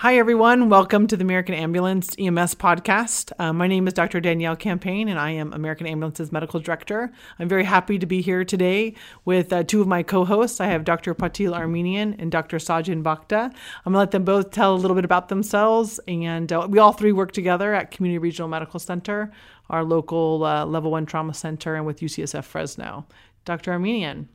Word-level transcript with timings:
Hi, 0.00 0.16
everyone. 0.16 0.70
Welcome 0.70 1.08
to 1.08 1.16
the 1.18 1.24
American 1.24 1.54
Ambulance 1.54 2.16
EMS 2.18 2.54
podcast. 2.54 3.32
Uh, 3.38 3.52
my 3.52 3.66
name 3.66 3.86
is 3.86 3.92
Dr. 3.92 4.18
Danielle 4.18 4.56
Campaign, 4.56 5.10
and 5.10 5.20
I 5.20 5.32
am 5.32 5.52
American 5.52 5.86
Ambulance's 5.86 6.32
medical 6.32 6.58
director. 6.58 7.12
I'm 7.38 7.50
very 7.50 7.64
happy 7.64 7.98
to 7.98 8.06
be 8.06 8.22
here 8.22 8.42
today 8.42 8.94
with 9.26 9.52
uh, 9.52 9.62
two 9.62 9.82
of 9.82 9.86
my 9.86 10.02
co 10.02 10.24
hosts. 10.24 10.58
I 10.58 10.68
have 10.68 10.84
Dr. 10.84 11.14
Patil 11.14 11.52
Armenian 11.52 12.16
and 12.18 12.32
Dr. 12.32 12.56
Sajin 12.56 13.02
Bhakta. 13.02 13.52
I'm 13.84 13.92
going 13.92 13.92
to 13.92 13.98
let 13.98 14.10
them 14.12 14.24
both 14.24 14.52
tell 14.52 14.74
a 14.74 14.80
little 14.80 14.94
bit 14.94 15.04
about 15.04 15.28
themselves. 15.28 16.00
And 16.08 16.50
uh, 16.50 16.66
we 16.66 16.78
all 16.78 16.94
three 16.94 17.12
work 17.12 17.32
together 17.32 17.74
at 17.74 17.90
Community 17.90 18.16
Regional 18.16 18.48
Medical 18.48 18.80
Center, 18.80 19.30
our 19.68 19.84
local 19.84 20.44
uh, 20.44 20.64
level 20.64 20.90
one 20.90 21.04
trauma 21.04 21.34
center, 21.34 21.74
and 21.74 21.84
with 21.84 22.00
UCSF 22.00 22.44
Fresno. 22.44 23.04
Dr. 23.44 23.72
Armenian. 23.72 24.30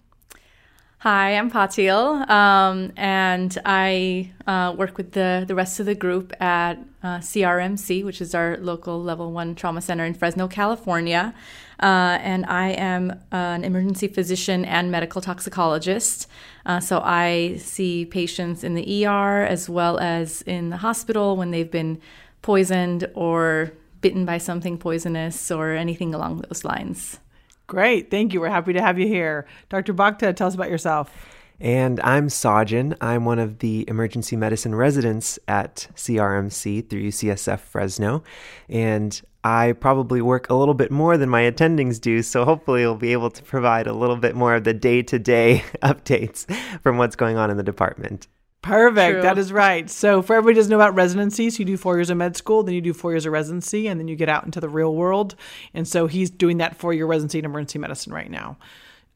Hi, 1.05 1.37
I'm 1.37 1.51
Patil, 1.51 2.27
um, 2.31 2.91
and 2.97 3.55
I 3.63 4.31
uh, 4.47 4.73
work 4.75 4.97
with 4.97 5.11
the, 5.11 5.45
the 5.47 5.53
rest 5.53 5.79
of 5.79 5.85
the 5.85 5.93
group 5.93 6.33
at 6.41 6.79
uh, 7.03 7.19
CRMC, 7.19 8.03
which 8.03 8.21
is 8.21 8.33
our 8.33 8.57
local 8.57 9.03
level 9.03 9.31
one 9.31 9.53
trauma 9.53 9.81
center 9.81 10.03
in 10.03 10.15
Fresno, 10.15 10.47
California. 10.47 11.35
Uh, 11.79 12.17
and 12.23 12.43
I 12.47 12.69
am 12.69 13.21
an 13.31 13.63
emergency 13.63 14.07
physician 14.07 14.65
and 14.65 14.89
medical 14.89 15.21
toxicologist. 15.21 16.27
Uh, 16.65 16.79
so 16.79 17.01
I 17.05 17.57
see 17.57 18.05
patients 18.05 18.63
in 18.63 18.73
the 18.73 19.05
ER 19.05 19.43
as 19.43 19.69
well 19.69 19.99
as 19.99 20.41
in 20.41 20.71
the 20.71 20.77
hospital 20.77 21.37
when 21.37 21.51
they've 21.51 21.69
been 21.69 22.01
poisoned 22.41 23.07
or 23.13 23.73
bitten 24.01 24.25
by 24.25 24.39
something 24.39 24.79
poisonous 24.79 25.51
or 25.51 25.73
anything 25.73 26.15
along 26.15 26.43
those 26.49 26.65
lines. 26.65 27.19
Great. 27.67 28.11
Thank 28.11 28.33
you. 28.33 28.41
We're 28.41 28.49
happy 28.49 28.73
to 28.73 28.81
have 28.81 28.99
you 28.99 29.07
here. 29.07 29.47
Dr. 29.69 29.93
Bhakta, 29.93 30.33
tell 30.33 30.47
us 30.47 30.55
about 30.55 30.69
yourself. 30.69 31.11
And 31.59 32.01
I'm 32.01 32.27
Sajin. 32.27 32.97
I'm 32.99 33.23
one 33.23 33.39
of 33.39 33.59
the 33.59 33.85
emergency 33.87 34.35
medicine 34.35 34.75
residents 34.75 35.39
at 35.47 35.87
CRMC 35.95 36.89
through 36.89 37.01
UCSF 37.01 37.59
Fresno. 37.59 38.23
And 38.67 39.19
I 39.43 39.73
probably 39.73 40.21
work 40.21 40.49
a 40.49 40.55
little 40.55 40.73
bit 40.73 40.91
more 40.91 41.17
than 41.17 41.29
my 41.29 41.43
attendings 41.43 42.01
do, 42.01 42.23
so 42.23 42.45
hopefully 42.45 42.83
I'll 42.83 42.95
be 42.95 43.13
able 43.13 43.29
to 43.29 43.43
provide 43.43 43.87
a 43.87 43.93
little 43.93 44.17
bit 44.17 44.35
more 44.35 44.55
of 44.55 44.63
the 44.63 44.73
day 44.73 45.03
to 45.03 45.19
day 45.19 45.63
updates 45.83 46.51
from 46.81 46.97
what's 46.97 47.15
going 47.15 47.37
on 47.37 47.51
in 47.51 47.57
the 47.57 47.63
department. 47.63 48.27
Perfect. 48.65 49.13
True. 49.13 49.21
That 49.21 49.37
is 49.37 49.53
right. 49.53 49.87
So, 49.91 50.23
for 50.23 50.35
everybody 50.35 50.55
doesn't 50.55 50.71
know 50.71 50.77
about 50.77 50.95
residencies, 50.95 51.59
you 51.59 51.65
do 51.65 51.77
four 51.77 51.97
years 51.97 52.09
of 52.09 52.17
med 52.17 52.35
school, 52.35 52.63
then 52.63 52.73
you 52.73 52.81
do 52.81 52.93
four 52.93 53.11
years 53.11 53.27
of 53.27 53.31
residency, 53.31 53.87
and 53.87 53.99
then 53.99 54.07
you 54.07 54.15
get 54.15 54.27
out 54.27 54.43
into 54.43 54.59
the 54.59 54.67
real 54.67 54.95
world. 54.95 55.35
And 55.75 55.87
so, 55.87 56.07
he's 56.07 56.31
doing 56.31 56.57
that 56.57 56.75
four 56.75 56.91
year 56.91 57.05
residency 57.05 57.37
in 57.37 57.45
emergency 57.45 57.77
medicine 57.77 58.11
right 58.11 58.29
now. 58.29 58.57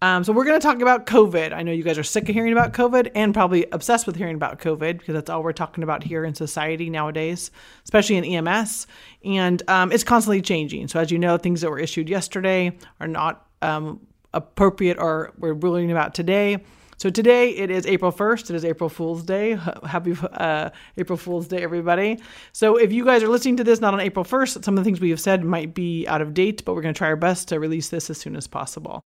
Um, 0.04 0.24
so, 0.24 0.34
we're 0.34 0.46
going 0.46 0.60
to 0.60 0.66
talk 0.66 0.82
about 0.82 1.08
COVID. 1.08 1.52
I 1.52 1.64
know 1.64 1.72
you 1.72 1.82
guys 1.82 1.98
are 1.98 2.04
sick 2.04 2.30
of 2.30 2.36
hearing 2.36 2.52
about 2.52 2.74
COVID 2.74 3.10
and 3.16 3.34
probably 3.34 3.66
obsessed 3.72 4.06
with 4.06 4.16
hearing 4.16 4.36
about 4.36 4.60
COVID 4.60 5.00
because 5.00 5.16
that's 5.16 5.32
all 5.32 5.42
we're 5.42 5.52
talking 5.52 5.84
about 5.84 6.04
here 6.04 6.26
in 6.26 6.36
society 6.36 6.92
nowadays, 6.92 7.50
especially 7.86 8.18
in 8.18 8.26
EMS. 8.26 8.86
And 9.26 9.64
um, 9.68 9.92
it's 9.92 10.04
constantly 10.04 10.44
changing. 10.44 10.90
So, 10.90 11.00
as 11.00 11.10
you 11.10 11.18
know, 11.18 11.38
things 11.38 11.62
that 11.62 11.72
were 11.72 11.80
issued 11.80 12.08
yesterday 12.08 12.78
are 13.00 13.08
not 13.08 13.48
um, 13.64 14.06
appropriate 14.32 15.00
or 15.00 15.34
we're 15.40 15.54
ruling 15.54 15.90
about 15.90 16.14
today. 16.14 16.60
So 17.00 17.10
today 17.10 17.52
it 17.52 17.72
is 17.72 17.86
April 17.88 18.12
1st. 18.12 18.50
It 18.50 18.56
is 18.58 18.66
April 18.66 18.90
Fool's 18.90 19.24
Day. 19.24 19.58
Happy 19.88 20.14
uh, 20.34 20.70
April 20.98 21.16
Fool's 21.16 21.48
Day, 21.48 21.64
everybody. 21.64 22.20
So 22.52 22.76
if 22.76 22.92
you 22.92 23.06
guys 23.06 23.24
are 23.24 23.30
listening 23.30 23.56
to 23.58 23.64
this 23.64 23.80
not 23.80 23.94
on 23.94 24.02
April 24.02 24.26
1st, 24.26 24.66
some 24.66 24.78
of 24.78 24.84
the 24.84 24.86
things 24.86 25.00
we 25.00 25.10
have 25.12 25.22
said 25.22 25.46
might 25.46 25.74
be 25.74 26.06
out 26.10 26.22
of 26.22 26.34
date, 26.34 26.66
but 26.66 26.76
we're 26.76 26.82
going 26.82 26.94
to 26.94 26.98
try 26.98 27.08
our 27.08 27.16
best 27.16 27.48
to 27.48 27.60
release 27.60 27.88
this 27.88 28.10
as 28.10 28.18
soon 28.18 28.36
as 28.36 28.48
possible 28.48 29.02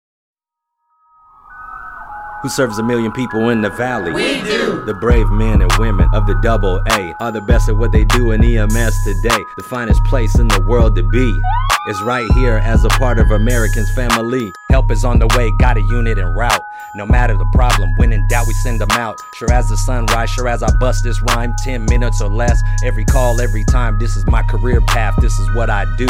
who 2.42 2.50
serves 2.50 2.78
a 2.78 2.84
million 2.84 3.10
people 3.10 3.48
in 3.52 3.62
the 3.62 3.70
valley. 3.70 4.12
We 4.12 4.42
do. 4.42 4.84
The 4.84 4.94
brave 4.94 5.30
men 5.30 5.62
and 5.62 5.72
women 5.80 6.10
of 6.14 6.28
the 6.28 6.38
double 6.44 6.82
A 6.92 7.16
are 7.22 7.32
the 7.32 7.40
best 7.40 7.70
at 7.70 7.78
what 7.78 7.94
they 7.94 8.04
do 8.04 8.32
in 8.32 8.44
EMS 8.44 9.04
today. 9.06 9.42
The 9.56 9.64
finest 9.70 10.04
place 10.04 10.38
in 10.38 10.50
the 10.50 10.62
world 10.68 10.94
to 10.98 11.04
be 11.04 11.42
is 11.88 12.02
right 12.02 12.30
here 12.34 12.58
as 12.64 12.86
a 12.86 12.90
part 12.90 13.20
of 13.20 13.32
Americans' 13.32 13.92
family. 13.92 14.54
Help 14.70 14.90
is 14.90 15.04
on 15.04 15.20
the 15.20 15.28
way, 15.36 15.52
got 15.60 15.78
a 15.78 15.82
unit 15.82 16.18
en 16.18 16.34
route. 16.34 16.64
No 16.96 17.06
matter 17.06 17.36
the 17.36 17.50
problem, 17.54 17.94
when 17.98 18.14
in 18.14 18.26
doubt, 18.28 18.48
we 18.48 18.54
send 18.54 18.80
them 18.80 18.92
out. 18.92 19.20
Sure 19.36 19.52
as 19.52 19.68
the 19.68 19.78
sunrise, 19.78 20.30
sure 20.30 20.48
as 20.48 20.64
I 20.64 20.72
bust 20.78 21.04
this 21.04 21.22
rhyme, 21.22 21.54
10 21.64 21.86
minutes 21.86 22.22
or 22.22 22.30
less. 22.30 22.62
Every 22.86 23.04
call, 23.06 23.42
every 23.42 23.66
time. 23.66 24.00
This 24.00 24.16
is 24.16 24.26
my 24.28 24.44
career 24.44 24.80
path, 24.82 25.16
this 25.20 25.38
is 25.40 25.56
what 25.56 25.70
I 25.70 25.86
do. 25.98 26.08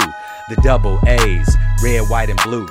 The 0.50 0.56
double 0.63 1.00
A's, 1.07 1.57
red, 1.84 2.01
white, 2.09 2.29
and 2.29 2.40
blue. 2.44 2.67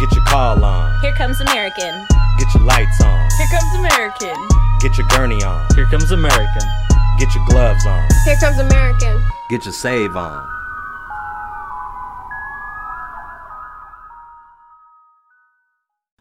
Get 0.00 0.12
your 0.12 0.24
call 0.24 0.64
on. 0.64 1.00
Here 1.00 1.14
comes 1.14 1.40
American. 1.40 2.06
Get 2.38 2.54
your 2.54 2.64
lights 2.64 3.00
on. 3.02 3.28
Here 3.38 3.46
comes 3.50 3.74
American. 3.74 4.48
Get 4.80 4.98
your 4.98 5.06
gurney 5.08 5.42
on. 5.44 5.66
Here 5.76 5.86
comes 5.86 6.10
American. 6.10 6.68
Get 7.18 7.34
your 7.34 7.44
gloves 7.46 7.86
on. 7.86 8.08
Here 8.24 8.36
comes 8.40 8.58
American. 8.58 9.22
Get 9.48 9.64
your 9.64 9.72
save 9.72 10.16
on. 10.16 10.61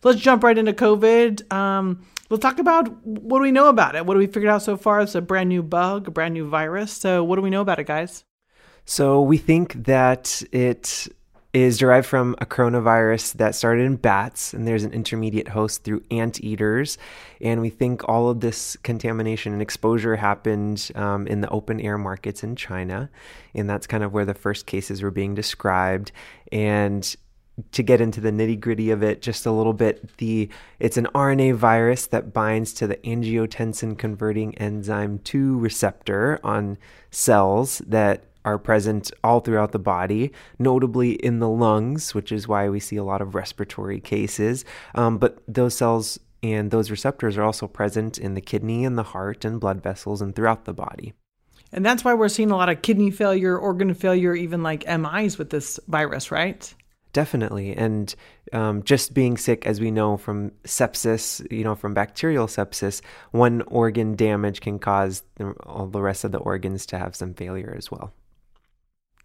Let's 0.03 0.19
jump 0.19 0.43
right 0.43 0.57
into 0.57 0.73
COVID. 0.73 1.51
Um, 1.53 2.01
we'll 2.29 2.39
talk 2.39 2.57
about 2.57 2.89
what 3.05 3.39
do 3.39 3.43
we 3.43 3.51
know 3.51 3.69
about 3.69 3.95
it? 3.95 4.05
What 4.05 4.15
do 4.15 4.19
we 4.19 4.27
figured 4.27 4.49
out 4.49 4.63
so 4.63 4.75
far? 4.75 5.01
It's 5.01 5.13
a 5.13 5.21
brand 5.21 5.49
new 5.49 5.61
bug, 5.61 6.07
a 6.07 6.11
brand 6.11 6.33
new 6.33 6.49
virus. 6.49 6.91
So, 6.91 7.23
what 7.23 7.35
do 7.35 7.43
we 7.43 7.51
know 7.51 7.61
about 7.61 7.77
it, 7.79 7.85
guys? 7.85 8.23
So, 8.85 9.21
we 9.21 9.37
think 9.37 9.83
that 9.83 10.41
it 10.51 11.07
is 11.53 11.77
derived 11.77 12.07
from 12.07 12.33
a 12.39 12.45
coronavirus 12.45 13.33
that 13.33 13.53
started 13.53 13.83
in 13.83 13.97
bats, 13.97 14.53
and 14.53 14.65
there's 14.65 14.85
an 14.85 14.93
intermediate 14.93 15.49
host 15.49 15.83
through 15.83 16.01
anteaters. 16.09 16.97
And 17.41 17.59
we 17.59 17.69
think 17.69 18.07
all 18.07 18.29
of 18.29 18.39
this 18.39 18.77
contamination 18.83 19.51
and 19.51 19.61
exposure 19.61 20.15
happened 20.15 20.89
um, 20.95 21.27
in 21.27 21.41
the 21.41 21.49
open 21.49 21.81
air 21.81 21.97
markets 21.97 22.43
in 22.43 22.55
China. 22.55 23.09
And 23.53 23.69
that's 23.69 23.85
kind 23.85 24.03
of 24.03 24.13
where 24.13 24.25
the 24.25 24.33
first 24.33 24.65
cases 24.65 25.01
were 25.01 25.11
being 25.11 25.35
described. 25.35 26.13
And 26.53 27.15
to 27.71 27.83
get 27.83 28.01
into 28.01 28.21
the 28.21 28.31
nitty 28.31 28.59
gritty 28.59 28.91
of 28.91 29.03
it 29.03 29.21
just 29.21 29.45
a 29.45 29.51
little 29.51 29.73
bit, 29.73 30.17
the 30.17 30.49
it's 30.79 30.97
an 30.97 31.07
RNA 31.13 31.55
virus 31.55 32.07
that 32.07 32.33
binds 32.33 32.73
to 32.73 32.87
the 32.87 32.95
angiotensin 32.97 33.97
converting 33.97 34.57
enzyme 34.57 35.19
2 35.19 35.59
receptor 35.59 36.39
on 36.43 36.77
cells 37.11 37.79
that 37.87 38.23
are 38.43 38.57
present 38.57 39.11
all 39.23 39.39
throughout 39.39 39.71
the 39.71 39.79
body, 39.79 40.31
notably 40.57 41.11
in 41.11 41.39
the 41.39 41.49
lungs, 41.49 42.15
which 42.15 42.31
is 42.31 42.47
why 42.47 42.69
we 42.69 42.79
see 42.79 42.95
a 42.95 43.03
lot 43.03 43.21
of 43.21 43.35
respiratory 43.35 43.99
cases. 43.99 44.65
Um, 44.95 45.17
but 45.19 45.39
those 45.47 45.75
cells 45.75 46.19
and 46.41 46.71
those 46.71 46.89
receptors 46.89 47.37
are 47.37 47.43
also 47.43 47.67
present 47.67 48.17
in 48.17 48.33
the 48.33 48.41
kidney 48.41 48.83
and 48.83 48.97
the 48.97 49.03
heart 49.03 49.45
and 49.45 49.59
blood 49.59 49.83
vessels 49.83 50.21
and 50.21 50.35
throughout 50.35 50.65
the 50.65 50.73
body. 50.73 51.13
And 51.71 51.85
that's 51.85 52.03
why 52.03 52.13
we're 52.13 52.29
seeing 52.29 52.51
a 52.51 52.57
lot 52.57 52.69
of 52.69 52.81
kidney 52.81 53.11
failure, 53.11 53.57
organ 53.57 53.93
failure, 53.93 54.35
even 54.35 54.63
like 54.63 54.85
MIs 54.87 55.37
with 55.37 55.51
this 55.51 55.79
virus, 55.87 56.31
right? 56.31 56.73
Definitely. 57.13 57.75
And 57.75 58.13
um, 58.53 58.83
just 58.83 59.13
being 59.13 59.37
sick, 59.37 59.65
as 59.65 59.81
we 59.81 59.91
know 59.91 60.15
from 60.17 60.51
sepsis, 60.63 61.45
you 61.51 61.63
know, 61.63 61.75
from 61.75 61.93
bacterial 61.93 62.47
sepsis, 62.47 63.01
one 63.31 63.61
organ 63.63 64.15
damage 64.15 64.61
can 64.61 64.79
cause 64.79 65.23
the, 65.35 65.51
all 65.63 65.87
the 65.87 66.01
rest 66.01 66.23
of 66.23 66.31
the 66.31 66.37
organs 66.37 66.85
to 66.87 66.97
have 66.97 67.15
some 67.15 67.33
failure 67.33 67.73
as 67.77 67.91
well. 67.91 68.13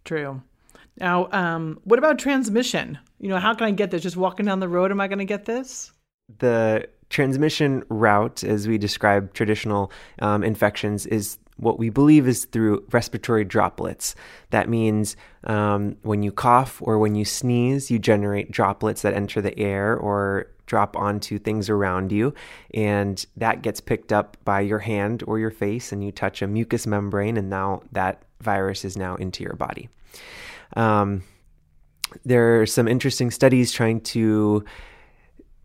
True. 0.04 0.42
Now, 0.98 1.28
um, 1.30 1.78
what 1.84 1.98
about 1.98 2.18
transmission? 2.18 2.98
You 3.20 3.28
know, 3.28 3.38
how 3.38 3.54
can 3.54 3.66
I 3.66 3.70
get 3.70 3.90
this? 3.90 4.02
Just 4.02 4.16
walking 4.16 4.46
down 4.46 4.60
the 4.60 4.68
road, 4.68 4.90
am 4.90 5.00
I 5.00 5.08
going 5.08 5.18
to 5.18 5.24
get 5.24 5.44
this? 5.44 5.92
The 6.38 6.88
transmission 7.08 7.84
route, 7.88 8.42
as 8.42 8.66
we 8.66 8.78
describe 8.78 9.32
traditional 9.32 9.92
um, 10.20 10.42
infections, 10.42 11.06
is 11.06 11.38
what 11.56 11.78
we 11.78 11.90
believe 11.90 12.28
is 12.28 12.44
through 12.44 12.84
respiratory 12.90 13.44
droplets. 13.44 14.14
That 14.50 14.68
means 14.68 15.16
um, 15.44 15.96
when 16.02 16.22
you 16.22 16.32
cough 16.32 16.80
or 16.82 16.98
when 16.98 17.14
you 17.14 17.24
sneeze, 17.24 17.90
you 17.90 17.98
generate 17.98 18.50
droplets 18.50 19.02
that 19.02 19.14
enter 19.14 19.40
the 19.40 19.58
air 19.58 19.96
or 19.96 20.48
drop 20.66 20.96
onto 20.96 21.38
things 21.38 21.70
around 21.70 22.12
you. 22.12 22.34
And 22.74 23.24
that 23.36 23.62
gets 23.62 23.80
picked 23.80 24.12
up 24.12 24.36
by 24.44 24.60
your 24.60 24.80
hand 24.80 25.22
or 25.26 25.38
your 25.38 25.50
face, 25.50 25.92
and 25.92 26.04
you 26.04 26.12
touch 26.12 26.42
a 26.42 26.46
mucous 26.46 26.86
membrane, 26.86 27.36
and 27.36 27.48
now 27.48 27.82
that 27.92 28.22
virus 28.40 28.84
is 28.84 28.96
now 28.96 29.14
into 29.16 29.42
your 29.42 29.54
body. 29.54 29.88
Um, 30.76 31.22
there 32.24 32.60
are 32.60 32.66
some 32.66 32.88
interesting 32.88 33.30
studies 33.30 33.72
trying 33.72 34.00
to 34.00 34.64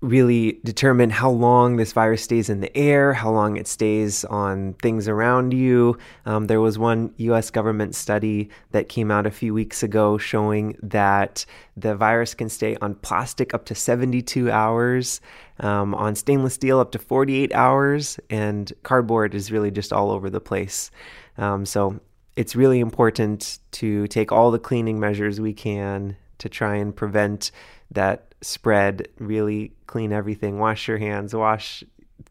really 0.02 0.60
determine 0.64 1.12
how 1.12 1.30
long 1.30 1.78
this 1.78 1.94
virus 1.94 2.24
stays 2.24 2.50
in 2.50 2.60
the 2.60 2.76
air, 2.76 3.14
how 3.14 3.30
long 3.30 3.56
it 3.56 3.68
stays 3.68 4.26
on 4.26 4.74
things 4.82 5.08
around 5.08 5.54
you. 5.54 5.96
Um, 6.26 6.48
there 6.48 6.60
was 6.60 6.80
one 6.80 7.14
US 7.18 7.52
government 7.52 7.94
study 7.94 8.50
that 8.72 8.90
came 8.90 9.12
out 9.12 9.28
a 9.28 9.32
few 9.32 9.54
weeks 9.54 9.84
ago 9.84 10.18
showing 10.18 10.76
that 10.82 11.46
the 11.78 11.96
virus 11.96 12.34
can 12.34 12.50
stay 12.50 12.76
on 12.82 12.96
plastic 12.96 13.54
up 13.54 13.66
to 13.66 13.76
72 13.76 14.50
hours, 14.50 15.22
um, 15.60 15.94
on 15.94 16.16
stainless 16.16 16.56
steel 16.56 16.80
up 16.80 16.92
to 16.94 17.00
48 17.00 17.54
hours, 17.54 18.20
and 18.32 18.74
cardboard 18.82 19.36
is 19.36 19.52
really 19.52 19.70
just 19.70 19.94
all 19.94 20.10
over 20.10 20.32
the 20.32 20.42
place. 20.42 20.90
Um, 21.38 21.64
so 21.64 22.00
it's 22.36 22.56
really 22.56 22.80
important 22.80 23.60
to 23.74 24.08
take 24.08 24.32
all 24.32 24.50
the 24.50 24.60
cleaning 24.60 25.00
measures 25.00 25.40
we 25.40 25.54
can 25.54 26.18
to 26.40 26.50
try 26.50 26.76
and 26.76 26.96
prevent 26.96 27.52
that 27.92 28.31
spread. 28.42 29.08
Really 29.20 29.74
clean 29.88 30.12
everything, 30.12 30.60
wash 30.60 30.88
your 30.88 30.98
hands, 30.98 31.34
wash 31.34 31.84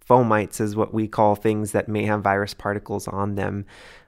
fomites 0.09 0.61
is 0.61 0.75
what 0.75 0.93
we 0.93 1.07
call 1.07 1.37
things 1.37 1.73
that 1.73 1.89
may 1.89 2.05
have 2.05 2.23
virus 2.23 2.55
particles 2.55 3.07
on 3.09 3.37
them 3.37 3.65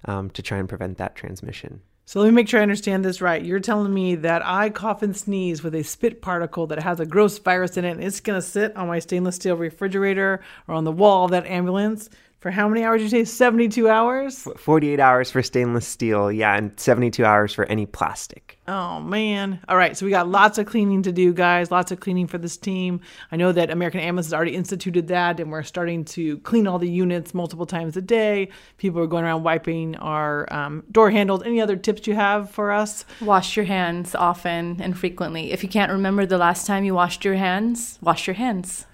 um, 0.07 0.31
to 0.31 0.43
try 0.43 0.59
and 0.59 0.69
prevent 0.69 0.99
that 0.99 1.15
transmission. 1.15 1.81
So 2.05 2.21
let 2.21 2.27
me 2.27 2.33
make 2.33 2.49
sure 2.49 2.61
I 2.61 2.65
understand 2.65 3.05
this 3.05 3.21
right. 3.21 3.43
You're 3.43 3.61
telling 3.61 3.95
me 3.95 4.17
that 4.17 4.45
I 4.45 4.71
cough 4.71 5.03
and 5.03 5.17
sneeze 5.17 5.63
with 5.63 5.75
a 5.75 5.85
spit 5.85 6.21
particle 6.21 6.67
that 6.67 6.83
has 6.83 6.99
a 6.99 7.07
gross 7.07 7.39
virus 7.39 7.77
in 7.77 7.85
it, 7.85 7.93
and 7.93 8.05
it's 8.05 8.21
going 8.21 8.39
to 8.39 8.47
sit 8.47 8.77
on 8.77 8.89
my 8.89 8.99
stainless 8.99 9.37
steel 9.37 9.57
refrigerator 9.57 10.41
or 10.67 10.75
on 10.75 10.85
the 10.85 10.93
wall 10.93 11.25
of 11.25 11.31
that 11.31 11.47
ambulance 11.47 12.11
for 12.43 12.51
how 12.51 12.69
many 12.69 12.83
hours 12.83 13.01
did 13.01 13.13
you 13.13 13.25
say? 13.25 13.25
72 13.25 13.89
hours? 13.89 14.49
48 14.57 14.99
hours 14.99 15.31
for 15.31 15.45
stainless 15.45 15.87
steel, 15.87 16.33
yeah, 16.33 16.57
and 16.57 16.79
72 16.79 17.25
hours 17.25 17.55
for 17.55 17.67
any 17.67 17.87
plastic. 17.87 18.59
Oh, 18.67 18.99
man. 18.99 19.61
All 19.69 19.77
right, 19.77 19.97
so 19.97 20.05
we 20.05 20.11
got 20.11 20.27
lots 20.27 20.59
of 20.59 20.67
cleaning 20.67 21.03
to 21.03 21.13
do, 21.13 21.33
guys. 21.33 21.71
Lots 21.71 21.93
of 21.93 22.01
cleaning 22.01 22.27
for 22.27 22.39
this 22.39 22.57
team. 22.57 23.01
I 23.31 23.37
know 23.37 23.53
that 23.53 23.71
American 23.71 24.01
Ambulance 24.01 24.27
has 24.27 24.35
already 24.35 24.57
instituted 24.57 25.07
that, 25.07 25.39
and 25.39 25.53
we're 25.53 25.63
starting 25.63 26.05
to 26.07 26.39
clean 26.39 26.67
all 26.67 26.81
the 26.81 26.91
units 26.91 27.33
multiple 27.33 27.65
times 27.65 27.97
a 27.97 28.03
day. 28.03 28.49
People 28.77 29.01
are 29.01 29.07
going 29.07 29.23
around 29.25 29.45
wiping 29.45 29.95
our 29.99 30.53
um, 30.53 30.83
door 30.91 31.13
handles. 31.13 31.45
Any 31.45 31.61
other 31.61 31.77
tips 31.77 32.09
you 32.09 32.17
have 32.17 32.51
for 32.51 32.73
us? 32.73 33.05
Wash 33.21 33.57
your 33.57 33.67
hands 33.67 34.17
often 34.17 34.81
and 34.83 34.99
frequently. 34.99 35.53
If 35.53 35.63
you 35.63 35.69
can't 35.69 35.93
remember 35.93 36.27
the 36.27 36.39
last 36.39 36.67
time 36.67 36.83
you 36.83 36.95
washed 36.95 37.25
your 37.25 37.37
hands, 37.37 38.01
wash 38.03 38.27
your 38.27 38.35
hands. 38.35 38.87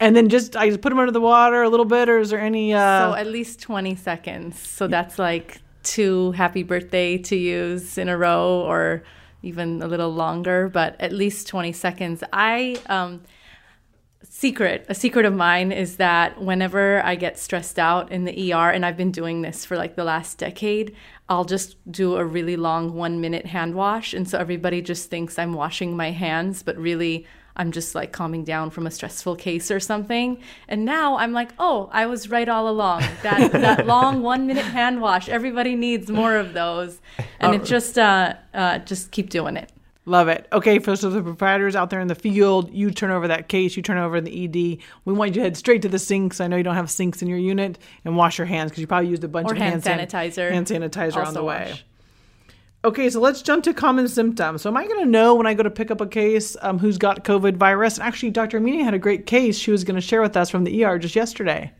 And 0.00 0.16
then 0.16 0.28
just 0.28 0.56
I 0.56 0.68
just 0.68 0.80
put 0.80 0.90
them 0.90 0.98
under 0.98 1.12
the 1.12 1.20
water 1.20 1.62
a 1.62 1.68
little 1.68 1.86
bit, 1.86 2.08
or 2.08 2.18
is 2.18 2.30
there 2.30 2.40
any? 2.40 2.74
Uh... 2.74 3.10
So 3.10 3.14
at 3.14 3.26
least 3.26 3.60
twenty 3.60 3.94
seconds. 3.94 4.58
So 4.58 4.86
that's 4.86 5.18
like 5.18 5.60
two 5.82 6.32
happy 6.32 6.62
birthday 6.62 7.18
to 7.18 7.36
use 7.36 7.96
in 7.98 8.08
a 8.08 8.18
row, 8.18 8.64
or 8.66 9.04
even 9.42 9.82
a 9.82 9.86
little 9.86 10.12
longer, 10.12 10.68
but 10.68 11.00
at 11.00 11.12
least 11.12 11.46
twenty 11.46 11.72
seconds. 11.72 12.24
I 12.32 12.78
um, 12.86 13.22
secret 14.28 14.84
a 14.88 14.94
secret 14.94 15.24
of 15.24 15.34
mine 15.34 15.72
is 15.72 15.96
that 15.96 16.42
whenever 16.42 17.02
I 17.04 17.14
get 17.14 17.38
stressed 17.38 17.78
out 17.78 18.10
in 18.10 18.24
the 18.24 18.52
ER, 18.52 18.70
and 18.70 18.84
I've 18.84 18.96
been 18.96 19.12
doing 19.12 19.42
this 19.42 19.64
for 19.64 19.76
like 19.76 19.94
the 19.94 20.04
last 20.04 20.38
decade, 20.38 20.94
I'll 21.28 21.44
just 21.44 21.76
do 21.90 22.16
a 22.16 22.24
really 22.24 22.56
long 22.56 22.92
one 22.94 23.20
minute 23.20 23.46
hand 23.46 23.74
wash, 23.74 24.14
and 24.14 24.28
so 24.28 24.38
everybody 24.38 24.82
just 24.82 25.10
thinks 25.10 25.38
I'm 25.38 25.52
washing 25.52 25.96
my 25.96 26.10
hands, 26.10 26.62
but 26.62 26.76
really 26.76 27.26
I'm 27.56 27.72
just 27.72 27.94
like 27.94 28.12
calming 28.12 28.44
down 28.44 28.70
from 28.70 28.86
a 28.86 28.90
stressful 28.90 29.36
case 29.36 29.70
or 29.70 29.80
something. 29.80 30.38
And 30.68 30.84
now 30.84 31.16
I'm 31.16 31.32
like, 31.32 31.50
oh, 31.58 31.88
I 31.92 32.06
was 32.06 32.30
right 32.30 32.48
all 32.48 32.68
along. 32.68 33.02
That 33.22 33.52
that 33.52 33.86
long 33.86 34.22
one 34.22 34.46
minute 34.46 34.64
hand 34.64 35.00
wash. 35.00 35.28
Everybody 35.28 35.74
needs 35.74 36.10
more 36.10 36.36
of 36.36 36.52
those, 36.52 37.00
and 37.40 37.54
it 37.54 37.64
just 37.64 37.98
uh, 37.98 38.34
uh, 38.54 38.78
just 38.80 39.10
keep 39.10 39.30
doing 39.30 39.56
it. 39.56 39.72
Love 40.08 40.28
it. 40.28 40.46
Okay, 40.52 40.78
for 40.78 40.94
so 40.94 41.10
the 41.10 41.20
providers 41.20 41.74
out 41.74 41.90
there 41.90 41.98
in 41.98 42.06
the 42.06 42.14
field, 42.14 42.72
you 42.72 42.92
turn 42.92 43.10
over 43.10 43.26
that 43.26 43.48
case, 43.48 43.76
you 43.76 43.82
turn 43.82 43.98
over 43.98 44.20
the 44.20 44.44
ED. 44.44 44.78
We 45.04 45.12
want 45.12 45.30
you 45.30 45.34
to 45.34 45.40
head 45.40 45.56
straight 45.56 45.82
to 45.82 45.88
the 45.88 45.98
sinks. 45.98 46.40
I 46.40 46.46
know 46.46 46.56
you 46.56 46.62
don't 46.62 46.76
have 46.76 46.90
sinks 46.90 47.22
in 47.22 47.28
your 47.28 47.38
unit, 47.38 47.78
and 48.04 48.16
wash 48.16 48.38
your 48.38 48.46
hands 48.46 48.70
because 48.70 48.82
you 48.82 48.86
probably 48.86 49.10
used 49.10 49.24
a 49.24 49.28
bunch 49.28 49.50
or 49.50 49.54
of 49.54 49.58
hand, 49.58 49.84
hand 49.84 50.08
sanitizer. 50.08 50.50
hand 50.50 50.66
sanitizer 50.68 51.26
on 51.26 51.34
the 51.34 51.42
way. 51.42 51.70
wash. 51.70 51.84
Okay, 52.84 53.10
so 53.10 53.20
let's 53.20 53.42
jump 53.42 53.64
to 53.64 53.74
common 53.74 54.06
symptoms. 54.06 54.62
So, 54.62 54.70
am 54.70 54.76
I 54.76 54.86
going 54.86 55.00
to 55.00 55.10
know 55.10 55.34
when 55.34 55.46
I 55.46 55.54
go 55.54 55.62
to 55.62 55.70
pick 55.70 55.90
up 55.90 56.00
a 56.00 56.06
case 56.06 56.56
um, 56.62 56.78
who's 56.78 56.98
got 56.98 57.24
COVID 57.24 57.56
virus? 57.56 57.98
Actually, 57.98 58.30
Dr. 58.30 58.58
Armenian 58.58 58.84
had 58.84 58.94
a 58.94 58.98
great 58.98 59.26
case 59.26 59.58
she 59.58 59.70
was 59.70 59.82
going 59.82 59.96
to 59.96 60.00
share 60.00 60.22
with 60.22 60.36
us 60.36 60.50
from 60.50 60.64
the 60.64 60.84
ER 60.84 60.98
just 60.98 61.16
yesterday. 61.16 61.72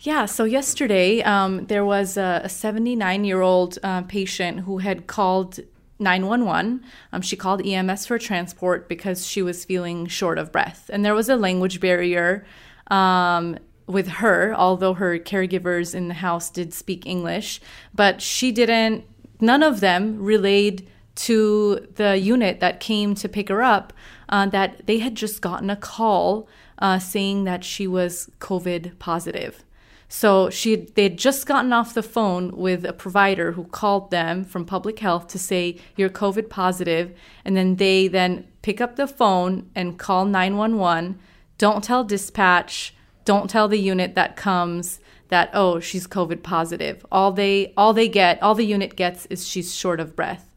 Yeah, 0.00 0.26
so 0.26 0.44
yesterday 0.44 1.22
um, 1.22 1.66
there 1.66 1.84
was 1.84 2.16
a 2.16 2.46
79 2.46 3.24
year 3.24 3.40
old 3.40 3.78
uh, 3.82 4.02
patient 4.02 4.60
who 4.60 4.78
had 4.78 5.06
called 5.06 5.60
911. 5.98 6.84
Um, 7.12 7.22
she 7.22 7.36
called 7.36 7.64
EMS 7.64 8.06
for 8.06 8.18
transport 8.18 8.88
because 8.88 9.26
she 9.26 9.40
was 9.40 9.64
feeling 9.64 10.06
short 10.06 10.38
of 10.38 10.52
breath. 10.52 10.90
And 10.92 11.04
there 11.04 11.14
was 11.14 11.28
a 11.28 11.36
language 11.36 11.80
barrier 11.80 12.44
um, 12.88 13.58
with 13.86 14.08
her, 14.08 14.54
although 14.54 14.94
her 14.94 15.18
caregivers 15.18 15.94
in 15.94 16.08
the 16.08 16.14
house 16.14 16.50
did 16.50 16.74
speak 16.74 17.06
English, 17.06 17.60
but 17.94 18.20
she 18.20 18.50
didn't, 18.50 19.04
none 19.40 19.62
of 19.62 19.80
them 19.80 20.22
relayed 20.22 20.88
to 21.14 21.86
the 21.94 22.16
unit 22.18 22.60
that 22.60 22.80
came 22.80 23.14
to 23.14 23.28
pick 23.28 23.48
her 23.48 23.62
up 23.62 23.92
uh, 24.28 24.46
that 24.46 24.86
they 24.86 24.98
had 24.98 25.14
just 25.14 25.40
gotten 25.40 25.70
a 25.70 25.76
call 25.76 26.48
uh, 26.78 26.98
saying 26.98 27.44
that 27.44 27.64
she 27.64 27.86
was 27.86 28.30
COVID 28.40 28.98
positive. 28.98 29.64
So 30.08 30.50
she 30.50 30.76
they'd 30.76 31.18
just 31.18 31.46
gotten 31.46 31.72
off 31.72 31.94
the 31.94 32.02
phone 32.02 32.56
with 32.56 32.84
a 32.84 32.92
provider 32.92 33.52
who 33.52 33.64
called 33.64 34.10
them 34.10 34.44
from 34.44 34.64
public 34.64 34.98
health 34.98 35.28
to 35.28 35.38
say 35.38 35.78
you're 35.96 36.10
COVID 36.10 36.48
positive, 36.48 37.12
and 37.44 37.56
then 37.56 37.76
they 37.76 38.08
then 38.08 38.46
pick 38.62 38.80
up 38.80 38.96
the 38.96 39.06
phone 39.06 39.70
and 39.74 39.98
call 39.98 40.24
911. 40.24 41.18
Don't 41.58 41.82
tell 41.82 42.04
dispatch. 42.04 42.94
Don't 43.24 43.48
tell 43.48 43.68
the 43.68 43.78
unit 43.78 44.14
that 44.14 44.36
comes 44.36 45.00
that 45.34 45.50
oh 45.52 45.80
she's 45.80 46.06
COVID 46.06 46.44
positive. 46.44 47.04
All 47.10 47.32
they 47.32 47.74
all 47.76 47.92
they 47.92 48.08
get 48.08 48.40
all 48.40 48.54
the 48.54 48.64
unit 48.64 48.94
gets 48.94 49.26
is 49.26 49.46
she's 49.46 49.74
short 49.74 49.98
of 49.98 50.14
breath. 50.14 50.48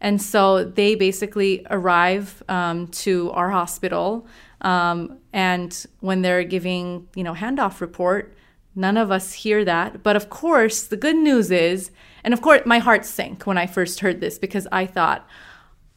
And 0.00 0.20
so 0.20 0.64
they 0.64 0.94
basically 0.94 1.66
arrive 1.70 2.42
um, 2.48 2.88
to 3.04 3.30
our 3.32 3.50
hospital, 3.50 4.26
um, 4.62 5.18
and 5.32 5.70
when 6.00 6.22
they're 6.22 6.42
giving, 6.42 7.06
you 7.14 7.22
know, 7.22 7.34
handoff 7.34 7.80
report, 7.80 8.34
none 8.74 8.96
of 8.96 9.12
us 9.12 9.32
hear 9.32 9.64
that. 9.64 10.02
But 10.02 10.16
of 10.16 10.28
course, 10.28 10.78
the 10.88 10.96
good 10.96 11.16
news 11.16 11.52
is, 11.52 11.92
and 12.24 12.34
of 12.34 12.40
course, 12.40 12.62
my 12.66 12.80
heart 12.80 13.04
sank 13.04 13.46
when 13.46 13.58
I 13.58 13.66
first 13.66 14.00
heard 14.00 14.20
this 14.20 14.38
because 14.38 14.66
I 14.72 14.86
thought, 14.86 15.28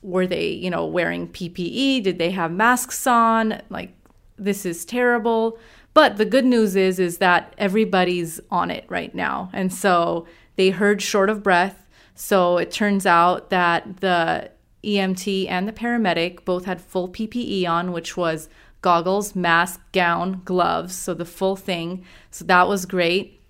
were 0.04 0.28
they, 0.28 0.50
you 0.50 0.70
know, 0.70 0.86
wearing 0.86 1.28
PPE? 1.28 2.04
Did 2.04 2.20
they 2.20 2.32
have 2.32 2.52
masks 2.52 3.08
on? 3.08 3.62
Like, 3.70 3.92
this 4.38 4.68
is 4.68 4.86
terrible. 4.86 5.58
But 5.96 6.18
the 6.18 6.26
good 6.26 6.46
news 6.46 6.76
is, 6.76 7.00
is 7.00 7.20
that 7.20 7.56
everybody's 7.58 8.42
on 8.52 8.70
it 8.70 8.86
right 8.90 9.16
now, 9.16 9.50
and 9.54 9.74
so 9.74 10.28
they 10.58 10.70
heard 10.70 11.02
short 11.02 11.30
of 11.30 11.42
breath. 11.42 11.88
So 12.16 12.58
it 12.58 12.70
turns 12.70 13.06
out 13.06 13.50
that 13.50 14.02
the 14.02 14.52
EMT 14.84 15.50
and 15.50 15.68
the 15.68 15.72
paramedic 15.72 16.44
both 16.44 16.66
had 16.66 16.82
full 16.82 17.08
PPE 17.08 17.68
on, 17.68 17.94
which 17.94 18.18
was 18.18 18.50
goggles, 18.82 19.36
mask, 19.36 19.80
gown, 19.94 20.42
gloves, 20.44 20.94
so 20.96 21.14
the 21.14 21.26
full 21.26 21.56
thing. 21.56 22.04
So 22.30 22.44
that 22.46 22.68
was 22.68 22.86
great. 22.86 23.42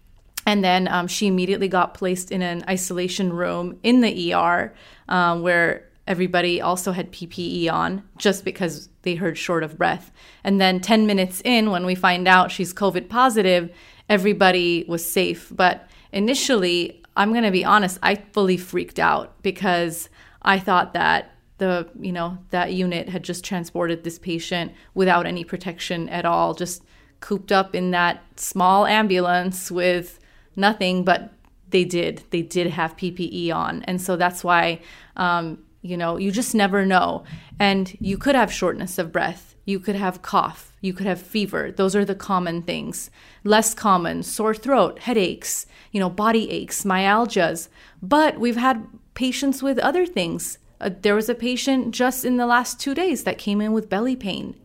And 0.45 0.63
then 0.63 0.87
um, 0.87 1.07
she 1.07 1.25
immediately 1.25 1.67
got 1.67 1.95
placed 1.95 2.31
in 2.31 2.43
an 2.43 2.63
isolation 2.69 3.33
room 3.33 3.79
in 3.81 4.01
the 4.01 4.33
ER 4.33 4.71
um, 5.09 5.41
where 5.41 5.89
everybody 6.07 6.61
also 6.61 6.91
had 6.91 7.11
PPE 7.11 7.71
on 7.71 8.03
just 8.17 8.45
because 8.45 8.89
they 9.01 9.15
heard 9.15 9.37
short 9.37 9.63
of 9.63 9.77
breath. 9.77 10.11
And 10.43 10.61
then 10.61 10.79
10 10.79 11.07
minutes 11.07 11.41
in, 11.43 11.71
when 11.71 11.85
we 11.85 11.95
find 11.95 12.27
out 12.27 12.51
she's 12.51 12.73
COVID 12.73 13.09
positive, 13.09 13.71
everybody 14.09 14.85
was 14.87 15.09
safe. 15.09 15.51
But 15.55 15.89
initially, 16.11 17.01
I'm 17.17 17.31
going 17.31 17.43
to 17.43 17.51
be 17.51 17.65
honest, 17.65 17.97
I 18.03 18.15
fully 18.15 18.57
freaked 18.57 18.99
out 18.99 19.41
because 19.41 20.09
I 20.41 20.59
thought 20.59 20.93
that 20.93 21.31
the, 21.57 21.87
you 21.99 22.11
know, 22.11 22.37
that 22.49 22.73
unit 22.73 23.09
had 23.09 23.23
just 23.23 23.43
transported 23.43 24.03
this 24.03 24.19
patient 24.19 24.73
without 24.93 25.25
any 25.25 25.43
protection 25.43 26.09
at 26.09 26.25
all, 26.25 26.53
just 26.53 26.83
cooped 27.21 27.51
up 27.51 27.73
in 27.73 27.91
that 27.91 28.21
small 28.35 28.85
ambulance 28.85 29.71
with 29.71 30.19
nothing, 30.55 31.03
but 31.03 31.33
they 31.69 31.85
did. 31.85 32.23
They 32.29 32.41
did 32.41 32.67
have 32.67 32.95
PPE 32.97 33.53
on. 33.53 33.83
And 33.83 34.01
so 34.01 34.15
that's 34.15 34.43
why, 34.43 34.81
um, 35.15 35.63
you 35.85 35.95
know, 35.95 36.17
you 36.17 36.31
just 36.31 36.55
never 36.55 36.85
know. 36.85 37.23
And 37.59 37.95
you 38.01 38.17
could 38.17 38.35
have 38.35 38.51
shortness 38.51 38.97
of 38.97 39.11
breath. 39.11 39.55
You 39.65 39.79
could 39.79 39.95
have 39.95 40.23
cough. 40.23 40.73
You 40.81 40.93
could 40.93 41.05
have 41.05 41.21
fever. 41.21 41.71
Those 41.71 41.95
are 41.95 42.03
the 42.03 42.15
common 42.15 42.63
things. 42.63 43.11
Less 43.43 43.73
common, 43.73 44.23
sore 44.23 44.55
throat, 44.55 44.99
headaches, 44.99 45.67
you 45.91 45.99
know, 45.99 46.09
body 46.09 46.49
aches, 46.49 46.83
myalgias. 46.83 47.69
But 48.01 48.39
we've 48.39 48.57
had 48.57 48.87
patients 49.13 49.61
with 49.61 49.77
other 49.79 50.05
things. 50.05 50.57
Uh, 50.81 50.89
there 51.01 51.15
was 51.15 51.29
a 51.29 51.35
patient 51.35 51.93
just 51.93 52.25
in 52.25 52.37
the 52.37 52.47
last 52.47 52.79
two 52.79 52.95
days 52.95 53.23
that 53.23 53.37
came 53.37 53.61
in 53.61 53.71
with 53.71 53.89
belly 53.89 54.15
pain. 54.15 54.55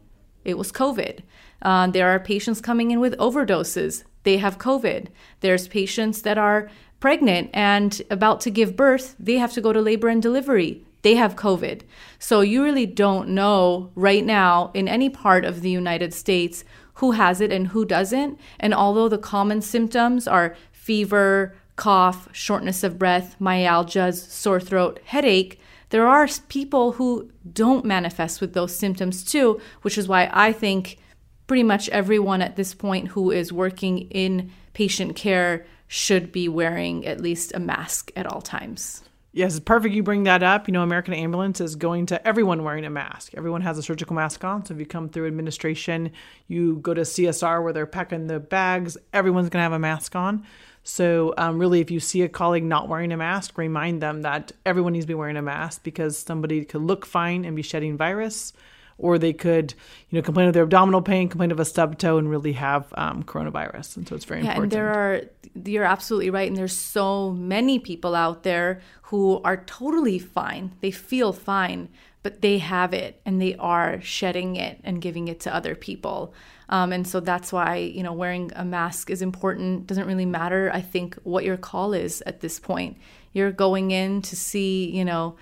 It 0.45 0.57
was 0.57 0.73
COVID. 0.73 1.21
Uh, 1.63 1.87
there 1.89 2.09
are 2.09 2.19
patients 2.19 2.63
coming 2.63 2.91
in 2.91 2.99
with 2.99 3.17
overdoses. 3.19 4.05
They 4.23 4.39
have 4.39 4.59
COVID. 4.59 5.09
There's 5.41 5.69
patients 5.69 6.23
that 6.23 6.39
are 6.39 6.71
pregnant 6.99 7.51
and 7.53 8.01
about 8.11 8.41
to 8.43 8.51
give 8.51 8.77
birth. 8.77 9.17
They 9.19 9.37
have 9.37 9.53
to 9.53 9.61
go 9.61 9.73
to 9.73 9.81
labor 9.81 10.09
and 10.09 10.23
delivery. 10.23 10.85
They 11.03 11.15
have 11.15 11.37
COVID. 11.37 11.83
So 12.19 12.41
you 12.41 12.63
really 12.63 12.87
don't 12.87 13.31
know 13.31 13.91
right 13.95 14.25
now 14.25 14.71
in 14.75 14.89
any 14.89 15.09
part 15.09 15.45
of 15.45 15.63
the 15.63 15.71
United 15.71 16.13
States 16.13 16.65
who 16.95 17.13
has 17.13 17.41
it 17.41 17.51
and 17.51 17.69
who 17.69 17.85
doesn't. 17.85 18.39
And 18.59 18.75
although 18.75 19.09
the 19.09 19.19
common 19.19 19.63
symptoms 19.63 20.29
are 20.29 20.57
fever, 20.73 21.55
cough, 21.77 22.29
shortness 22.33 22.85
of 22.85 22.99
breath, 22.99 23.37
myalgias, 23.41 24.29
sore 24.29 24.61
throat, 24.61 25.01
headache, 25.05 25.59
there 25.89 26.07
are 26.07 26.29
people 26.49 26.93
who 26.93 27.31
don't 27.53 27.85
manifest 27.85 28.41
with 28.41 28.53
those 28.53 28.77
symptoms 28.77 29.25
too, 29.25 29.61
which 29.83 29.97
is 29.97 30.07
why 30.07 30.29
I 30.33 30.53
think 30.53 30.99
pretty 31.47 31.63
much 31.63 31.89
everyone 31.89 32.43
at 32.43 32.57
this 32.57 32.75
point 32.75 33.09
who 33.09 33.31
is 33.31 33.53
working 33.53 33.99
in 34.11 34.53
patient 34.73 35.17
care 35.17 35.67
should 35.89 36.31
be 36.31 36.49
wearing 36.49 37.05
at 37.07 37.21
least 37.21 37.53
a 37.55 37.59
mask 37.59 38.13
at 38.15 38.27
all 38.27 38.41
times. 38.41 39.03
Yes, 39.33 39.55
it's 39.55 39.65
perfect 39.65 39.95
you 39.95 40.03
bring 40.03 40.25
that 40.25 40.43
up. 40.43 40.67
You 40.67 40.73
know, 40.73 40.83
American 40.83 41.15
Ambulance 41.15 41.61
is 41.61 41.77
going 41.77 42.07
to 42.07 42.27
everyone 42.27 42.65
wearing 42.65 42.85
a 42.85 42.91
mask. 42.91 43.33
Everyone 43.37 43.61
has 43.61 43.79
a 43.79 43.83
surgical 43.83 44.17
mask 44.17 44.43
on. 44.43 44.65
So 44.65 44.75
if 44.75 44.81
you 44.81 44.87
come 44.87 45.09
through 45.09 45.29
administration, 45.29 46.11
you 46.49 46.79
go 46.79 46.95
to 46.95 47.03
CSR 47.03 47.63
where 47.63 47.73
they're 47.73 47.87
packing 47.87 48.27
the 48.27 48.41
bags, 48.41 48.97
everyone's 49.13 49.49
going 49.49 49.61
to 49.61 49.63
have 49.63 49.73
a 49.73 49.79
mask 49.79 50.17
on. 50.17 50.45
So, 50.83 51.35
um, 51.37 51.59
really, 51.59 51.81
if 51.81 51.91
you 51.91 52.01
see 52.01 52.23
a 52.23 52.29
colleague 52.29 52.65
not 52.65 52.89
wearing 52.89 53.13
a 53.13 53.17
mask, 53.17 53.59
remind 53.59 54.03
them 54.03 54.23
that 54.23 54.51
everyone 54.65 54.95
needs 54.95 55.05
to 55.05 55.09
be 55.09 55.15
wearing 55.15 55.37
a 55.37 55.43
mask 55.43 55.85
because 55.85 56.19
somebody 56.19 56.65
could 56.65 56.81
look 56.81 57.05
fine 57.05 57.45
and 57.45 57.55
be 57.55 57.63
shedding 57.63 57.99
virus, 57.99 58.55
or 59.01 59.19
they 59.19 59.33
could, 59.33 59.75
you 60.09 60.19
know, 60.19 60.23
complain 60.23 60.47
of 60.49 60.55
their 60.55 60.63
abdominal 60.63 61.03
pain, 61.03 61.29
complain 61.29 61.51
of 61.51 61.61
a 61.61 61.65
stub 61.65 61.99
toe, 61.99 62.19
and 62.19 62.31
really 62.31 62.53
have 62.53 62.93
um, 62.97 63.23
coronavirus. 63.23 63.97
And 63.97 64.09
so 64.09 64.15
it's 64.15 64.25
very 64.25 64.41
Yeah, 64.43 64.51
important. 64.51 64.73
and 64.73 64.81
there 64.81 64.89
are 64.91 65.23
you're 65.65 65.85
absolutely 65.85 66.31
right, 66.31 66.47
and 66.49 66.57
there's 66.57 66.77
so 66.77 67.31
many 67.33 67.79
people 67.79 68.15
out 68.15 68.43
there 68.45 68.81
who 69.03 69.41
are 69.43 69.57
totally 69.65 70.19
fine. 70.19 70.73
They 70.81 70.93
feel 70.93 71.33
fine, 71.33 71.89
but 72.23 72.43
they 72.43 72.59
have 72.59 72.95
it 72.95 73.21
and 73.25 73.41
they 73.41 73.57
are 73.57 74.01
shedding 74.03 74.55
it 74.57 74.79
and 74.85 75.01
giving 75.01 75.27
it 75.29 75.41
to 75.41 75.55
other 75.55 75.75
people. 75.75 76.33
Um, 76.69 76.93
and 76.93 77.09
so 77.09 77.19
that's 77.19 77.53
why 77.53 77.77
you 77.77 78.03
know 78.05 78.13
wearing 78.13 78.53
a 78.55 78.65
mask 78.65 79.11
is 79.11 79.23
important. 79.23 79.87
Doesn't 79.89 80.07
really 80.07 80.27
matter, 80.27 80.71
I 80.73 80.83
think, 80.83 81.17
what 81.25 81.45
your 81.45 81.57
call 81.57 81.93
is 81.95 82.23
at 82.27 82.41
this 82.41 82.61
point. 82.61 82.99
You're 83.33 83.53
going 83.53 83.91
in 83.91 84.23
to 84.23 84.37
see, 84.37 84.91
you 84.91 85.05
know, 85.05 85.37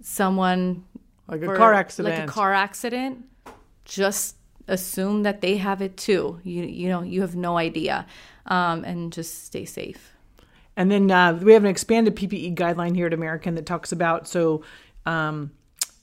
someone 0.00 0.84
like 1.28 1.42
a 1.42 1.46
car 1.46 1.72
accident. 1.72 2.14
Like 2.14 2.28
a 2.28 2.32
car 2.32 2.52
accident, 2.52 3.24
just 3.84 4.36
assume 4.68 5.22
that 5.24 5.40
they 5.40 5.56
have 5.56 5.82
it 5.82 5.96
too. 5.96 6.40
You 6.44 6.64
you 6.64 6.88
know 6.88 7.02
you 7.02 7.20
have 7.20 7.36
no 7.36 7.56
idea, 7.58 8.06
um, 8.46 8.84
and 8.84 9.12
just 9.12 9.44
stay 9.44 9.64
safe. 9.64 10.12
And 10.76 10.90
then 10.90 11.10
uh, 11.10 11.34
we 11.34 11.52
have 11.52 11.64
an 11.64 11.70
expanded 11.70 12.16
PPE 12.16 12.54
guideline 12.54 12.96
here 12.96 13.06
at 13.06 13.12
American 13.12 13.54
that 13.56 13.66
talks 13.66 13.92
about 13.92 14.26
so 14.26 14.62
um, 15.04 15.50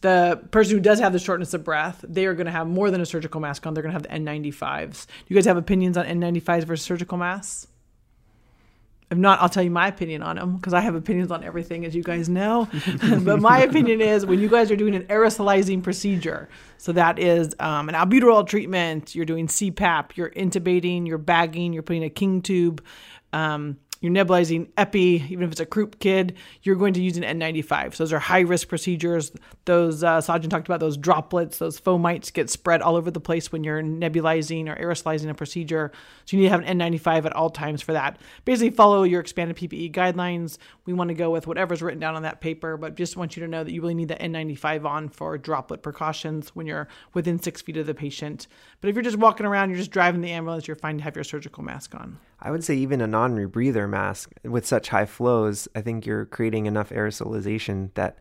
the 0.02 0.40
person 0.52 0.76
who 0.76 0.80
does 0.80 1.00
have 1.00 1.12
the 1.12 1.20
shortness 1.20 1.54
of 1.54 1.64
breath, 1.64 2.04
they 2.08 2.26
are 2.26 2.34
going 2.34 2.46
to 2.46 2.52
have 2.52 2.68
more 2.68 2.92
than 2.92 3.02
a 3.02 3.06
surgical 3.06 3.42
mask 3.42 3.66
on. 3.66 3.74
They're 3.74 3.84
going 3.84 3.94
to 3.94 4.00
have 4.00 4.04
the 4.04 4.32
N95s. 4.32 5.06
Do 5.08 5.14
you 5.28 5.36
guys 5.36 5.46
have 5.46 5.58
opinions 5.58 5.98
on 5.98 6.06
N95s 6.06 6.64
versus 6.64 6.86
surgical 6.86 7.18
masks? 7.18 7.68
If 9.12 9.18
not, 9.18 9.42
I'll 9.42 9.50
tell 9.50 9.64
you 9.64 9.72
my 9.72 9.88
opinion 9.88 10.22
on 10.22 10.36
them 10.36 10.58
because 10.58 10.74
I 10.74 10.82
have 10.82 10.94
opinions 10.94 11.32
on 11.32 11.44
everything, 11.44 11.84
as 11.84 11.96
you 11.96 12.04
guys 12.04 12.30
know. 12.30 12.68
but 13.24 13.40
my 13.42 13.60
opinion 13.62 14.02
is 14.02 14.26
when 14.26 14.40
you 14.40 14.48
guys 14.48 14.70
are 14.70 14.76
doing 14.76 14.96
an 14.96 15.04
aerosolizing 15.04 15.82
procedure, 15.82 16.48
so 16.78 16.92
that 16.92 17.18
is 17.18 17.56
um, 17.60 17.90
an 17.90 17.96
albuterol 17.96 18.46
treatment, 18.48 19.16
you're 19.16 19.26
doing 19.26 19.48
CPAP, 19.48 20.16
you're 20.16 20.30
intubating, 20.30 21.08
you're 21.08 21.18
bagging, 21.18 21.74
you're 21.74 21.84
putting 21.84 22.04
a 22.04 22.10
king 22.10 22.42
tube, 22.42 22.84
um, 23.34 23.78
you're 24.02 24.14
nebulizing 24.14 24.70
epi, 24.78 25.26
even 25.30 25.44
if 25.44 25.52
it's 25.52 25.60
a 25.60 25.66
croup 25.66 26.00
kid, 26.00 26.38
you're 26.64 26.76
going 26.76 26.94
to 26.94 27.02
use 27.02 27.18
an 27.18 27.24
N95. 27.24 27.96
So 27.96 28.04
those 28.04 28.14
are 28.14 28.20
high 28.20 28.42
risk 28.42 28.70
procedures. 28.70 29.32
Those, 29.66 30.04
uh, 30.04 30.20
Sajin 30.20 30.50
talked 30.50 30.68
about 30.68 30.80
those 30.80 30.98
droplets, 30.98 31.58
those 31.58 31.80
fomites 31.80 32.32
get 32.32 32.50
spread 32.50 32.82
all 32.82 32.96
over 32.96 33.12
the 33.12 33.20
place 33.20 33.52
when 33.52 33.64
you're 33.64 33.82
nebulizing 33.82 34.68
or 34.68 34.76
aerosolizing 34.76 35.30
a 35.30 35.34
procedure. 35.34 35.92
So 36.26 36.38
you 36.38 36.44
need 36.44 36.50
to 36.50 36.52
have 36.52 36.64
an 36.64 36.80
N95 36.80 37.26
at 37.26 37.36
all 37.36 37.50
times 37.50 37.82
for 37.82 37.94
that. 37.94 38.20
Basically, 38.46 38.70
follow 38.70 39.04
your 39.04 39.20
expanded 39.20 39.58
PPE 39.58 39.92
guidelines. 39.94 40.58
We 40.86 40.94
want 40.94 41.10
to 41.10 41.14
go 41.14 41.30
with 41.30 41.48
whatever's 41.48 41.82
written 41.82 42.00
down 42.00 42.16
on 42.16 42.24
that 42.24 42.42
paper, 42.42 42.78
but 42.78 42.96
just 42.96 43.18
want 43.18 43.36
you 43.36 43.44
to 43.44 43.50
know 43.50 43.64
that 43.64 43.72
you 43.72 43.82
really 43.82 43.96
need 43.96 44.08
the 44.08 44.16
N95 44.16 44.86
on 44.86 45.10
for 45.10 45.38
droplet 45.38 45.84
precautions 45.84 46.56
when 46.56 46.66
you're 46.66 46.88
within 47.14 47.40
six 47.40 47.62
feet 47.62 47.78
of 47.78 47.86
the 47.86 47.94
patient. 47.94 48.48
But 48.82 48.90
if 48.90 48.96
you're 48.96 49.04
just 49.04 49.18
walking 49.18 49.46
around, 49.46 49.70
you're 49.70 49.78
just 49.78 49.92
driving 49.92 50.22
the 50.22 50.32
ambulance, 50.32 50.68
you're 50.68 50.76
fine 50.76 50.98
to 50.98 51.04
have 51.04 51.16
your 51.16 51.24
surgical 51.24 51.64
mask 51.64 51.94
on. 51.96 52.18
I 52.40 52.52
would 52.52 52.64
say 52.64 52.76
even 52.76 53.02
a 53.02 53.08
non-rebreather 53.08 53.90
mask 53.90 54.32
with 54.44 54.66
such 54.66 54.90
high 54.90 55.06
flows, 55.06 55.68
I 55.76 55.82
think 55.82 56.06
you're 56.06 56.26
creating 56.26 56.66
enough 56.66 56.90
aerosolization 56.90 57.94
that 57.96 58.18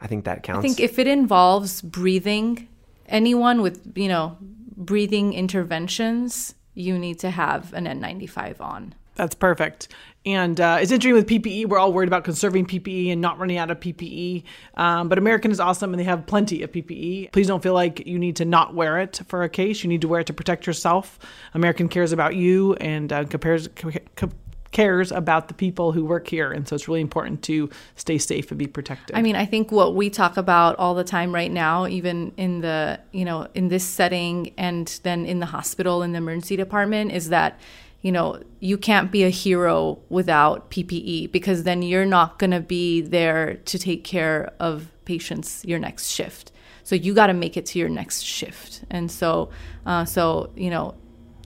I 0.00 0.06
think 0.06 0.24
that 0.24 0.42
counts. 0.42 0.64
I 0.64 0.68
think 0.68 0.80
if 0.80 0.98
it 0.98 1.06
involves 1.06 1.82
breathing, 1.82 2.68
anyone 3.06 3.60
with 3.60 3.92
you 3.96 4.08
know 4.08 4.38
breathing 4.76 5.34
interventions, 5.34 6.54
you 6.74 6.98
need 6.98 7.18
to 7.18 7.30
have 7.30 7.72
an 7.74 7.84
N95 7.84 8.60
on. 8.60 8.94
That's 9.16 9.34
perfect. 9.34 9.88
And 10.26 10.60
uh, 10.60 10.78
it's 10.80 10.90
interesting 10.90 11.14
with 11.14 11.26
PPE. 11.26 11.66
We're 11.66 11.78
all 11.78 11.92
worried 11.92 12.08
about 12.08 12.24
conserving 12.24 12.66
PPE 12.66 13.12
and 13.12 13.20
not 13.20 13.38
running 13.38 13.56
out 13.56 13.70
of 13.70 13.80
PPE. 13.80 14.42
Um, 14.76 15.08
but 15.08 15.16
American 15.16 15.50
is 15.50 15.60
awesome 15.60 15.92
and 15.92 16.00
they 16.00 16.04
have 16.04 16.26
plenty 16.26 16.62
of 16.62 16.72
PPE. 16.72 17.32
Please 17.32 17.46
don't 17.46 17.62
feel 17.62 17.74
like 17.74 18.06
you 18.06 18.18
need 18.18 18.36
to 18.36 18.44
not 18.44 18.74
wear 18.74 18.98
it 18.98 19.20
for 19.28 19.42
a 19.42 19.48
case. 19.48 19.82
You 19.82 19.88
need 19.88 20.02
to 20.02 20.08
wear 20.08 20.20
it 20.20 20.26
to 20.26 20.32
protect 20.32 20.66
yourself. 20.66 21.18
American 21.54 21.88
cares 21.88 22.12
about 22.12 22.34
you 22.34 22.74
and 22.74 23.12
uh, 23.12 23.24
compares. 23.24 23.68
Co- 24.16 24.30
cares 24.70 25.10
about 25.10 25.48
the 25.48 25.54
people 25.54 25.92
who 25.92 26.04
work 26.04 26.28
here 26.28 26.52
and 26.52 26.68
so 26.68 26.74
it's 26.74 26.88
really 26.88 27.00
important 27.00 27.42
to 27.42 27.70
stay 27.96 28.18
safe 28.18 28.50
and 28.50 28.58
be 28.58 28.66
protected 28.66 29.16
I 29.16 29.22
mean, 29.22 29.34
I 29.34 29.46
think 29.46 29.72
what 29.72 29.94
we 29.94 30.10
talk 30.10 30.36
about 30.36 30.76
all 30.76 30.94
the 30.94 31.04
time 31.04 31.34
right 31.34 31.50
now, 31.50 31.86
even 31.86 32.32
in 32.36 32.60
the, 32.60 33.00
you 33.10 33.24
know, 33.24 33.48
in 33.54 33.68
this 33.68 33.82
setting 33.82 34.52
and 34.58 34.86
then 35.04 35.24
in 35.24 35.40
the 35.40 35.46
hospital, 35.46 36.02
in 36.02 36.12
the 36.12 36.18
emergency 36.18 36.56
department, 36.56 37.12
is 37.12 37.30
that, 37.30 37.58
you 38.02 38.12
know, 38.12 38.40
you 38.60 38.78
can't 38.78 39.10
be 39.10 39.24
a 39.24 39.28
hero 39.28 39.98
without 40.08 40.70
PPE 40.70 41.32
because 41.32 41.64
then 41.64 41.82
you're 41.82 42.06
not 42.06 42.38
going 42.38 42.52
to 42.52 42.60
be 42.60 43.00
there 43.00 43.54
to 43.64 43.78
take 43.78 44.04
care 44.04 44.52
of 44.60 44.88
patients 45.04 45.64
your 45.64 45.78
next 45.78 46.08
shift. 46.08 46.52
So 46.84 46.94
you 46.94 47.12
got 47.12 47.26
to 47.26 47.34
make 47.34 47.56
it 47.56 47.66
to 47.66 47.78
your 47.78 47.88
next 47.88 48.22
shift. 48.22 48.84
And 48.88 49.10
so, 49.10 49.50
uh, 49.84 50.04
so, 50.04 50.50
you 50.56 50.70
know, 50.70 50.94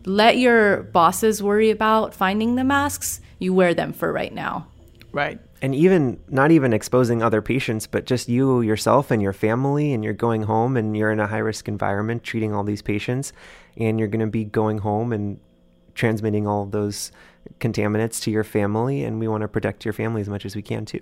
let 0.04 0.37
your 0.37 0.82
bosses 0.82 1.42
worry 1.42 1.71
about 1.71 2.14
finding 2.14 2.56
the 2.56 2.64
masks. 2.64 3.21
You 3.38 3.54
wear 3.54 3.75
them 3.75 3.92
for 3.92 4.12
right 4.12 4.32
now. 4.32 4.68
right 5.12 5.40
and 5.62 5.76
even 5.76 6.18
not 6.28 6.50
even 6.50 6.73
exposing 6.73 7.23
other 7.23 7.40
patients, 7.40 7.87
but 7.87 8.04
just 8.04 8.28
you 8.28 8.61
yourself 8.62 9.12
and 9.12 9.23
your 9.23 9.32
family, 9.32 9.92
and 9.92 10.02
you're 10.02 10.12
going 10.12 10.42
home 10.42 10.76
and 10.76 10.97
you're 10.97 11.12
in 11.12 11.21
a 11.21 11.26
high 11.28 11.38
risk 11.38 11.68
environment 11.68 12.25
treating 12.25 12.52
all 12.52 12.64
these 12.64 12.82
patients, 12.82 13.32
and 13.76 13.99
you're 13.99 14.09
going 14.09 14.21
to 14.21 14.26
be 14.26 14.44
going 14.44 14.78
home 14.78 15.12
and 15.12 15.38
transmitting 15.95 16.47
all 16.47 16.63
of 16.63 16.71
those 16.71 17.13
contaminants 17.61 18.21
to 18.23 18.31
your 18.31 18.45
family, 18.45 19.05
and 19.05 19.19
we 19.21 19.29
want 19.29 19.43
to 19.43 19.49
protect 19.49 19.85
your 19.85 19.93
family 19.93 20.21
as 20.21 20.29
much 20.29 20.45
as 20.45 20.57
we 20.57 20.63
can 20.63 20.85
too. 20.85 21.01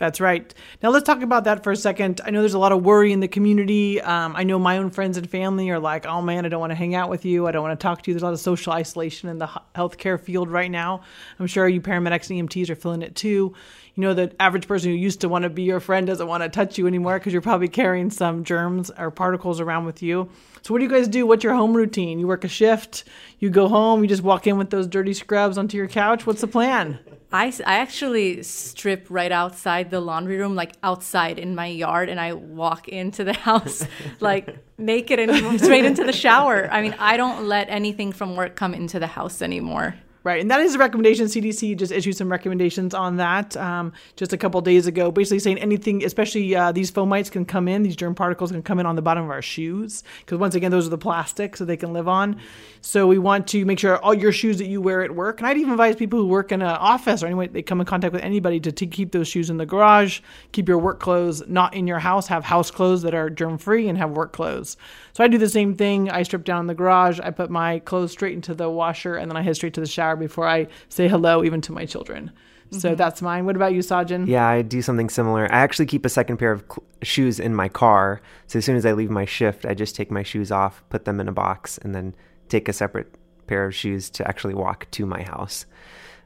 That's 0.00 0.18
right. 0.18 0.54
Now 0.82 0.88
let's 0.88 1.04
talk 1.04 1.20
about 1.20 1.44
that 1.44 1.62
for 1.62 1.72
a 1.72 1.76
second. 1.76 2.22
I 2.24 2.30
know 2.30 2.40
there's 2.40 2.54
a 2.54 2.58
lot 2.58 2.72
of 2.72 2.82
worry 2.82 3.12
in 3.12 3.20
the 3.20 3.28
community. 3.28 4.00
Um, 4.00 4.34
I 4.34 4.44
know 4.44 4.58
my 4.58 4.78
own 4.78 4.88
friends 4.88 5.18
and 5.18 5.28
family 5.28 5.68
are 5.68 5.78
like, 5.78 6.06
"Oh 6.06 6.22
man, 6.22 6.46
I 6.46 6.48
don't 6.48 6.58
want 6.58 6.70
to 6.70 6.74
hang 6.74 6.94
out 6.94 7.10
with 7.10 7.26
you. 7.26 7.46
I 7.46 7.50
don't 7.50 7.62
want 7.62 7.78
to 7.78 7.82
talk 7.82 8.00
to 8.02 8.10
you." 8.10 8.14
There's 8.14 8.22
a 8.22 8.24
lot 8.24 8.32
of 8.32 8.40
social 8.40 8.72
isolation 8.72 9.28
in 9.28 9.38
the 9.38 9.46
healthcare 9.74 10.18
field 10.18 10.48
right 10.48 10.70
now. 10.70 11.02
I'm 11.38 11.46
sure 11.46 11.68
you 11.68 11.82
paramedics 11.82 12.30
and 12.30 12.48
EMTs 12.48 12.70
are 12.70 12.76
feeling 12.76 13.02
it 13.02 13.14
too. 13.14 13.54
You 13.94 14.02
know, 14.02 14.14
the 14.14 14.34
average 14.40 14.68
person 14.68 14.90
who 14.90 14.96
used 14.96 15.20
to 15.22 15.28
want 15.28 15.42
to 15.42 15.50
be 15.50 15.62
your 15.62 15.80
friend 15.80 16.06
doesn't 16.06 16.26
want 16.26 16.42
to 16.42 16.48
touch 16.48 16.78
you 16.78 16.86
anymore 16.86 17.18
because 17.18 17.32
you're 17.32 17.42
probably 17.42 17.68
carrying 17.68 18.10
some 18.10 18.44
germs 18.44 18.90
or 18.96 19.10
particles 19.10 19.60
around 19.60 19.84
with 19.84 20.02
you. 20.02 20.28
So, 20.62 20.74
what 20.74 20.78
do 20.78 20.84
you 20.84 20.90
guys 20.90 21.08
do? 21.08 21.26
What's 21.26 21.42
your 21.42 21.54
home 21.54 21.74
routine? 21.74 22.18
You 22.18 22.26
work 22.26 22.44
a 22.44 22.48
shift, 22.48 23.04
you 23.38 23.50
go 23.50 23.68
home, 23.68 24.02
you 24.02 24.08
just 24.08 24.22
walk 24.22 24.46
in 24.46 24.58
with 24.58 24.70
those 24.70 24.86
dirty 24.86 25.14
scrubs 25.14 25.58
onto 25.58 25.76
your 25.76 25.88
couch. 25.88 26.26
What's 26.26 26.42
the 26.42 26.46
plan? 26.46 26.98
I, 27.32 27.46
I 27.64 27.78
actually 27.78 28.42
strip 28.42 29.06
right 29.08 29.30
outside 29.30 29.90
the 29.90 30.00
laundry 30.00 30.36
room, 30.36 30.56
like 30.56 30.72
outside 30.82 31.38
in 31.38 31.54
my 31.54 31.66
yard, 31.66 32.08
and 32.08 32.20
I 32.20 32.32
walk 32.32 32.88
into 32.88 33.22
the 33.24 33.32
house 33.48 33.86
like 34.18 34.58
naked 34.78 35.18
and 35.18 35.60
straight 35.60 35.84
into 35.84 36.04
the 36.04 36.12
shower. 36.12 36.68
I 36.70 36.82
mean, 36.82 36.94
I 36.98 37.16
don't 37.16 37.46
let 37.46 37.68
anything 37.70 38.12
from 38.12 38.36
work 38.36 38.56
come 38.56 38.74
into 38.74 38.98
the 38.98 39.06
house 39.06 39.42
anymore. 39.42 39.94
Right, 40.22 40.38
and 40.38 40.50
that 40.50 40.60
is 40.60 40.74
a 40.74 40.78
recommendation. 40.78 41.26
CDC 41.26 41.78
just 41.78 41.90
issued 41.90 42.14
some 42.14 42.30
recommendations 42.30 42.92
on 42.92 43.16
that 43.16 43.56
um, 43.56 43.94
just 44.16 44.34
a 44.34 44.36
couple 44.36 44.60
days 44.60 44.86
ago, 44.86 45.10
basically 45.10 45.38
saying 45.38 45.58
anything, 45.58 46.04
especially 46.04 46.54
uh, 46.54 46.72
these 46.72 46.90
fomites, 46.90 47.30
can 47.30 47.46
come 47.46 47.68
in. 47.68 47.82
These 47.82 47.96
germ 47.96 48.14
particles 48.14 48.50
can 48.50 48.62
come 48.62 48.78
in 48.78 48.84
on 48.84 48.96
the 48.96 49.02
bottom 49.02 49.24
of 49.24 49.30
our 49.30 49.40
shoes 49.40 50.04
because 50.18 50.36
once 50.36 50.54
again, 50.54 50.70
those 50.70 50.86
are 50.86 50.90
the 50.90 50.98
plastics 50.98 51.58
so 51.58 51.64
they 51.64 51.78
can 51.78 51.94
live 51.94 52.06
on. 52.06 52.36
So 52.82 53.06
we 53.06 53.18
want 53.18 53.46
to 53.48 53.64
make 53.64 53.78
sure 53.78 53.96
all 53.96 54.12
your 54.12 54.30
shoes 54.30 54.58
that 54.58 54.66
you 54.66 54.82
wear 54.82 55.02
at 55.02 55.14
work, 55.14 55.40
and 55.40 55.46
I'd 55.46 55.56
even 55.56 55.70
advise 55.70 55.96
people 55.96 56.18
who 56.18 56.26
work 56.26 56.52
in 56.52 56.60
an 56.60 56.68
office 56.68 57.22
or 57.22 57.26
anyway 57.26 57.48
they 57.48 57.62
come 57.62 57.80
in 57.80 57.86
contact 57.86 58.12
with 58.12 58.22
anybody 58.22 58.60
to 58.60 58.72
t- 58.72 58.86
keep 58.86 59.12
those 59.12 59.26
shoes 59.26 59.48
in 59.48 59.56
the 59.56 59.64
garage, 59.64 60.20
keep 60.52 60.68
your 60.68 60.78
work 60.78 61.00
clothes 61.00 61.42
not 61.48 61.72
in 61.72 61.86
your 61.86 61.98
house, 61.98 62.26
have 62.26 62.44
house 62.44 62.70
clothes 62.70 63.00
that 63.02 63.14
are 63.14 63.30
germ 63.30 63.56
free, 63.56 63.88
and 63.88 63.96
have 63.96 64.10
work 64.10 64.34
clothes. 64.34 64.76
So 65.14 65.24
I 65.24 65.28
do 65.28 65.38
the 65.38 65.48
same 65.48 65.74
thing. 65.74 66.10
I 66.10 66.24
strip 66.24 66.44
down 66.44 66.60
in 66.60 66.66
the 66.66 66.74
garage, 66.74 67.20
I 67.20 67.30
put 67.30 67.48
my 67.48 67.78
clothes 67.78 68.12
straight 68.12 68.34
into 68.34 68.52
the 68.52 68.68
washer, 68.68 69.16
and 69.16 69.30
then 69.30 69.38
I 69.38 69.42
head 69.42 69.56
straight 69.56 69.72
to 69.74 69.80
the 69.80 69.86
shower 69.86 70.09
before 70.16 70.46
I 70.48 70.68
say 70.88 71.08
hello, 71.08 71.44
even 71.44 71.60
to 71.62 71.72
my 71.72 71.86
children. 71.86 72.32
So 72.72 72.94
that's 72.94 73.20
mine. 73.20 73.46
What 73.46 73.56
about 73.56 73.72
you, 73.72 73.80
Sajin? 73.80 74.28
Yeah, 74.28 74.46
I 74.46 74.62
do 74.62 74.80
something 74.80 75.08
similar. 75.08 75.52
I 75.52 75.58
actually 75.58 75.86
keep 75.86 76.04
a 76.06 76.08
second 76.08 76.36
pair 76.36 76.52
of 76.52 76.62
cl- 76.70 76.84
shoes 77.02 77.40
in 77.40 77.54
my 77.54 77.68
car. 77.68 78.20
So 78.46 78.58
as 78.58 78.64
soon 78.64 78.76
as 78.76 78.86
I 78.86 78.92
leave 78.92 79.10
my 79.10 79.24
shift, 79.24 79.66
I 79.66 79.74
just 79.74 79.96
take 79.96 80.10
my 80.10 80.22
shoes 80.22 80.52
off, 80.52 80.84
put 80.88 81.04
them 81.04 81.18
in 81.20 81.26
a 81.26 81.32
box, 81.32 81.78
and 81.78 81.94
then 81.94 82.14
take 82.48 82.68
a 82.68 82.72
separate 82.72 83.12
pair 83.48 83.66
of 83.66 83.74
shoes 83.74 84.08
to 84.10 84.28
actually 84.28 84.54
walk 84.54 84.86
to 84.92 85.04
my 85.04 85.22
house. 85.22 85.66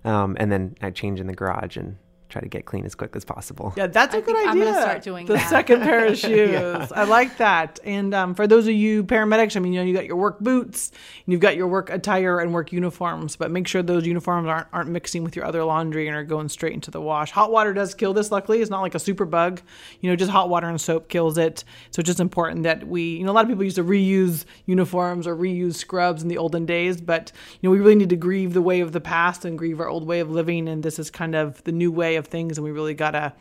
Um, 0.05 0.37
and 0.39 0.53
then 0.53 0.77
I 0.83 0.91
change 0.91 1.19
in 1.19 1.29
the 1.29 1.35
garage 1.35 1.79
and 1.79 1.97
try 2.35 2.43
to 2.43 2.49
get 2.49 2.65
clean 2.67 2.85
as 2.85 2.95
quick 2.97 3.15
as 3.15 3.25
possible. 3.25 3.73
Yeah, 3.77 3.87
that's 3.87 4.13
a 4.13 4.19
I 4.19 4.21
good 4.21 4.35
think 4.35 4.49
I'm 4.49 4.61
idea. 4.61 4.65
gonna 4.73 4.81
start 4.83 5.03
doing 5.05 5.27
the 5.27 5.35
that. 5.35 5.49
second 5.49 5.83
pair 5.83 6.07
of 6.07 6.19
shoes. 6.27 6.91
I 6.93 7.05
like 7.05 7.39
that. 7.39 7.79
And 7.85 8.13
um, 8.13 8.35
for 8.35 8.47
those 8.49 8.67
of 8.67 8.75
you 8.75 9.05
paramedics, 9.05 9.57
I 9.57 9.61
mean, 9.61 9.73
you 9.73 9.81
know, 9.81 9.87
you 9.87 9.95
got 9.95 10.07
your 10.07 10.17
work 10.17 10.41
boots, 10.41 10.91
and 11.25 11.33
you've 11.33 11.41
got 11.41 11.55
your 11.57 11.69
work 11.69 11.91
attire 11.91 12.41
and 12.41 12.53
work 12.53 12.73
uniforms, 12.73 13.37
but 13.37 13.53
make 13.53 13.69
sure 13.69 13.83
those 13.83 14.05
uniforms 14.05 14.49
aren't 14.49 14.67
aren't 14.73 14.91
mixing 14.91 15.23
with 15.23 15.37
your 15.37 15.45
other 15.45 15.63
laundry 15.63 16.09
and 16.09 16.17
are 16.17 16.25
going 16.25 16.49
straight 16.49 16.73
into 16.75 16.91
the 16.91 17.01
wash. 17.01 17.31
Hot 17.31 17.53
water 17.53 17.73
does 17.73 17.95
kill 17.95 18.13
this. 18.13 18.33
Luckily, 18.33 18.61
it's 18.61 18.71
not 18.71 18.81
like 18.83 18.97
a 18.97 18.99
super 18.99 19.25
bug. 19.25 19.63
You 20.01 20.11
know, 20.11 20.17
just 20.17 20.31
hot 20.33 20.49
water 20.49 20.69
and 20.69 20.81
soap 20.81 21.09
kills 21.09 21.39
it. 21.39 21.63
So 21.93 22.01
it's 22.01 22.09
just 22.09 22.21
important 22.21 22.65
that 22.65 22.87
we, 22.87 23.17
you 23.19 23.25
know, 23.25 23.31
a 23.31 23.35
lot 23.35 23.45
of 23.45 23.49
people 23.49 23.63
used 23.63 23.77
to 23.77 23.85
reuse 23.85 24.45
uniforms 24.67 25.27
or 25.29 25.37
reuse 25.37 25.77
scrubs 25.77 26.23
in 26.23 26.29
the 26.29 26.39
olden 26.39 26.67
days, 26.67 27.01
but 27.01 27.31
you 27.61 27.69
know, 27.69 27.71
we 27.71 27.79
really 27.79 27.95
need 27.95 28.11
to 28.11 28.17
grieve 28.17 28.55
the 28.55 28.63
way 28.63 28.81
of 28.81 28.91
the 28.93 29.01
past 29.01 29.45
and 29.45 29.57
grieve 29.57 29.79
our 29.81 29.89
old 29.89 30.05
way 30.05 30.19
of 30.19 30.31
living. 30.31 30.69
And 30.69 30.83
this 30.83 30.99
is 30.99 31.11
kind 31.11 31.37
of 31.37 31.63
the 31.63 31.73
new 31.73 31.93
way 31.93 32.17
of 32.17 32.24
things, 32.27 32.59
and 32.59 32.65
we 32.65 32.71
really 32.71 32.95
gotta 32.95 33.33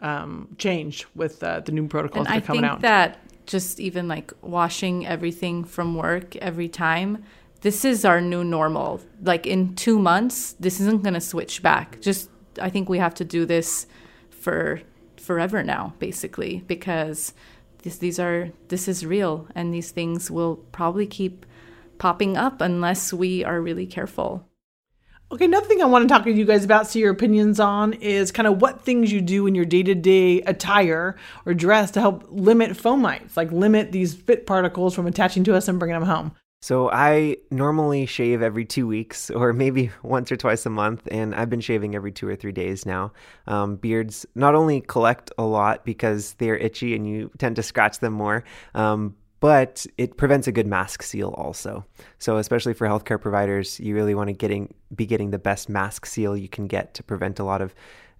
um, 0.00 0.54
change 0.58 1.06
with 1.14 1.42
uh, 1.42 1.60
the 1.60 1.72
new 1.72 1.88
protocols 1.88 2.26
And 2.26 2.34
that 2.34 2.34
I 2.34 2.38
are 2.38 2.46
coming 2.46 2.62
think 2.62 2.72
out. 2.72 2.80
that 2.82 3.18
just 3.46 3.80
even 3.80 4.08
like 4.08 4.32
washing 4.42 5.06
everything 5.06 5.64
from 5.64 5.94
work 5.94 6.36
every 6.36 6.68
time, 6.68 7.24
this 7.62 7.84
is 7.84 8.04
our 8.04 8.20
new 8.20 8.44
normal. 8.44 9.00
Like 9.22 9.46
in 9.46 9.74
two 9.74 9.98
months, 9.98 10.52
this 10.60 10.80
isn't 10.80 11.02
going 11.02 11.14
to 11.14 11.20
switch 11.20 11.62
back. 11.62 12.00
Just, 12.00 12.30
I 12.60 12.70
think 12.70 12.88
we 12.88 12.98
have 12.98 13.14
to 13.14 13.24
do 13.24 13.46
this 13.46 13.86
for 14.30 14.80
forever 15.16 15.62
now, 15.62 15.94
basically, 15.98 16.62
because 16.66 17.32
this, 17.82 17.98
these 17.98 18.18
are, 18.20 18.50
this 18.68 18.86
is 18.86 19.04
real 19.04 19.48
and 19.54 19.74
these 19.74 19.90
things 19.90 20.30
will 20.30 20.56
probably 20.72 21.06
keep 21.06 21.44
popping 21.98 22.36
up 22.36 22.60
unless 22.60 23.12
we 23.12 23.44
are 23.44 23.60
really 23.60 23.86
careful. 23.86 24.47
Okay, 25.30 25.44
another 25.44 25.66
thing 25.66 25.82
I 25.82 25.84
want 25.84 26.08
to 26.08 26.12
talk 26.12 26.24
to 26.24 26.32
you 26.32 26.46
guys 26.46 26.64
about, 26.64 26.86
see 26.86 27.00
your 27.00 27.10
opinions 27.10 27.60
on, 27.60 27.92
is 27.92 28.32
kind 28.32 28.46
of 28.46 28.62
what 28.62 28.80
things 28.80 29.12
you 29.12 29.20
do 29.20 29.46
in 29.46 29.54
your 29.54 29.66
day 29.66 29.82
to 29.82 29.94
day 29.94 30.40
attire 30.42 31.16
or 31.44 31.52
dress 31.52 31.90
to 31.92 32.00
help 32.00 32.24
limit 32.30 32.70
fomites, 32.70 33.36
like 33.36 33.52
limit 33.52 33.92
these 33.92 34.12
spit 34.12 34.46
particles 34.46 34.94
from 34.94 35.06
attaching 35.06 35.44
to 35.44 35.54
us 35.54 35.68
and 35.68 35.78
bringing 35.78 36.00
them 36.00 36.08
home. 36.08 36.32
So 36.62 36.90
I 36.90 37.36
normally 37.50 38.06
shave 38.06 38.40
every 38.40 38.64
two 38.64 38.86
weeks 38.86 39.28
or 39.30 39.52
maybe 39.52 39.90
once 40.02 40.32
or 40.32 40.36
twice 40.38 40.64
a 40.64 40.70
month, 40.70 41.06
and 41.10 41.34
I've 41.34 41.50
been 41.50 41.60
shaving 41.60 41.94
every 41.94 42.10
two 42.10 42.26
or 42.26 42.34
three 42.34 42.52
days 42.52 42.86
now. 42.86 43.12
Um, 43.46 43.76
beards 43.76 44.24
not 44.34 44.54
only 44.54 44.80
collect 44.80 45.30
a 45.36 45.44
lot 45.44 45.84
because 45.84 46.34
they're 46.38 46.56
itchy 46.56 46.94
and 46.94 47.06
you 47.06 47.30
tend 47.36 47.56
to 47.56 47.62
scratch 47.62 47.98
them 47.98 48.14
more, 48.14 48.44
um, 48.74 49.14
but 49.40 49.86
it 49.96 50.16
prevents 50.16 50.46
a 50.48 50.52
good 50.52 50.66
mask 50.66 51.02
seal 51.02 51.34
also. 51.36 51.84
So 52.18 52.38
especially 52.38 52.74
for 52.74 52.86
healthcare 52.86 53.20
providers, 53.20 53.78
you 53.80 53.94
really 53.94 54.14
want 54.14 54.28
to 54.28 54.34
getting 54.34 54.74
be 54.94 55.06
getting 55.06 55.30
the 55.30 55.38
best 55.38 55.68
mask 55.68 56.06
seal 56.06 56.36
you 56.36 56.48
can 56.48 56.66
get 56.66 56.94
to 56.94 57.02
prevent 57.02 57.38
a 57.38 57.44
lot 57.44 57.60
of 57.62 57.74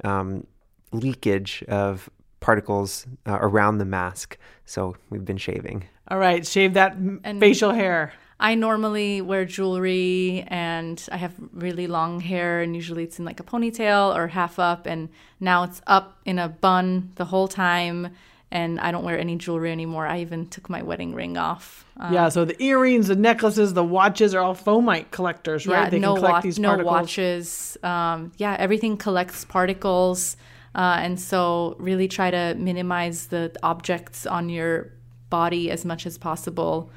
um, 0.04 0.46
leakage 0.92 1.64
of 1.68 2.08
particles 2.40 3.06
uh, 3.26 3.38
around 3.40 3.78
the 3.78 3.84
mask. 3.84 4.38
So 4.64 4.96
we've 5.10 5.24
been 5.24 5.38
shaving. 5.38 5.84
All 6.08 6.18
right, 6.18 6.46
shave 6.46 6.74
that 6.74 6.94
And- 6.94 7.40
facial 7.40 7.72
hair. 7.72 8.12
I 8.40 8.54
normally 8.54 9.20
wear 9.20 9.44
jewelry 9.44 10.44
and 10.46 11.04
I 11.10 11.16
have 11.16 11.34
really 11.52 11.88
long 11.88 12.20
hair, 12.20 12.60
and 12.60 12.76
usually 12.76 13.02
it's 13.02 13.18
in 13.18 13.24
like 13.24 13.40
a 13.40 13.42
ponytail 13.42 14.14
or 14.14 14.28
half 14.28 14.60
up. 14.60 14.86
And 14.86 15.08
now 15.40 15.64
it's 15.64 15.82
up 15.88 16.18
in 16.24 16.38
a 16.38 16.48
bun 16.48 17.10
the 17.16 17.24
whole 17.24 17.48
time, 17.48 18.10
and 18.50 18.80
I 18.80 18.90
don't 18.90 19.04
wear 19.04 19.18
any 19.18 19.36
jewelry 19.36 19.70
anymore. 19.70 20.06
I 20.06 20.20
even 20.20 20.48
took 20.48 20.70
my 20.70 20.82
wedding 20.82 21.14
ring 21.14 21.36
off. 21.36 21.84
Um, 21.98 22.14
yeah, 22.14 22.28
so 22.28 22.44
the 22.44 22.60
earrings, 22.62 23.08
the 23.08 23.16
necklaces, 23.16 23.74
the 23.74 23.84
watches 23.84 24.34
are 24.34 24.40
all 24.40 24.54
fomite 24.54 25.10
collectors, 25.10 25.66
right? 25.66 25.84
yeah, 25.84 25.90
they 25.90 25.98
no, 25.98 26.14
can 26.14 26.22
collect 26.22 26.32
wa- 26.32 26.40
these 26.40 26.58
no 26.58 26.68
particles. 26.68 26.92
watches. 26.92 27.76
Um, 27.82 28.32
yeah, 28.38 28.56
everything 28.58 28.96
collects 28.96 29.44
particles. 29.44 30.36
Uh, 30.74 30.98
and 31.00 31.18
so, 31.18 31.76
really 31.78 32.06
try 32.08 32.30
to 32.30 32.54
minimize 32.56 33.26
the 33.28 33.54
objects 33.62 34.26
on 34.26 34.48
your 34.48 34.92
body 35.28 35.70
as 35.70 35.84
much 35.84 36.06
as 36.06 36.16
possible. 36.18 36.90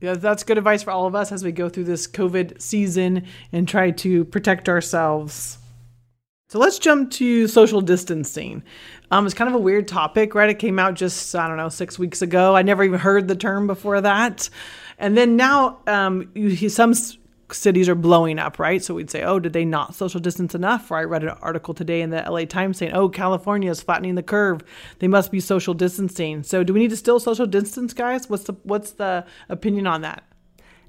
Yeah, 0.00 0.14
that's 0.14 0.44
good 0.44 0.58
advice 0.58 0.84
for 0.84 0.92
all 0.92 1.06
of 1.06 1.14
us 1.14 1.32
as 1.32 1.42
we 1.42 1.50
go 1.50 1.68
through 1.68 1.84
this 1.84 2.06
COVID 2.06 2.60
season 2.60 3.26
and 3.52 3.66
try 3.66 3.90
to 3.90 4.24
protect 4.26 4.68
ourselves. 4.68 5.58
So 6.50 6.58
let's 6.58 6.78
jump 6.78 7.10
to 7.12 7.46
social 7.46 7.82
distancing. 7.82 8.62
Um, 9.10 9.26
it's 9.26 9.34
kind 9.34 9.50
of 9.50 9.54
a 9.54 9.58
weird 9.58 9.86
topic, 9.86 10.34
right? 10.34 10.48
It 10.48 10.58
came 10.58 10.78
out 10.78 10.94
just, 10.94 11.34
I 11.36 11.46
don't 11.46 11.58
know, 11.58 11.68
six 11.68 11.98
weeks 11.98 12.22
ago. 12.22 12.56
I 12.56 12.62
never 12.62 12.82
even 12.82 12.98
heard 12.98 13.28
the 13.28 13.36
term 13.36 13.66
before 13.66 14.00
that. 14.00 14.48
And 14.98 15.14
then 15.14 15.36
now 15.36 15.80
um, 15.86 16.30
you, 16.34 16.70
some 16.70 16.94
cities 17.52 17.86
are 17.90 17.94
blowing 17.94 18.38
up, 18.38 18.58
right? 18.58 18.82
So 18.82 18.94
we'd 18.94 19.10
say, 19.10 19.24
oh, 19.24 19.38
did 19.38 19.52
they 19.52 19.66
not 19.66 19.94
social 19.94 20.20
distance 20.20 20.54
enough? 20.54 20.90
Or 20.90 20.96
I 20.96 21.04
read 21.04 21.22
an 21.22 21.36
article 21.42 21.74
today 21.74 22.00
in 22.00 22.08
the 22.08 22.22
LA 22.26 22.46
Times 22.46 22.78
saying, 22.78 22.92
oh, 22.94 23.10
California 23.10 23.70
is 23.70 23.82
flattening 23.82 24.14
the 24.14 24.22
curve. 24.22 24.62
They 25.00 25.08
must 25.08 25.30
be 25.30 25.40
social 25.40 25.74
distancing. 25.74 26.42
So 26.44 26.64
do 26.64 26.72
we 26.72 26.80
need 26.80 26.90
to 26.90 26.96
still 26.96 27.20
social 27.20 27.46
distance, 27.46 27.92
guys? 27.92 28.30
What's 28.30 28.44
the 28.44 28.54
what's 28.62 28.92
the 28.92 29.26
opinion 29.50 29.86
on 29.86 30.00
that? 30.00 30.24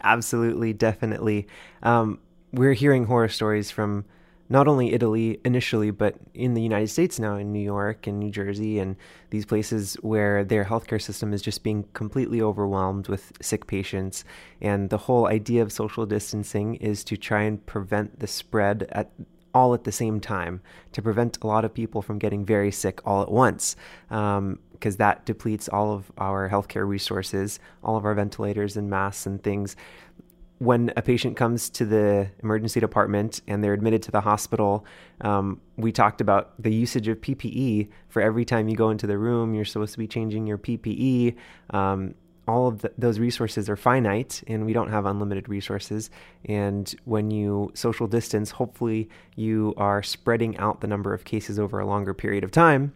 Absolutely, 0.01 0.71
definitely. 0.71 1.47
Um, 1.83 2.19
we're 2.53 2.71
hearing 2.71 3.03
horror 3.03 3.27
stories 3.27 3.71
from 3.71 4.05
not 4.49 4.67
only 4.67 4.93
Italy 4.93 5.39
initially, 5.45 5.91
but 5.91 6.15
in 6.33 6.55
the 6.55 6.61
United 6.61 6.87
States 6.87 7.19
now, 7.19 7.35
in 7.35 7.53
New 7.53 7.59
York 7.59 8.07
and 8.07 8.19
New 8.19 8.31
Jersey, 8.31 8.79
and 8.79 8.95
these 9.29 9.45
places 9.45 9.95
where 10.01 10.43
their 10.43 10.65
healthcare 10.65 11.01
system 11.01 11.33
is 11.33 11.41
just 11.41 11.63
being 11.63 11.85
completely 11.93 12.41
overwhelmed 12.41 13.07
with 13.07 13.31
sick 13.41 13.67
patients. 13.67 14.25
And 14.59 14.89
the 14.89 14.97
whole 14.97 15.27
idea 15.27 15.61
of 15.61 15.71
social 15.71 16.05
distancing 16.07 16.75
is 16.75 17.03
to 17.05 17.15
try 17.15 17.43
and 17.43 17.63
prevent 17.65 18.19
the 18.19 18.27
spread 18.27 18.87
at 18.91 19.11
all 19.53 19.73
at 19.73 19.83
the 19.83 19.91
same 19.91 20.19
time 20.19 20.61
to 20.91 21.01
prevent 21.01 21.37
a 21.41 21.47
lot 21.47 21.65
of 21.65 21.73
people 21.73 22.01
from 22.01 22.19
getting 22.19 22.45
very 22.45 22.71
sick 22.71 23.01
all 23.05 23.21
at 23.21 23.31
once. 23.31 23.75
Um, 24.09 24.59
because 24.73 24.95
that 24.95 25.25
depletes 25.25 25.67
all 25.67 25.91
of 25.91 26.09
our 26.17 26.49
healthcare 26.49 26.87
resources, 26.87 27.59
all 27.83 27.97
of 27.97 28.05
our 28.05 28.13
ventilators 28.13 28.77
and 28.77 28.89
masks 28.89 29.25
and 29.25 29.43
things 29.43 29.75
when 30.59 30.91
a 30.97 31.01
patient 31.01 31.37
comes 31.37 31.69
to 31.69 31.85
the 31.85 32.29
emergency 32.43 32.81
department 32.81 33.41
and 33.47 33.63
they're 33.63 33.73
admitted 33.73 34.03
to 34.03 34.11
the 34.11 34.21
hospital, 34.21 34.85
um, 35.21 35.59
we 35.77 35.91
talked 35.91 36.19
about 36.19 36.61
the 36.61 36.71
usage 36.71 37.07
of 37.07 37.19
PPE. 37.21 37.89
For 38.09 38.21
every 38.21 38.43
time 38.43 38.67
you 38.67 38.75
go 38.75 38.89
into 38.89 39.07
the 39.07 39.17
room, 39.17 39.53
you're 39.53 39.65
supposed 39.65 39.93
to 39.93 39.97
be 39.97 40.07
changing 40.07 40.45
your 40.47 40.57
PPE. 40.57 41.35
Um, 41.69 42.13
all 42.45 42.67
of 42.67 42.81
the, 42.81 42.91
those 42.97 43.19
resources 43.19 43.69
are 43.69 43.77
finite, 43.77 44.43
and 44.47 44.65
we 44.65 44.73
don't 44.73 44.89
have 44.89 45.05
unlimited 45.05 45.47
resources. 45.47 46.09
And 46.45 46.93
when 47.05 47.31
you 47.31 47.71
social 47.73 48.07
distance, 48.07 48.51
hopefully 48.51 49.07
you 49.35 49.73
are 49.77 50.03
spreading 50.03 50.57
out 50.57 50.81
the 50.81 50.87
number 50.87 51.13
of 51.13 51.23
cases 51.23 51.57
over 51.57 51.79
a 51.79 51.85
longer 51.85 52.13
period 52.13 52.43
of 52.43 52.51
time, 52.51 52.93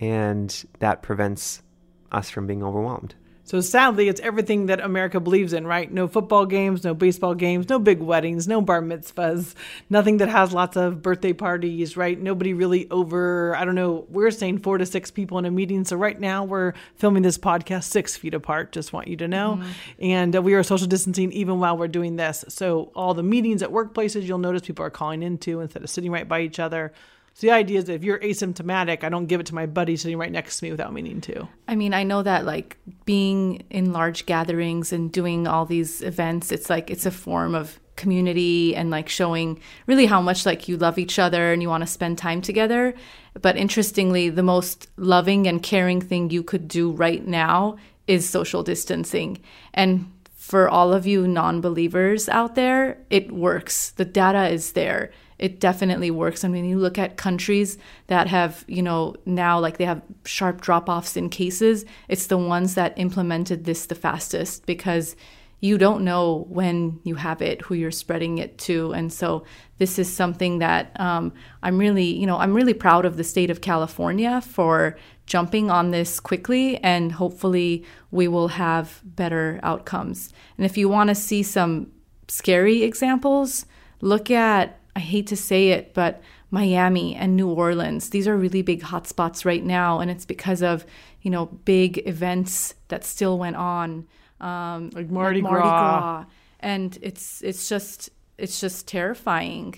and 0.00 0.64
that 0.80 1.02
prevents 1.02 1.62
us 2.10 2.28
from 2.28 2.48
being 2.48 2.64
overwhelmed. 2.64 3.14
So 3.46 3.60
sadly, 3.60 4.08
it's 4.08 4.22
everything 4.22 4.66
that 4.66 4.80
America 4.80 5.20
believes 5.20 5.52
in, 5.52 5.66
right? 5.66 5.92
No 5.92 6.08
football 6.08 6.46
games, 6.46 6.82
no 6.82 6.94
baseball 6.94 7.34
games, 7.34 7.68
no 7.68 7.78
big 7.78 8.00
weddings, 8.00 8.48
no 8.48 8.62
bar 8.62 8.80
mitzvahs, 8.80 9.54
nothing 9.90 10.16
that 10.16 10.30
has 10.30 10.54
lots 10.54 10.78
of 10.78 11.02
birthday 11.02 11.34
parties, 11.34 11.94
right? 11.94 12.18
Nobody 12.18 12.54
really 12.54 12.90
over, 12.90 13.54
I 13.54 13.66
don't 13.66 13.74
know, 13.74 14.06
we're 14.08 14.30
saying 14.30 14.60
four 14.60 14.78
to 14.78 14.86
six 14.86 15.10
people 15.10 15.38
in 15.38 15.44
a 15.44 15.50
meeting. 15.50 15.84
So 15.84 15.96
right 15.96 16.18
now 16.18 16.44
we're 16.44 16.72
filming 16.96 17.22
this 17.22 17.36
podcast 17.36 17.84
six 17.84 18.16
feet 18.16 18.32
apart, 18.32 18.72
just 18.72 18.94
want 18.94 19.08
you 19.08 19.16
to 19.18 19.28
know. 19.28 19.62
And 19.98 20.34
uh, 20.34 20.40
we 20.40 20.54
are 20.54 20.62
social 20.62 20.86
distancing 20.86 21.30
even 21.32 21.60
while 21.60 21.76
we're 21.76 21.88
doing 21.88 22.16
this. 22.16 22.46
So 22.48 22.92
all 22.94 23.12
the 23.12 23.22
meetings 23.22 23.62
at 23.62 23.68
workplaces, 23.68 24.22
you'll 24.22 24.38
notice 24.38 24.62
people 24.62 24.86
are 24.86 24.90
calling 24.90 25.22
into 25.22 25.60
instead 25.60 25.82
of 25.82 25.90
sitting 25.90 26.10
right 26.10 26.26
by 26.26 26.40
each 26.40 26.58
other. 26.58 26.94
So 27.34 27.48
the 27.48 27.52
idea 27.52 27.80
is 27.80 27.86
that 27.86 27.94
if 27.94 28.04
you're 28.04 28.20
asymptomatic, 28.20 29.02
I 29.02 29.08
don't 29.08 29.26
give 29.26 29.40
it 29.40 29.46
to 29.46 29.56
my 29.56 29.66
buddy 29.66 29.96
sitting 29.96 30.16
right 30.16 30.30
next 30.30 30.58
to 30.58 30.64
me 30.64 30.70
without 30.70 30.92
meaning 30.92 31.20
to. 31.22 31.48
I 31.66 31.74
mean, 31.74 31.92
I 31.92 32.04
know 32.04 32.22
that 32.22 32.44
like 32.44 32.78
being 33.04 33.64
in 33.70 33.92
large 33.92 34.24
gatherings 34.24 34.92
and 34.92 35.10
doing 35.10 35.48
all 35.48 35.66
these 35.66 36.00
events, 36.00 36.52
it's 36.52 36.70
like 36.70 36.90
it's 36.90 37.06
a 37.06 37.10
form 37.10 37.56
of 37.56 37.80
community 37.96 38.74
and 38.76 38.88
like 38.90 39.08
showing 39.08 39.60
really 39.86 40.06
how 40.06 40.20
much 40.20 40.46
like 40.46 40.68
you 40.68 40.76
love 40.76 40.96
each 40.96 41.18
other 41.18 41.52
and 41.52 41.60
you 41.60 41.68
want 41.68 41.82
to 41.82 41.88
spend 41.88 42.18
time 42.18 42.40
together. 42.40 42.94
But 43.40 43.56
interestingly, 43.56 44.30
the 44.30 44.44
most 44.44 44.88
loving 44.96 45.48
and 45.48 45.60
caring 45.60 46.00
thing 46.00 46.30
you 46.30 46.44
could 46.44 46.68
do 46.68 46.92
right 46.92 47.26
now 47.26 47.78
is 48.06 48.28
social 48.28 48.62
distancing. 48.62 49.40
And 49.72 50.08
for 50.36 50.68
all 50.68 50.92
of 50.92 51.04
you 51.04 51.26
non 51.26 51.60
believers 51.60 52.28
out 52.28 52.54
there, 52.54 52.98
it 53.10 53.32
works. 53.32 53.90
The 53.90 54.04
data 54.04 54.48
is 54.48 54.72
there. 54.72 55.10
It 55.38 55.60
definitely 55.60 56.10
works. 56.10 56.44
I 56.44 56.48
mean, 56.48 56.64
you 56.64 56.78
look 56.78 56.98
at 56.98 57.16
countries 57.16 57.78
that 58.06 58.28
have, 58.28 58.64
you 58.68 58.82
know, 58.82 59.16
now 59.26 59.58
like 59.58 59.78
they 59.78 59.84
have 59.84 60.02
sharp 60.24 60.60
drop 60.60 60.88
offs 60.88 61.16
in 61.16 61.28
cases, 61.28 61.84
it's 62.08 62.26
the 62.28 62.38
ones 62.38 62.74
that 62.74 62.98
implemented 62.98 63.64
this 63.64 63.86
the 63.86 63.94
fastest 63.94 64.66
because 64.66 65.16
you 65.64 65.78
don't 65.78 66.04
know 66.04 66.46
when 66.50 67.00
you 67.04 67.14
have 67.14 67.40
it, 67.40 67.62
who 67.62 67.74
you're 67.74 67.90
spreading 67.90 68.36
it 68.36 68.58
to. 68.58 68.92
And 68.92 69.10
so 69.10 69.44
this 69.78 69.98
is 69.98 70.12
something 70.12 70.58
that 70.58 70.92
um, 71.00 71.32
I'm 71.62 71.78
really, 71.78 72.04
you 72.04 72.26
know, 72.26 72.36
I'm 72.36 72.52
really 72.52 72.74
proud 72.74 73.06
of 73.06 73.16
the 73.16 73.24
state 73.24 73.48
of 73.48 73.62
California 73.62 74.42
for 74.42 74.98
jumping 75.24 75.70
on 75.70 75.90
this 75.90 76.20
quickly 76.20 76.76
and 76.78 77.12
hopefully 77.12 77.82
we 78.10 78.28
will 78.28 78.48
have 78.48 79.00
better 79.04 79.58
outcomes. 79.62 80.34
And 80.58 80.66
if 80.66 80.76
you 80.76 80.88
want 80.88 81.08
to 81.08 81.14
see 81.14 81.42
some 81.42 81.90
scary 82.28 82.82
examples, 82.82 83.64
look 84.02 84.30
at, 84.30 84.78
I 84.96 85.00
hate 85.00 85.26
to 85.28 85.36
say 85.36 85.70
it, 85.70 85.94
but 85.94 86.22
Miami 86.50 87.16
and 87.16 87.36
New 87.36 87.48
Orleans. 87.48 88.10
These 88.10 88.28
are 88.28 88.36
really 88.36 88.62
big 88.62 88.82
hotspots 88.82 89.44
right 89.44 89.64
now, 89.64 90.00
and 90.00 90.10
it's 90.10 90.24
because 90.24 90.62
of 90.62 90.86
you 91.22 91.30
know 91.30 91.46
big 91.46 92.06
events 92.06 92.74
that 92.88 93.04
still 93.04 93.38
went 93.38 93.56
on, 93.56 94.06
um, 94.40 94.90
like 94.94 95.10
Mardi, 95.10 95.42
like 95.42 95.50
Mardi 95.50 95.62
Gras. 95.62 96.00
Gras, 96.00 96.24
and 96.60 96.98
it's 97.02 97.42
it's 97.42 97.68
just 97.68 98.10
it's 98.38 98.60
just 98.60 98.86
terrifying. 98.86 99.74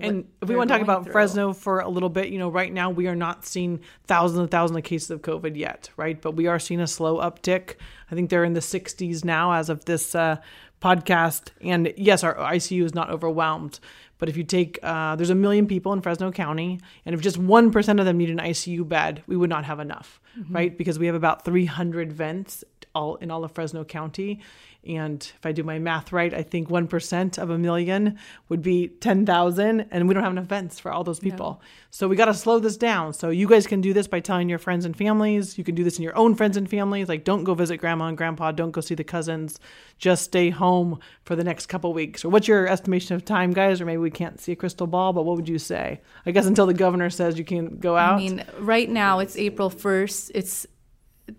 And 0.00 0.26
if 0.40 0.48
we 0.48 0.56
want 0.56 0.68
to 0.68 0.74
talk 0.74 0.82
about 0.82 1.04
through. 1.04 1.12
Fresno 1.12 1.52
for 1.52 1.80
a 1.80 1.88
little 1.88 2.08
bit, 2.08 2.28
you 2.28 2.38
know, 2.38 2.48
right 2.48 2.72
now 2.72 2.88
we 2.88 3.08
are 3.08 3.14
not 3.14 3.44
seeing 3.44 3.80
thousands 4.06 4.38
and 4.38 4.50
thousands 4.50 4.78
of 4.78 4.84
cases 4.84 5.10
of 5.10 5.20
COVID 5.20 5.56
yet, 5.56 5.90
right? 5.98 6.20
But 6.20 6.34
we 6.34 6.46
are 6.46 6.58
seeing 6.58 6.80
a 6.80 6.86
slow 6.86 7.18
uptick. 7.18 7.74
I 8.10 8.14
think 8.14 8.30
they're 8.30 8.44
in 8.44 8.54
the 8.54 8.60
60s 8.60 9.22
now 9.22 9.52
as 9.52 9.68
of 9.68 9.84
this 9.84 10.14
uh, 10.14 10.36
podcast. 10.82 11.50
And 11.60 11.92
yes, 11.96 12.24
our 12.24 12.34
ICU 12.34 12.84
is 12.84 12.94
not 12.94 13.10
overwhelmed. 13.10 13.78
But 14.18 14.28
if 14.28 14.36
you 14.36 14.44
take, 14.44 14.78
uh, 14.82 15.16
there's 15.16 15.30
a 15.30 15.34
million 15.34 15.66
people 15.66 15.92
in 15.92 16.00
Fresno 16.00 16.30
County, 16.30 16.78
and 17.04 17.12
if 17.12 17.20
just 17.20 17.40
1% 17.40 17.98
of 17.98 18.04
them 18.04 18.18
need 18.18 18.30
an 18.30 18.38
ICU 18.38 18.88
bed, 18.88 19.22
we 19.26 19.36
would 19.36 19.50
not 19.50 19.64
have 19.64 19.80
enough, 19.80 20.20
mm-hmm. 20.38 20.54
right? 20.54 20.78
Because 20.78 20.96
we 20.96 21.06
have 21.06 21.16
about 21.16 21.44
300 21.44 22.12
vents 22.12 22.62
all 22.94 23.16
in 23.16 23.30
all 23.30 23.44
of 23.44 23.52
Fresno 23.52 23.84
County. 23.84 24.40
And 24.84 25.22
if 25.36 25.46
I 25.46 25.52
do 25.52 25.62
my 25.62 25.78
math 25.78 26.10
right, 26.10 26.34
I 26.34 26.42
think 26.42 26.68
1% 26.68 27.38
of 27.38 27.50
a 27.50 27.56
million 27.58 28.18
would 28.48 28.62
be 28.62 28.88
10,000. 28.88 29.86
And 29.92 30.08
we 30.08 30.14
don't 30.14 30.24
have 30.24 30.32
enough 30.32 30.46
vents 30.46 30.80
for 30.80 30.90
all 30.90 31.04
those 31.04 31.20
people. 31.20 31.60
Yeah. 31.60 31.68
So 31.90 32.08
we 32.08 32.16
got 32.16 32.24
to 32.24 32.34
slow 32.34 32.58
this 32.58 32.76
down. 32.76 33.12
So 33.12 33.30
you 33.30 33.46
guys 33.46 33.68
can 33.68 33.80
do 33.80 33.92
this 33.92 34.08
by 34.08 34.18
telling 34.18 34.48
your 34.48 34.58
friends 34.58 34.84
and 34.84 34.96
families. 34.96 35.56
You 35.56 35.62
can 35.62 35.76
do 35.76 35.84
this 35.84 35.98
in 35.98 36.02
your 36.02 36.16
own 36.16 36.34
friends 36.34 36.56
and 36.56 36.68
families. 36.68 37.08
Like, 37.08 37.22
don't 37.22 37.44
go 37.44 37.54
visit 37.54 37.76
grandma 37.76 38.06
and 38.06 38.16
grandpa. 38.16 38.50
Don't 38.50 38.72
go 38.72 38.80
see 38.80 38.96
the 38.96 39.04
cousins. 39.04 39.60
Just 39.98 40.24
stay 40.24 40.50
home 40.50 40.98
for 41.24 41.36
the 41.36 41.44
next 41.44 41.66
couple 41.66 41.92
weeks. 41.92 42.24
Or 42.24 42.30
what's 42.30 42.48
your 42.48 42.66
estimation 42.66 43.14
of 43.14 43.24
time, 43.24 43.52
guys? 43.52 43.80
Or 43.80 43.86
maybe 43.86 43.98
we 43.98 44.10
can't 44.10 44.40
see 44.40 44.50
a 44.50 44.56
crystal 44.56 44.88
ball, 44.88 45.12
but 45.12 45.24
what 45.24 45.36
would 45.36 45.48
you 45.48 45.60
say? 45.60 46.00
I 46.26 46.32
guess 46.32 46.46
until 46.46 46.66
the 46.66 46.74
governor 46.74 47.08
says 47.08 47.38
you 47.38 47.44
can 47.44 47.76
go 47.78 47.96
out. 47.96 48.14
I 48.14 48.18
mean, 48.18 48.44
right 48.58 48.90
now 48.90 49.20
it's 49.20 49.36
April 49.36 49.70
1st. 49.70 50.32
It's 50.34 50.66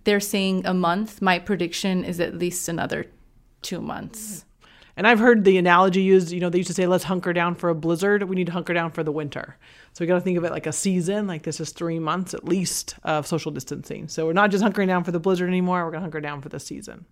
they're 0.04 0.20
saying 0.20 0.66
a 0.66 0.74
month. 0.74 1.22
My 1.22 1.40
prediction 1.40 2.04
is 2.04 2.20
at 2.20 2.36
least 2.36 2.70
another 2.70 3.08
two 3.62 3.82
months. 3.82 4.46
And 4.96 5.08
I've 5.08 5.20
heard 5.20 5.44
the 5.44 5.58
analogy 5.58 6.02
used, 6.02 6.32
you 6.32 6.40
know, 6.40 6.50
they 6.50 6.60
used 6.60 6.68
to 6.68 6.74
say, 6.74 6.86
let's 6.86 7.06
hunker 7.06 7.34
down 7.34 7.56
for 7.56 7.70
a 7.70 7.76
blizzard. 7.76 8.24
We 8.24 8.36
need 8.36 8.46
to 8.48 8.52
hunker 8.52 8.74
down 8.74 8.92
for 8.92 9.04
the 9.04 9.12
winter. 9.12 9.58
So 9.94 10.04
we 10.04 10.08
got 10.08 10.16
to 10.16 10.22
think 10.22 10.38
of 10.38 10.44
it 10.44 10.52
like 10.52 10.68
a 10.68 10.72
season, 10.72 11.26
like 11.26 11.44
this 11.44 11.60
is 11.60 11.72
three 11.72 11.98
months 11.98 12.34
at 12.34 12.46
least 12.46 12.96
of 13.04 13.26
social 13.26 13.52
distancing. 13.52 14.08
So 14.08 14.28
we're 14.28 14.34
not 14.34 14.52
just 14.52 14.64
hunkering 14.64 14.88
down 14.88 15.04
for 15.04 15.12
the 15.12 15.20
blizzard 15.20 15.50
anymore, 15.50 15.84
we're 15.84 15.92
going 15.92 16.02
to 16.02 16.06
hunker 16.06 16.22
down 16.22 16.42
for 16.42 16.50
the 16.50 16.60
season. 16.60 17.06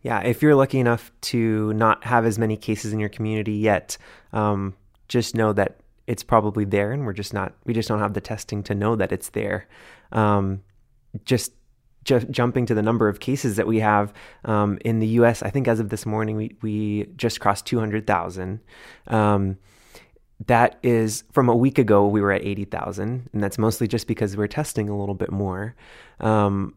Yeah, 0.00 0.20
if 0.20 0.42
you're 0.42 0.54
lucky 0.54 0.80
enough 0.80 1.12
to 1.22 1.72
not 1.74 2.04
have 2.04 2.24
as 2.24 2.38
many 2.38 2.56
cases 2.56 2.92
in 2.92 2.98
your 2.98 3.08
community 3.10 3.52
yet, 3.52 3.98
um, 4.32 4.74
just 5.08 5.36
know 5.36 5.52
that 5.52 5.80
it's 6.06 6.24
probably 6.24 6.64
there 6.64 6.92
and 6.92 7.04
we're 7.04 7.12
just 7.12 7.34
not, 7.34 7.52
we 7.64 7.74
just 7.74 7.88
don't 7.88 8.00
have 8.00 8.14
the 8.14 8.20
testing 8.20 8.62
to 8.64 8.74
know 8.74 8.96
that 8.96 9.12
it's 9.12 9.28
there. 9.28 9.68
Um, 10.12 10.62
just 11.24 11.52
ju- 12.04 12.20
jumping 12.30 12.66
to 12.66 12.74
the 12.74 12.82
number 12.82 13.08
of 13.08 13.20
cases 13.20 13.56
that 13.56 13.66
we 13.66 13.80
have 13.80 14.12
um, 14.44 14.78
in 14.84 14.98
the 14.98 15.06
U.S., 15.08 15.42
I 15.42 15.50
think 15.50 15.68
as 15.68 15.80
of 15.80 15.88
this 15.88 16.06
morning, 16.06 16.36
we, 16.36 16.56
we 16.62 17.06
just 17.16 17.40
crossed 17.40 17.66
200,000. 17.66 18.60
Um, 19.08 19.58
that 20.46 20.78
is 20.82 21.24
from 21.32 21.48
a 21.48 21.54
week 21.54 21.78
ago, 21.78 22.06
we 22.06 22.20
were 22.20 22.32
at 22.32 22.44
80,000, 22.44 23.30
and 23.32 23.42
that's 23.42 23.58
mostly 23.58 23.86
just 23.86 24.06
because 24.06 24.36
we're 24.36 24.48
testing 24.48 24.88
a 24.88 24.98
little 24.98 25.14
bit 25.14 25.30
more. 25.30 25.74
Um, 26.20 26.74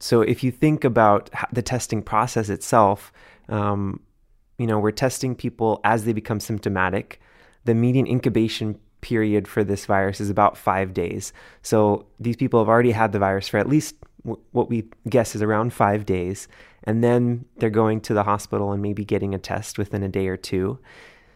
so 0.00 0.20
if 0.20 0.44
you 0.44 0.50
think 0.50 0.84
about 0.84 1.30
the 1.52 1.62
testing 1.62 2.02
process 2.02 2.48
itself, 2.48 3.12
um, 3.48 4.00
you 4.58 4.66
know, 4.66 4.78
we're 4.78 4.90
testing 4.90 5.34
people 5.34 5.80
as 5.84 6.04
they 6.04 6.12
become 6.12 6.40
symptomatic. 6.40 7.20
The 7.64 7.74
median 7.74 8.06
incubation 8.06 8.78
period 9.00 9.46
for 9.46 9.62
this 9.62 9.86
virus 9.86 10.20
is 10.20 10.30
about 10.30 10.56
five 10.56 10.92
days. 10.92 11.32
So 11.62 12.06
these 12.18 12.36
people 12.36 12.60
have 12.60 12.68
already 12.68 12.90
had 12.90 13.12
the 13.12 13.18
virus 13.18 13.48
for 13.48 13.58
at 13.58 13.68
least 13.68 13.94
what 14.52 14.68
we 14.68 14.88
guess 15.08 15.34
is 15.34 15.42
around 15.42 15.72
five 15.72 16.06
days. 16.06 16.48
And 16.84 17.02
then 17.02 17.44
they're 17.56 17.70
going 17.70 18.00
to 18.02 18.14
the 18.14 18.22
hospital 18.22 18.72
and 18.72 18.82
maybe 18.82 19.04
getting 19.04 19.34
a 19.34 19.38
test 19.38 19.78
within 19.78 20.02
a 20.02 20.08
day 20.08 20.28
or 20.28 20.36
two. 20.36 20.78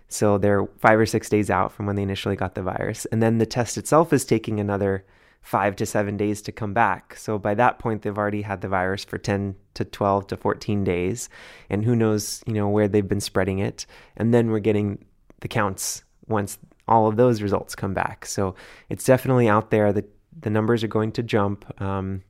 So 0.09 0.39
they're 0.39 0.67
five 0.79 0.99
or 0.99 1.07
six 1.07 1.29
days 1.29 1.51
out 1.51 1.73
from 1.73 1.87
when 1.87 1.97
they 1.97 2.03
initially 2.03 2.37
got 2.37 2.55
the 2.55 2.63
virus. 2.63 3.07
And 3.07 3.23
then 3.23 3.39
the 3.39 3.47
test 3.47 3.79
itself 3.79 4.13
is 4.13 4.25
taking 4.25 4.61
another 4.61 5.05
five 5.41 5.75
to 5.77 5.87
seven 5.87 6.17
days 6.17 6.41
to 6.43 6.53
come 6.53 6.73
back. 6.73 7.17
So 7.17 7.39
by 7.39 7.55
that 7.55 7.79
point, 7.79 8.03
they've 8.03 8.17
already 8.17 8.43
had 8.43 8.61
the 8.61 8.69
virus 8.69 9.05
for 9.05 9.19
10 9.19 9.57
to 9.75 9.85
12 9.85 10.29
to 10.29 10.37
14 10.37 10.85
days. 10.85 11.29
And 11.69 11.85
who 11.85 11.97
knows, 11.97 12.43
you 12.47 12.55
know, 12.55 12.69
where 12.69 12.89
they've 12.89 13.09
been 13.09 13.21
spreading 13.21 13.59
it. 13.59 13.87
And 14.17 14.33
then 14.33 14.51
we're 14.51 14.61
getting 14.61 15.05
the 15.41 15.49
counts 15.49 16.05
once 16.29 16.59
all 16.87 17.09
of 17.09 17.17
those 17.17 17.43
results 17.43 17.75
come 17.75 17.95
back. 17.95 18.27
So 18.27 18.55
it's 18.89 19.05
definitely 19.05 19.49
out 19.49 19.71
there. 19.71 19.93
The, 19.93 20.05
the 20.41 20.51
numbers 20.51 20.85
are 20.85 20.89
going 20.89 21.13
to 21.13 21.23
jump. 21.23 21.81
Um, 21.81 22.23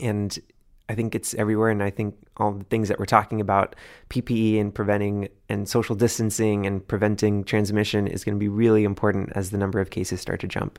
and 0.00 0.38
I 0.88 0.94
think 0.94 1.14
it's 1.14 1.34
everywhere. 1.34 1.70
And 1.70 1.82
I 1.82 1.90
think 1.90 2.14
all 2.36 2.52
the 2.52 2.64
things 2.64 2.88
that 2.88 2.98
we're 2.98 3.06
talking 3.06 3.40
about, 3.40 3.74
PPE 4.10 4.60
and 4.60 4.74
preventing 4.74 5.28
and 5.48 5.68
social 5.68 5.96
distancing 5.96 6.66
and 6.66 6.86
preventing 6.86 7.44
transmission 7.44 8.06
is 8.06 8.24
going 8.24 8.34
to 8.34 8.40
be 8.40 8.48
really 8.48 8.84
important 8.84 9.30
as 9.34 9.50
the 9.50 9.58
number 9.58 9.80
of 9.80 9.90
cases 9.90 10.20
start 10.20 10.40
to 10.40 10.48
jump. 10.48 10.78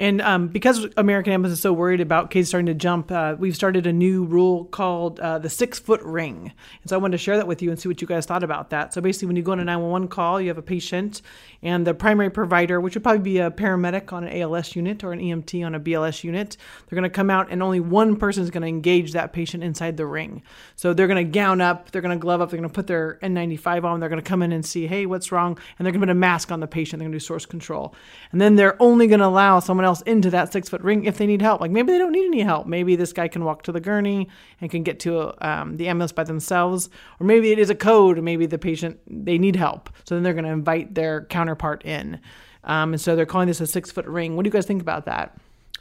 And 0.00 0.20
um, 0.22 0.48
because 0.48 0.88
American 0.96 1.32
Ambulance 1.32 1.56
is 1.58 1.62
so 1.62 1.72
worried 1.72 2.00
about 2.00 2.30
kids 2.30 2.48
starting 2.48 2.66
to 2.66 2.74
jump, 2.74 3.12
uh, 3.12 3.36
we've 3.38 3.54
started 3.54 3.86
a 3.86 3.92
new 3.92 4.24
rule 4.24 4.64
called 4.64 5.20
uh, 5.20 5.38
the 5.38 5.48
six 5.48 5.78
foot 5.78 6.02
ring. 6.02 6.52
And 6.82 6.90
so 6.90 6.96
I 6.96 6.98
wanted 6.98 7.12
to 7.12 7.22
share 7.22 7.36
that 7.36 7.46
with 7.46 7.62
you 7.62 7.70
and 7.70 7.78
see 7.78 7.88
what 7.88 8.00
you 8.00 8.08
guys 8.08 8.26
thought 8.26 8.42
about 8.42 8.70
that. 8.70 8.92
So 8.92 9.00
basically, 9.00 9.28
when 9.28 9.36
you 9.36 9.44
go 9.44 9.52
on 9.52 9.60
a 9.60 9.64
911 9.64 10.08
call, 10.08 10.40
you 10.40 10.48
have 10.48 10.58
a 10.58 10.62
patient, 10.62 11.22
and 11.62 11.86
the 11.86 11.94
primary 11.94 12.28
provider, 12.28 12.80
which 12.80 12.94
would 12.94 13.04
probably 13.04 13.22
be 13.22 13.38
a 13.38 13.52
paramedic 13.52 14.12
on 14.12 14.24
an 14.24 14.36
ALS 14.36 14.74
unit 14.74 15.04
or 15.04 15.12
an 15.12 15.20
EMT 15.20 15.64
on 15.64 15.76
a 15.76 15.80
BLS 15.80 16.24
unit, 16.24 16.56
they're 16.86 16.96
going 16.96 17.08
to 17.08 17.14
come 17.14 17.30
out, 17.30 17.46
and 17.50 17.62
only 17.62 17.78
one 17.78 18.16
person 18.16 18.42
is 18.42 18.50
going 18.50 18.62
to 18.62 18.68
engage 18.68 19.12
that 19.12 19.32
patient 19.32 19.62
inside 19.62 19.96
the 19.96 20.06
ring. 20.06 20.42
So 20.74 20.92
they're 20.92 21.06
going 21.06 21.24
to 21.24 21.30
gown 21.30 21.60
up, 21.60 21.92
they're 21.92 22.02
going 22.02 22.18
to 22.18 22.20
glove 22.20 22.40
up, 22.40 22.50
they're 22.50 22.58
going 22.58 22.68
to 22.68 22.74
put 22.74 22.88
their 22.88 23.20
N95 23.22 23.84
on, 23.84 24.00
they're 24.00 24.08
going 24.08 24.20
to 24.20 24.28
come 24.28 24.42
in 24.42 24.50
and 24.50 24.66
see, 24.66 24.88
hey, 24.88 25.06
what's 25.06 25.30
wrong? 25.30 25.56
And 25.78 25.86
they're 25.86 25.92
going 25.92 26.00
to 26.00 26.06
put 26.08 26.10
a 26.10 26.14
mask 26.16 26.50
on 26.50 26.58
the 26.58 26.66
patient, 26.66 26.98
they're 26.98 27.06
going 27.06 27.12
to 27.12 27.18
do 27.18 27.24
source 27.24 27.46
control. 27.46 27.94
And 28.32 28.40
then 28.40 28.56
they're 28.56 28.80
only 28.82 29.06
going 29.06 29.20
to 29.20 29.26
allow 29.26 29.60
someone 29.60 29.83
someone 29.84 29.90
else 29.90 30.02
into 30.02 30.30
that 30.30 30.52
six 30.52 30.68
foot 30.68 30.80
ring 30.82 31.04
if 31.04 31.18
they 31.18 31.26
need 31.26 31.42
help. 31.42 31.60
Like 31.60 31.70
maybe 31.70 31.92
they 31.92 31.98
don't 31.98 32.12
need 32.12 32.26
any 32.26 32.40
help. 32.40 32.66
Maybe 32.66 32.96
this 32.96 33.12
guy 33.12 33.28
can 33.28 33.44
walk 33.44 33.62
to 33.64 33.72
the 33.72 33.80
gurney 33.80 34.28
and 34.60 34.70
can 34.70 34.82
get 34.82 35.00
to 35.00 35.34
um, 35.46 35.76
the 35.76 35.88
ambulance 35.88 36.12
by 36.12 36.24
themselves. 36.24 36.88
Or 37.20 37.26
maybe 37.26 37.52
it 37.52 37.58
is 37.58 37.70
a 37.70 37.74
code. 37.74 38.22
Maybe 38.22 38.46
the 38.46 38.58
patient, 38.58 38.98
they 39.06 39.38
need 39.38 39.56
help. 39.56 39.90
So 40.04 40.14
then 40.14 40.22
they're 40.22 40.32
going 40.32 40.44
to 40.46 40.50
invite 40.50 40.94
their 40.94 41.26
counterpart 41.26 41.84
in. 41.84 42.20
Um, 42.64 42.94
and 42.94 43.00
so 43.00 43.14
they're 43.14 43.26
calling 43.26 43.48
this 43.48 43.60
a 43.60 43.66
six 43.66 43.90
foot 43.90 44.06
ring. 44.06 44.36
What 44.36 44.44
do 44.44 44.48
you 44.48 44.52
guys 44.52 44.66
think 44.66 44.80
about 44.80 45.04
that? 45.04 45.36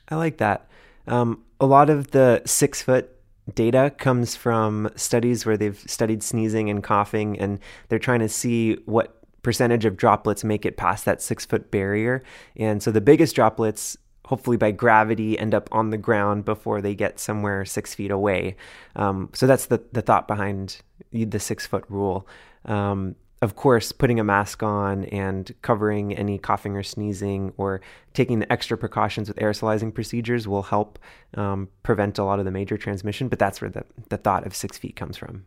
I 0.09 0.15
like 0.15 0.37
that. 0.37 0.67
Um, 1.07 1.43
a 1.59 1.65
lot 1.65 1.89
of 1.89 2.11
the 2.11 2.41
six 2.45 2.81
foot 2.81 3.09
data 3.53 3.93
comes 3.97 4.35
from 4.35 4.89
studies 4.95 5.45
where 5.45 5.57
they've 5.57 5.81
studied 5.87 6.23
sneezing 6.23 6.69
and 6.69 6.83
coughing, 6.83 7.39
and 7.39 7.59
they're 7.87 7.99
trying 7.99 8.19
to 8.19 8.29
see 8.29 8.75
what 8.85 9.22
percentage 9.43 9.85
of 9.85 9.97
droplets 9.97 10.43
make 10.43 10.65
it 10.65 10.77
past 10.77 11.05
that 11.05 11.21
six 11.21 11.45
foot 11.45 11.69
barrier. 11.69 12.23
And 12.55 12.81
so 12.81 12.91
the 12.91 13.01
biggest 13.01 13.35
droplets, 13.35 13.97
hopefully 14.25 14.57
by 14.57 14.71
gravity, 14.71 15.37
end 15.37 15.53
up 15.53 15.69
on 15.71 15.91
the 15.91 15.97
ground 15.97 16.45
before 16.45 16.81
they 16.81 16.95
get 16.95 17.19
somewhere 17.19 17.65
six 17.65 17.93
feet 17.93 18.09
away. 18.09 18.55
Um, 18.95 19.29
so 19.33 19.45
that's 19.45 19.67
the, 19.67 19.83
the 19.91 20.01
thought 20.01 20.27
behind 20.27 20.81
the 21.11 21.39
six 21.39 21.67
foot 21.67 21.85
rule. 21.89 22.27
Um, 22.65 23.15
of 23.41 23.57
course, 23.57 23.91
putting 23.91 24.21
a 24.21 24.23
mask 24.23 24.63
on 24.63 25.03
and 25.05 25.53
covering 25.61 26.15
any 26.15 26.37
coughing 26.37 26.77
or 26.77 26.83
sneezing 26.83 27.51
or 27.57 27.81
taking 28.13 28.39
the 28.39 28.49
extra 28.49 28.77
precautions 28.77 29.27
with 29.27 29.35
aerosolizing 29.35 29.93
procedures 29.93 30.47
will 30.47 30.63
help 30.63 30.97
um, 31.35 31.67
prevent 31.83 32.17
a 32.17 32.23
lot 32.23 32.39
of 32.39 32.45
the 32.45 32.51
major 32.51 32.77
transmission. 32.77 33.27
But 33.27 33.39
that's 33.39 33.59
where 33.59 33.69
the, 33.69 33.83
the 34.07 34.15
thought 34.15 34.47
of 34.47 34.55
six 34.55 34.77
feet 34.77 34.95
comes 34.95 35.17
from. 35.17 35.43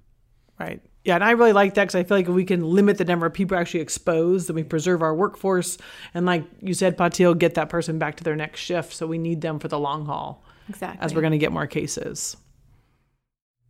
Right. 0.60 0.82
Yeah, 1.06 1.14
and 1.14 1.22
I 1.22 1.30
really 1.30 1.52
like 1.52 1.74
that 1.74 1.84
because 1.84 1.94
I 1.94 2.02
feel 2.02 2.16
like 2.16 2.26
we 2.26 2.44
can 2.44 2.64
limit 2.64 2.98
the 2.98 3.04
number 3.04 3.26
of 3.26 3.32
people 3.32 3.56
actually 3.56 3.78
exposed, 3.78 4.50
and 4.50 4.56
we 4.56 4.64
preserve 4.64 5.02
our 5.02 5.14
workforce. 5.14 5.78
And 6.12 6.26
like 6.26 6.42
you 6.60 6.74
said, 6.74 6.98
Patil, 6.98 7.38
get 7.38 7.54
that 7.54 7.68
person 7.68 8.00
back 8.00 8.16
to 8.16 8.24
their 8.24 8.34
next 8.34 8.58
shift. 8.58 8.92
So 8.92 9.06
we 9.06 9.16
need 9.16 9.40
them 9.40 9.60
for 9.60 9.68
the 9.68 9.78
long 9.78 10.06
haul. 10.06 10.42
Exactly. 10.68 10.98
As 11.00 11.14
we're 11.14 11.20
going 11.20 11.30
to 11.30 11.38
get 11.38 11.52
more 11.52 11.68
cases. 11.68 12.36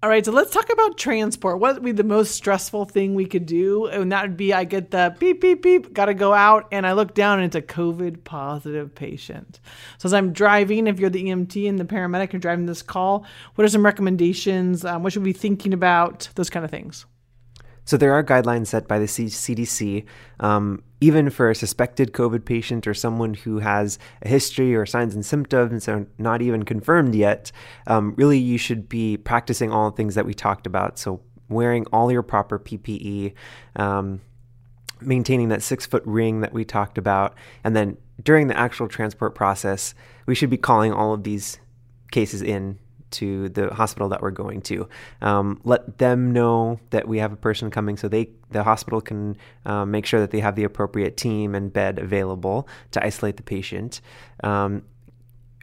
All 0.02 0.08
right, 0.08 0.24
so 0.24 0.32
let's 0.32 0.50
talk 0.50 0.72
about 0.72 0.96
transport. 0.96 1.58
What 1.58 1.74
would 1.74 1.84
be 1.84 1.92
the 1.92 2.04
most 2.04 2.34
stressful 2.34 2.86
thing 2.86 3.14
we 3.14 3.26
could 3.26 3.44
do? 3.44 3.84
And 3.84 4.12
that 4.12 4.22
would 4.22 4.36
be 4.38 4.54
I 4.54 4.64
get 4.64 4.90
the 4.90 5.14
beep, 5.18 5.42
beep, 5.42 5.60
beep, 5.60 5.92
got 5.92 6.06
to 6.06 6.14
go 6.14 6.32
out, 6.32 6.68
and 6.72 6.86
I 6.86 6.92
look 6.92 7.12
down 7.12 7.40
and 7.40 7.46
it's 7.46 7.56
a 7.56 7.60
COVID 7.60 8.24
positive 8.24 8.94
patient. 8.94 9.60
So 9.98 10.06
as 10.06 10.14
I'm 10.14 10.32
driving, 10.32 10.86
if 10.86 10.98
you're 10.98 11.10
the 11.10 11.24
EMT 11.24 11.68
and 11.68 11.78
the 11.78 11.84
paramedic, 11.84 12.32
you're 12.32 12.40
driving 12.40 12.64
this 12.64 12.80
call, 12.80 13.26
what 13.56 13.64
are 13.66 13.68
some 13.68 13.84
recommendations? 13.84 14.86
Um, 14.86 15.02
what 15.02 15.12
should 15.12 15.22
we 15.22 15.34
be 15.34 15.38
thinking 15.38 15.74
about? 15.74 16.30
Those 16.34 16.48
kind 16.48 16.64
of 16.64 16.70
things. 16.70 17.04
So 17.86 17.96
there 17.96 18.12
are 18.12 18.22
guidelines 18.22 18.66
set 18.66 18.86
by 18.86 18.98
the 18.98 19.06
CDC, 19.06 20.04
um, 20.40 20.82
even 21.00 21.30
for 21.30 21.50
a 21.50 21.54
suspected 21.54 22.12
COVID 22.12 22.44
patient 22.44 22.86
or 22.86 22.94
someone 22.94 23.34
who 23.34 23.60
has 23.60 23.98
a 24.22 24.28
history 24.28 24.74
or 24.74 24.84
signs 24.84 25.14
and 25.14 25.24
symptoms 25.24 25.88
are 25.88 26.06
not 26.18 26.42
even 26.42 26.64
confirmed 26.64 27.14
yet. 27.14 27.52
Um, 27.86 28.14
really, 28.16 28.38
you 28.38 28.58
should 28.58 28.88
be 28.88 29.16
practicing 29.16 29.72
all 29.72 29.90
the 29.90 29.96
things 29.96 30.16
that 30.16 30.26
we 30.26 30.34
talked 30.34 30.66
about. 30.66 30.98
So 30.98 31.22
wearing 31.48 31.86
all 31.86 32.10
your 32.10 32.22
proper 32.22 32.58
PPE. 32.58 33.32
Um, 33.76 34.20
maintaining 35.00 35.50
that 35.50 35.62
six 35.62 35.84
foot 35.84 36.02
ring 36.06 36.40
that 36.40 36.54
we 36.54 36.64
talked 36.64 36.98
about. 36.98 37.34
And 37.62 37.76
then 37.76 37.98
during 38.22 38.48
the 38.48 38.58
actual 38.58 38.88
transport 38.88 39.34
process, 39.34 39.94
we 40.24 40.34
should 40.34 40.50
be 40.50 40.56
calling 40.56 40.92
all 40.92 41.12
of 41.12 41.22
these 41.22 41.58
cases 42.10 42.40
in 42.40 42.78
to 43.12 43.48
the 43.50 43.72
hospital 43.74 44.08
that 44.08 44.22
we're 44.22 44.30
going 44.30 44.60
to. 44.62 44.88
Um, 45.20 45.60
let 45.64 45.98
them 45.98 46.32
know 46.32 46.80
that 46.90 47.08
we 47.08 47.18
have 47.18 47.32
a 47.32 47.36
person 47.36 47.70
coming, 47.70 47.96
so 47.96 48.08
they 48.08 48.30
the 48.50 48.62
hospital 48.62 49.00
can 49.00 49.36
um, 49.64 49.90
make 49.90 50.06
sure 50.06 50.20
that 50.20 50.30
they 50.30 50.40
have 50.40 50.56
the 50.56 50.64
appropriate 50.64 51.16
team 51.16 51.54
and 51.54 51.72
bed 51.72 51.98
available 51.98 52.68
to 52.92 53.04
isolate 53.04 53.36
the 53.36 53.42
patient. 53.42 54.00
Um, 54.42 54.82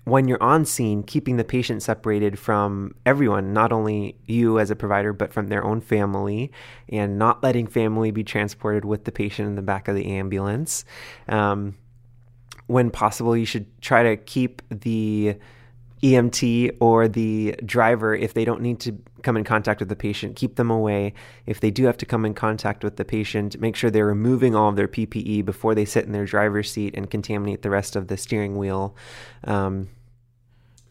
when 0.06 0.28
you're 0.28 0.42
on 0.44 0.66
scene, 0.66 1.02
keeping 1.04 1.38
the 1.38 1.46
patient 1.46 1.82
separated 1.82 2.38
from 2.38 2.94
everyone, 3.06 3.54
not 3.54 3.72
only 3.72 4.18
you 4.26 4.60
as 4.60 4.70
a 4.70 4.76
provider, 4.76 5.14
but 5.14 5.32
from 5.32 5.48
their 5.48 5.64
own 5.64 5.80
family, 5.80 6.52
and 6.90 7.18
not 7.18 7.42
letting 7.42 7.68
family 7.68 8.12
be 8.12 8.24
transported 8.24 8.84
with 8.84 9.06
the 9.06 9.14
patient 9.14 9.48
in 9.48 9.56
the 9.56 9.62
back 9.62 9.88
of 9.88 9.96
the 9.96 10.08
ambulance. 10.08 10.84
Um, 11.30 11.76
when 12.68 12.92
possible, 12.92 13.36
you 13.36 13.46
should 13.46 13.82
try 13.82 14.04
to 14.04 14.18
keep 14.18 14.62
the 14.70 15.36
EMT 16.04 16.78
or 16.82 17.08
the 17.08 17.56
driver, 17.66 18.14
if 18.14 18.34
they 18.34 18.44
don't 18.44 18.62
need 18.62 18.80
to 18.82 18.98
come 19.22 19.38
in 19.38 19.46
contact 19.46 19.80
with 19.80 19.88
the 19.88 19.96
patient, 19.96 20.36
keep 20.36 20.58
them 20.58 20.70
away. 20.70 21.14
If 21.46 21.62
they 21.62 21.72
do 21.72 21.86
have 21.86 21.96
to 21.98 22.06
come 22.06 22.26
in 22.26 22.34
contact 22.34 22.84
with 22.84 22.98
the 22.98 23.06
patient, 23.06 23.60
make 23.60 23.78
sure 23.78 23.90
they're 23.90 24.06
removing 24.06 24.54
all 24.54 24.68
of 24.70 24.76
their 24.76 24.90
PPE 24.90 25.46
before 25.46 25.74
they 25.74 25.86
sit 25.86 26.06
in 26.06 26.12
their 26.12 26.26
driver's 26.26 26.70
seat 26.70 26.94
and 26.96 27.10
contaminate 27.10 27.62
the 27.62 27.70
rest 27.70 27.96
of 27.96 28.10
the 28.10 28.18
steering 28.18 28.58
wheel. 28.58 28.96
Um, 29.46 29.88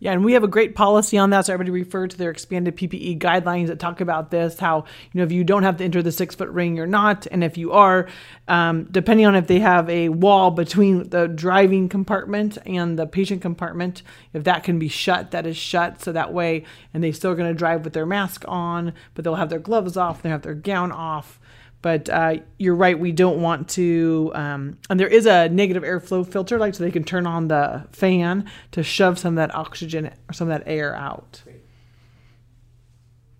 yeah, 0.02 0.10
and 0.10 0.24
we 0.24 0.32
have 0.32 0.42
a 0.42 0.48
great 0.48 0.74
policy 0.74 1.16
on 1.16 1.30
that. 1.30 1.46
So 1.46 1.52
everybody 1.52 1.70
refer 1.70 2.08
to 2.08 2.18
their 2.18 2.32
expanded 2.32 2.76
PPE 2.76 3.20
guidelines 3.20 3.68
that 3.68 3.78
talk 3.78 4.00
about 4.00 4.32
this. 4.32 4.58
How 4.58 4.78
you 5.12 5.18
know 5.18 5.22
if 5.22 5.30
you 5.30 5.44
don't 5.44 5.62
have 5.62 5.76
to 5.76 5.84
enter 5.84 6.02
the 6.02 6.10
six 6.10 6.34
foot 6.34 6.48
ring, 6.48 6.76
you're 6.76 6.88
not, 6.88 7.28
and 7.30 7.44
if 7.44 7.56
you 7.56 7.70
are, 7.70 8.08
um, 8.48 8.88
depending 8.90 9.26
on 9.26 9.36
if 9.36 9.46
they 9.46 9.60
have 9.60 9.88
a 9.88 10.08
wall 10.08 10.50
between 10.50 11.08
the 11.10 11.28
driving 11.28 11.88
compartment 11.88 12.58
and 12.66 12.98
the 12.98 13.06
patient 13.06 13.42
compartment, 13.42 14.02
if 14.32 14.42
that 14.42 14.64
can 14.64 14.80
be 14.80 14.88
shut, 14.88 15.30
that 15.30 15.46
is 15.46 15.56
shut. 15.56 16.02
So 16.02 16.10
that 16.10 16.32
way, 16.32 16.64
and 16.92 17.04
they 17.04 17.12
still 17.12 17.36
going 17.36 17.48
to 17.48 17.54
drive 17.54 17.84
with 17.84 17.92
their 17.92 18.04
mask 18.04 18.44
on, 18.48 18.94
but 19.14 19.22
they'll 19.22 19.36
have 19.36 19.50
their 19.50 19.60
gloves 19.60 19.96
off, 19.96 20.20
they 20.20 20.30
have 20.30 20.42
their 20.42 20.54
gown 20.54 20.90
off. 20.90 21.38
But 21.82 22.08
uh, 22.08 22.36
you're 22.58 22.76
right, 22.76 22.98
we 22.98 23.12
don't 23.12 23.42
want 23.42 23.68
to. 23.70 24.30
Um, 24.34 24.78
and 24.88 24.98
there 24.98 25.08
is 25.08 25.26
a 25.26 25.48
negative 25.48 25.82
airflow 25.82 26.26
filter, 26.26 26.58
like 26.58 26.74
so 26.74 26.84
they 26.84 26.92
can 26.92 27.04
turn 27.04 27.26
on 27.26 27.48
the 27.48 27.86
fan 27.92 28.48
to 28.70 28.82
shove 28.82 29.18
some 29.18 29.36
of 29.36 29.48
that 29.48 29.54
oxygen 29.54 30.06
or 30.28 30.32
some 30.32 30.48
of 30.48 30.58
that 30.58 30.70
air 30.70 30.94
out. 30.94 31.42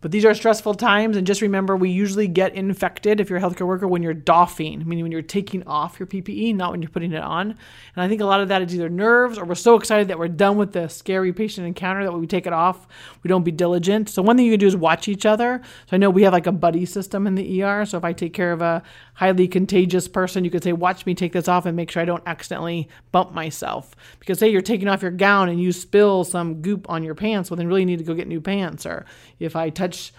But 0.03 0.11
these 0.11 0.25
are 0.25 0.35
stressful 0.35 0.75
times, 0.75 1.17
and 1.17 1.27
just 1.27 1.41
remember 1.41 1.77
we 1.77 1.89
usually 1.89 2.27
get 2.27 2.55
infected 2.55 3.21
if 3.21 3.31
you're 3.31 3.39
a 3.39 3.43
healthcare 3.43 3.67
worker 3.67 3.87
when 3.87 4.03
you're 4.03 4.13
doffing, 4.13 4.83
meaning 4.87 5.05
when 5.05 5.13
you're 5.13 5.23
taking 5.23 5.63
off 5.67 5.99
your 5.99 6.09
PPE, 6.09 6.55
not 6.57 6.73
when 6.73 6.83
you're 6.83 6.91
putting 6.91 7.13
it 7.13 7.23
on. 7.23 7.51
And 7.51 8.05
I 8.05 8.09
think 8.09 8.21
a 8.21 8.27
lot 8.27 8.41
of 8.41 8.49
that 8.49 8.63
is 8.63 8.75
either 8.75 8.89
nerves 8.89 9.39
or 9.39 9.45
we're 9.45 9.55
so 9.55 9.77
excited 9.77 10.09
that 10.09 10.19
we're 10.19 10.27
done 10.29 10.57
with 10.57 10.73
the 10.73 10.89
scary 10.89 11.33
patient 11.33 11.69
encounter 11.69 12.03
that 12.03 12.11
when 12.11 12.21
we 12.21 12.27
take 12.27 12.47
it 12.47 12.53
off, 12.53 12.87
we 13.23 13.29
don't 13.29 13.45
be 13.45 13.53
diligent. 13.53 14.11
So 14.11 14.23
one 14.23 14.37
thing 14.37 14.45
you 14.45 14.53
can 14.53 14.61
do 14.61 14.67
is 14.67 14.77
watch 14.77 15.07
each 15.07 15.25
other. 15.25 15.63
So 15.89 15.95
I 15.95 15.99
know 15.99 16.11
we 16.11 16.25
have 16.25 16.33
like 16.33 16.49
a 16.49 16.53
buddy 16.53 16.85
system 16.85 17.27
in 17.29 17.37
the 17.37 17.63
ER. 17.63 17.87
So 17.87 17.97
if 17.97 18.05
I 18.05 18.13
take 18.13 18.35
care 18.35 18.53
of 18.53 18.61
a 18.61 18.83
highly 19.15 19.49
contagious 19.49 20.09
person, 20.09 20.45
you 20.45 20.51
could 20.51 20.63
say, 20.63 20.73
Watch 20.73 21.07
me 21.07 21.15
take 21.15 21.33
this 21.33 21.49
off 21.49 21.67
and 21.67 21.77
make 21.77 21.91
sure 21.91 22.03
I 22.03 22.07
don't 22.07 22.23
accidentally 22.27 22.89
bump 23.11 23.33
myself. 23.33 23.95
Because 24.19 24.39
say 24.39 24.49
you're 24.49 24.63
taking 24.63 24.89
off 24.89 25.03
your 25.03 25.11
gown 25.11 25.49
and 25.49 25.61
you 25.61 25.73
spill 25.73 26.25
some 26.25 26.63
goop 26.63 26.89
on 26.89 27.03
your 27.03 27.15
pants, 27.15 27.51
well, 27.51 27.57
then 27.57 27.69
really 27.69 27.85
need 27.85 27.99
to 27.99 28.05
go 28.05 28.15
get 28.15 28.29
new 28.29 28.41
pants. 28.41 28.87
Or 28.87 29.07
if 29.39 29.57
I 29.57 29.71
touch 29.71 30.13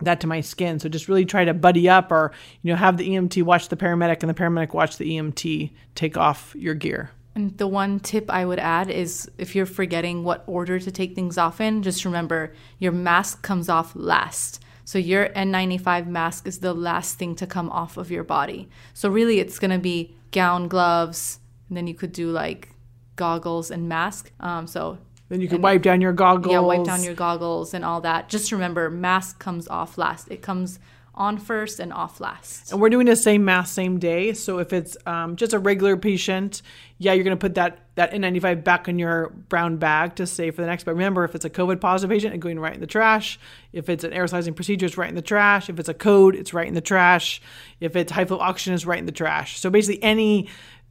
that 0.00 0.20
to 0.20 0.26
my 0.26 0.40
skin. 0.40 0.78
So 0.78 0.88
just 0.88 1.08
really 1.08 1.24
try 1.24 1.44
to 1.44 1.54
buddy 1.54 1.88
up 1.88 2.12
or, 2.12 2.32
you 2.62 2.72
know, 2.72 2.76
have 2.76 2.96
the 2.96 3.08
EMT 3.08 3.42
watch 3.42 3.68
the 3.68 3.76
paramedic 3.76 4.22
and 4.22 4.28
the 4.28 4.34
paramedic 4.34 4.74
watch 4.74 4.98
the 4.98 5.10
EMT 5.10 5.70
take 5.94 6.16
off 6.16 6.54
your 6.56 6.74
gear. 6.74 7.10
And 7.34 7.56
the 7.58 7.66
one 7.66 8.00
tip 8.00 8.30
I 8.30 8.46
would 8.46 8.58
add 8.58 8.90
is 8.90 9.30
if 9.36 9.54
you're 9.54 9.66
forgetting 9.66 10.24
what 10.24 10.42
order 10.46 10.78
to 10.78 10.90
take 10.90 11.14
things 11.14 11.36
off 11.36 11.60
in, 11.60 11.82
just 11.82 12.04
remember 12.04 12.54
your 12.78 12.92
mask 12.92 13.42
comes 13.42 13.68
off 13.68 13.92
last. 13.94 14.62
So 14.86 15.00
your 15.00 15.30
N95 15.30 16.06
mask 16.06 16.46
is 16.46 16.60
the 16.60 16.72
last 16.72 17.18
thing 17.18 17.34
to 17.36 17.46
come 17.46 17.68
off 17.70 17.96
of 17.96 18.08
your 18.08 18.22
body. 18.22 18.68
So 18.94 19.08
really 19.08 19.40
it's 19.40 19.58
going 19.58 19.72
to 19.72 19.78
be 19.78 20.14
gown, 20.30 20.68
gloves, 20.68 21.40
and 21.68 21.76
then 21.76 21.88
you 21.88 21.94
could 21.94 22.12
do 22.12 22.30
like 22.30 22.68
goggles 23.16 23.72
and 23.72 23.88
mask. 23.88 24.30
Um, 24.38 24.68
so 24.68 24.98
then 25.28 25.40
you 25.40 25.48
can 25.48 25.60
wipe 25.60 25.82
down 25.82 26.00
your 26.00 26.12
goggles. 26.12 26.52
Yeah, 26.52 26.60
wipe 26.60 26.84
down 26.84 27.02
your 27.02 27.14
goggles 27.14 27.74
and 27.74 27.84
all 27.84 28.00
that. 28.02 28.28
Just 28.28 28.52
remember, 28.52 28.88
mask 28.88 29.40
comes 29.40 29.66
off 29.66 29.98
last. 29.98 30.28
It 30.30 30.40
comes 30.40 30.78
on 31.16 31.38
first 31.38 31.80
and 31.80 31.92
off 31.92 32.20
last. 32.20 32.70
And 32.70 32.80
we're 32.80 32.90
doing 32.90 33.06
the 33.06 33.16
same 33.16 33.44
mask 33.44 33.74
same 33.74 33.98
day. 33.98 34.34
So 34.34 34.58
if 34.58 34.72
it's 34.72 34.96
um, 35.06 35.36
just 35.36 35.54
a 35.54 35.58
regular 35.58 35.96
patient, 35.96 36.60
yeah, 36.98 37.12
you're 37.14 37.24
going 37.24 37.36
to 37.36 37.40
put 37.40 37.54
that 37.54 37.80
that 37.94 38.12
N95 38.12 38.62
back 38.62 38.88
in 38.88 38.98
your 38.98 39.30
brown 39.30 39.78
bag 39.78 40.16
to 40.16 40.26
save 40.26 40.54
for 40.54 40.60
the 40.60 40.66
next. 40.66 40.84
But 40.84 40.92
remember, 40.92 41.24
if 41.24 41.34
it's 41.34 41.46
a 41.46 41.50
COVID 41.50 41.80
positive 41.80 42.14
patient, 42.14 42.34
it's 42.34 42.42
going 42.42 42.58
right 42.58 42.74
in 42.74 42.80
the 42.80 42.86
trash. 42.86 43.38
If 43.72 43.88
it's 43.88 44.04
an 44.04 44.10
aerosolizing 44.10 44.54
procedure, 44.54 44.84
it's 44.84 44.98
right 44.98 45.08
in 45.08 45.14
the 45.14 45.22
trash. 45.22 45.70
If 45.70 45.78
it's 45.78 45.88
a 45.88 45.94
code, 45.94 46.36
it's 46.36 46.52
right 46.52 46.68
in 46.68 46.74
the 46.74 46.82
trash. 46.82 47.40
If 47.80 47.96
it's 47.96 48.12
high 48.12 48.26
flow 48.26 48.38
oxygen, 48.38 48.74
it's 48.74 48.84
right 48.84 48.98
in 48.98 49.06
the 49.06 49.12
trash. 49.12 49.58
So 49.58 49.70
basically, 49.70 50.02
any 50.02 50.48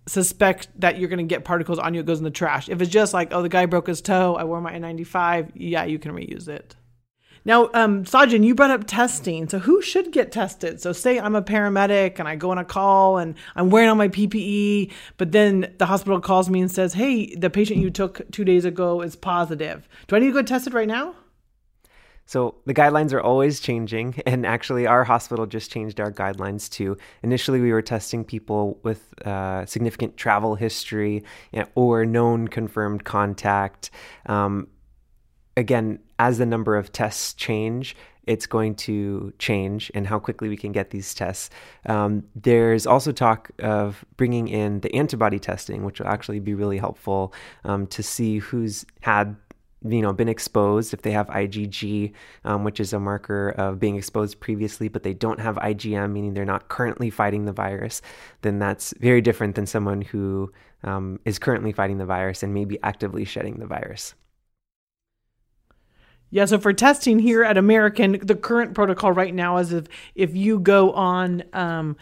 suspect 0.07 0.67
that 0.79 0.97
you're 0.97 1.09
going 1.09 1.17
to 1.19 1.23
get 1.23 1.45
particles 1.45 1.79
on 1.79 1.93
you, 1.93 1.99
it 1.99 2.05
goes 2.05 2.17
in 2.17 2.23
the 2.23 2.31
trash. 2.31 2.69
If 2.69 2.81
it's 2.81 2.91
just 2.91 3.13
like, 3.13 3.29
oh, 3.31 3.41
the 3.41 3.49
guy 3.49 3.65
broke 3.65 3.87
his 3.87 4.01
toe, 4.01 4.35
I 4.35 4.43
wore 4.43 4.61
my 4.61 4.73
N95, 4.73 5.51
yeah, 5.55 5.85
you 5.85 5.99
can 5.99 6.11
reuse 6.11 6.47
it. 6.47 6.75
Now, 7.45 7.69
um, 7.75 8.03
Sajin, 8.05 8.43
you 8.43 8.55
brought 8.55 8.71
up 8.71 8.85
testing. 8.87 9.47
So, 9.47 9.59
who 9.59 9.81
should 9.81 10.11
get 10.11 10.31
tested? 10.31 10.81
So, 10.81 10.91
say 10.91 11.19
I'm 11.19 11.35
a 11.35 11.43
paramedic 11.43 12.19
and 12.19 12.27
I 12.27 12.35
go 12.35 12.49
on 12.49 12.57
a 12.57 12.65
call 12.65 13.19
and 13.19 13.35
I'm 13.55 13.69
wearing 13.69 13.89
all 13.89 13.95
my 13.95 14.07
PPE, 14.07 14.91
but 15.17 15.31
then 15.31 15.73
the 15.77 15.85
hospital 15.85 16.19
calls 16.19 16.49
me 16.49 16.59
and 16.61 16.71
says, 16.71 16.93
hey, 16.93 17.35
the 17.35 17.51
patient 17.51 17.79
you 17.79 17.91
took 17.91 18.29
two 18.31 18.43
days 18.43 18.65
ago 18.65 19.01
is 19.01 19.15
positive. 19.15 19.87
Do 20.07 20.15
I 20.15 20.19
need 20.19 20.27
to 20.27 20.33
go 20.33 20.41
tested 20.41 20.73
right 20.73 20.87
now? 20.87 21.15
So 22.25 22.55
the 22.65 22.73
guidelines 22.73 23.13
are 23.13 23.21
always 23.21 23.59
changing, 23.59 24.21
and 24.25 24.45
actually, 24.45 24.87
our 24.87 25.03
hospital 25.03 25.45
just 25.45 25.71
changed 25.71 25.99
our 25.99 26.11
guidelines 26.11 26.69
too. 26.69 26.97
Initially, 27.21 27.59
we 27.59 27.71
were 27.71 27.83
testing 27.83 28.23
people 28.23 28.79
with 28.83 29.13
uh, 29.23 29.65
significant 29.65 30.17
travel 30.17 30.55
history 30.55 31.23
or 31.75 32.05
known 32.05 32.47
confirmed 32.47 33.03
contact. 33.03 33.91
Um, 34.25 34.67
again, 35.55 35.99
as 36.19 36.37
the 36.37 36.45
number 36.45 36.75
of 36.75 36.91
tests 36.91 37.33
change, 37.33 37.95
it's 38.25 38.47
going 38.47 38.75
to 38.75 39.33
change 39.37 39.91
and 39.93 40.07
how 40.07 40.19
quickly 40.19 40.49
we 40.49 40.57
can 40.57 40.71
get 40.71 40.89
these 40.89 41.13
tests. 41.13 41.49
Um, 41.85 42.23
there's 42.35 42.87
also 42.87 43.11
talk 43.11 43.51
of 43.59 44.03
bringing 44.17 44.47
in 44.47 44.79
the 44.81 44.93
antibody 44.95 45.39
testing, 45.39 45.83
which 45.83 45.99
will 45.99 46.07
actually 46.07 46.39
be 46.39 46.53
really 46.53 46.77
helpful 46.77 47.33
um, 47.63 47.87
to 47.87 48.01
see 48.01 48.39
who's 48.39 48.85
had 49.01 49.35
you 49.87 50.01
know 50.01 50.13
been 50.13 50.29
exposed 50.29 50.93
if 50.93 51.03
they 51.03 51.11
have 51.11 51.27
IgG, 51.27 52.13
um, 52.43 52.63
which 52.63 52.79
is 52.79 52.93
a 52.93 52.99
marker 52.99 53.49
of 53.49 53.79
being 53.79 53.95
exposed 53.95 54.39
previously, 54.39 54.87
but 54.87 55.03
they 55.03 55.13
don't 55.13 55.39
have 55.39 55.55
IgM, 55.57 56.11
meaning 56.11 56.33
they're 56.33 56.45
not 56.45 56.69
currently 56.69 57.09
fighting 57.09 57.45
the 57.45 57.53
virus, 57.53 58.01
then 58.41 58.57
that's 58.59 58.93
very 58.99 59.21
different 59.21 59.55
than 59.55 59.65
someone 59.65 60.01
who 60.01 60.51
um, 60.83 61.19
is 61.25 61.37
currently 61.37 61.71
fighting 61.71 61.97
the 61.97 62.05
virus 62.05 62.41
and 62.41 62.53
maybe 62.53 62.79
actively 62.81 63.25
shedding 63.25 63.59
the 63.59 63.67
virus. 63.67 64.15
Yeah, 66.31 66.45
so 66.45 66.59
for 66.59 66.73
testing 66.73 67.19
here 67.19 67.43
at 67.43 67.57
American, 67.57 68.19
the 68.21 68.35
current 68.35 68.73
protocol 68.73 69.11
right 69.11 69.33
now 69.33 69.57
is 69.57 69.71
if 69.71 69.85
if 70.15 70.35
you 70.35 70.59
go 70.59 70.91
on 70.91 71.43
um, 71.53 71.95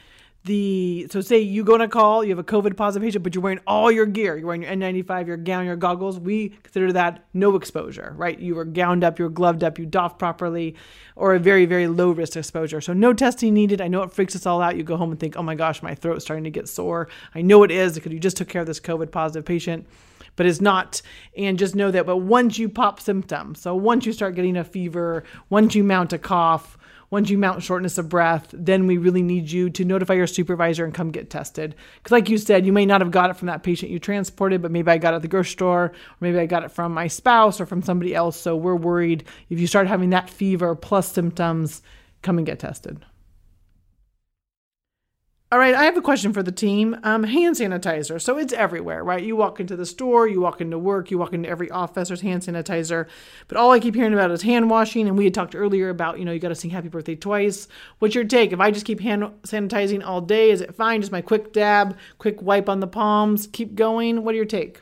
the 0.46 1.08
so 1.10 1.22
say 1.22 1.40
you 1.40 1.64
go 1.64 1.76
on 1.76 1.82
a 1.82 1.88
call, 1.88 2.24
you 2.24 2.32
have 2.32 2.40
a 2.40 2.44
COVID 2.44 2.76
positive 2.76 3.06
patient, 3.06 3.24
but 3.24 3.34
you're 3.34 3.42
wearing 3.42 3.62
all 3.66 3.92
your 3.92 4.06
gear. 4.06 4.38
You're 4.38 4.48
wearing 4.48 4.64
your 4.64 4.72
N95, 4.72 5.28
your 5.28 5.38
gown, 5.38 5.66
your 5.66 5.78
goggles. 5.78 6.20
We 6.20 6.50
consider 6.64 6.92
that 6.94 7.26
no 7.34 7.56
exposure, 7.56 8.14
right? 8.18 8.38
You 8.38 8.56
were 8.56 8.66
gowned 8.66 9.04
up, 9.04 9.20
you 9.20 9.26
were 9.26 9.30
gloved 9.30 9.64
up, 9.64 9.80
you 9.80 9.86
doffed 9.86 10.20
properly, 10.20 10.76
or 11.16 11.36
a 11.36 11.40
very, 11.40 11.66
very 11.66 11.88
low 11.88 12.12
risk 12.12 12.36
exposure. 12.36 12.82
So 12.82 12.92
no 12.92 13.14
testing 13.14 13.54
needed. 13.54 13.80
I 13.80 13.88
know 13.88 14.04
it 14.04 14.12
freaks 14.12 14.36
us 14.36 14.46
all 14.46 14.62
out. 14.62 14.76
You 14.76 14.84
go 14.84 14.98
home 14.98 15.12
and 15.12 15.20
think, 15.20 15.38
oh 15.38 15.44
my 15.44 15.56
gosh, 15.56 15.82
my 15.82 15.96
throat's 15.96 16.26
starting 16.26 16.44
to 16.44 16.50
get 16.50 16.68
sore. 16.68 17.08
I 17.34 17.42
know 17.42 17.64
it 17.64 17.72
is 17.72 17.96
because 17.96 18.12
you 18.12 18.20
just 18.20 18.36
took 18.36 18.50
care 18.50 18.62
of 18.62 18.68
this 18.68 18.80
COVID 18.80 19.12
positive 19.12 19.46
patient 19.46 19.88
but 20.36 20.46
it's 20.46 20.62
not. 20.62 21.02
And 21.38 21.60
just 21.60 21.76
know 21.76 21.92
that, 21.92 22.06
but 22.06 22.18
once 22.18 22.58
you 22.58 22.70
pop 22.70 23.00
symptoms, 23.00 23.62
so 23.62 23.76
once 23.76 24.06
you 24.06 24.14
start 24.14 24.36
getting 24.36 24.58
a 24.58 24.64
fever, 24.64 25.24
once 25.50 25.76
you 25.76 25.84
mount 25.84 26.14
a 26.14 26.18
cough, 26.18 26.78
once 27.14 27.30
you 27.30 27.38
mount 27.38 27.62
shortness 27.62 28.00
of 28.00 28.10
breath, 28.10 28.50
then 28.54 28.88
we 28.88 28.98
really 28.98 29.22
need 29.22 29.52
you 29.52 29.70
to 29.70 29.86
notify 29.86 30.16
your 30.16 30.26
supervisor 30.26 30.84
and 30.84 30.96
come 30.96 31.12
get 31.12 31.30
tested. 31.30 31.76
Because, 31.98 32.12
like 32.12 32.28
you 32.28 32.40
said, 32.40 32.66
you 32.66 32.74
may 32.74 32.88
not 32.88 33.02
have 33.02 33.12
got 33.12 33.30
it 33.30 33.36
from 33.36 33.46
that 33.50 33.62
patient 33.62 33.92
you 33.92 34.00
transported, 34.00 34.64
but 34.64 34.72
maybe 34.72 34.90
I 34.90 34.98
got 34.98 35.14
it 35.14 35.18
at 35.18 35.22
the 35.22 35.28
grocery 35.28 35.52
store, 35.52 35.84
or 35.84 35.94
maybe 36.22 36.40
I 36.40 36.48
got 36.48 36.64
it 36.64 36.72
from 36.72 36.92
my 36.92 37.06
spouse 37.06 37.62
or 37.62 37.68
from 37.68 37.84
somebody 37.84 38.16
else. 38.16 38.36
So 38.36 38.56
we're 38.56 38.76
worried 38.76 39.26
if 39.50 39.60
you 39.60 39.68
start 39.68 39.86
having 39.86 40.10
that 40.10 40.28
fever 40.28 40.74
plus 40.74 41.12
symptoms, 41.12 41.84
come 42.24 42.40
and 42.40 42.48
get 42.48 42.58
tested. 42.58 43.06
All 45.54 45.60
right, 45.60 45.76
I 45.76 45.84
have 45.84 45.96
a 45.96 46.02
question 46.02 46.34
for 46.34 46.42
the 46.42 46.52
team. 46.52 46.98
Um, 47.04 47.22
hand 47.22 47.58
sanitizer. 47.58 48.20
So 48.20 48.40
it's 48.40 48.54
everywhere, 48.54 49.04
right? 49.04 49.24
You 49.24 49.36
walk 49.36 49.60
into 49.60 49.76
the 49.76 49.86
store, 49.86 50.28
you 50.28 50.42
walk 50.42 50.62
into 50.62 50.80
work, 50.80 51.12
you 51.12 51.20
walk 51.20 51.32
into 51.32 51.48
every 51.48 51.70
office, 51.70 52.08
there's 52.08 52.22
hand 52.22 52.42
sanitizer. 52.42 53.06
But 53.48 53.58
all 53.58 53.70
I 53.70 53.80
keep 53.80 53.94
hearing 53.94 54.16
about 54.16 54.32
is 54.32 54.42
hand 54.42 54.72
washing. 54.72 55.08
And 55.08 55.16
we 55.16 55.26
had 55.26 55.36
talked 55.36 55.54
earlier 55.54 55.90
about, 55.90 56.18
you 56.18 56.26
know, 56.26 56.32
you 56.32 56.40
got 56.40 56.48
to 56.48 56.56
sing 56.56 56.72
happy 56.72 56.88
birthday 56.88 57.16
twice. 57.16 57.68
What's 58.00 58.16
your 58.16 58.24
take? 58.24 58.52
If 58.52 58.60
I 58.60 58.72
just 58.72 58.88
keep 58.88 59.00
hand 59.00 59.26
sanitizing 59.44 60.04
all 60.04 60.22
day, 60.22 60.50
is 60.50 60.60
it 60.60 60.74
fine? 60.74 61.02
Just 61.02 61.12
my 61.12 61.22
quick 61.22 61.54
dab, 61.54 62.00
quick 62.18 62.42
wipe 62.42 62.68
on 62.68 62.80
the 62.80 62.88
palms, 62.88 63.46
keep 63.46 63.76
going? 63.76 64.24
What 64.24 64.34
are 64.34 64.38
your 64.38 64.46
take? 64.46 64.82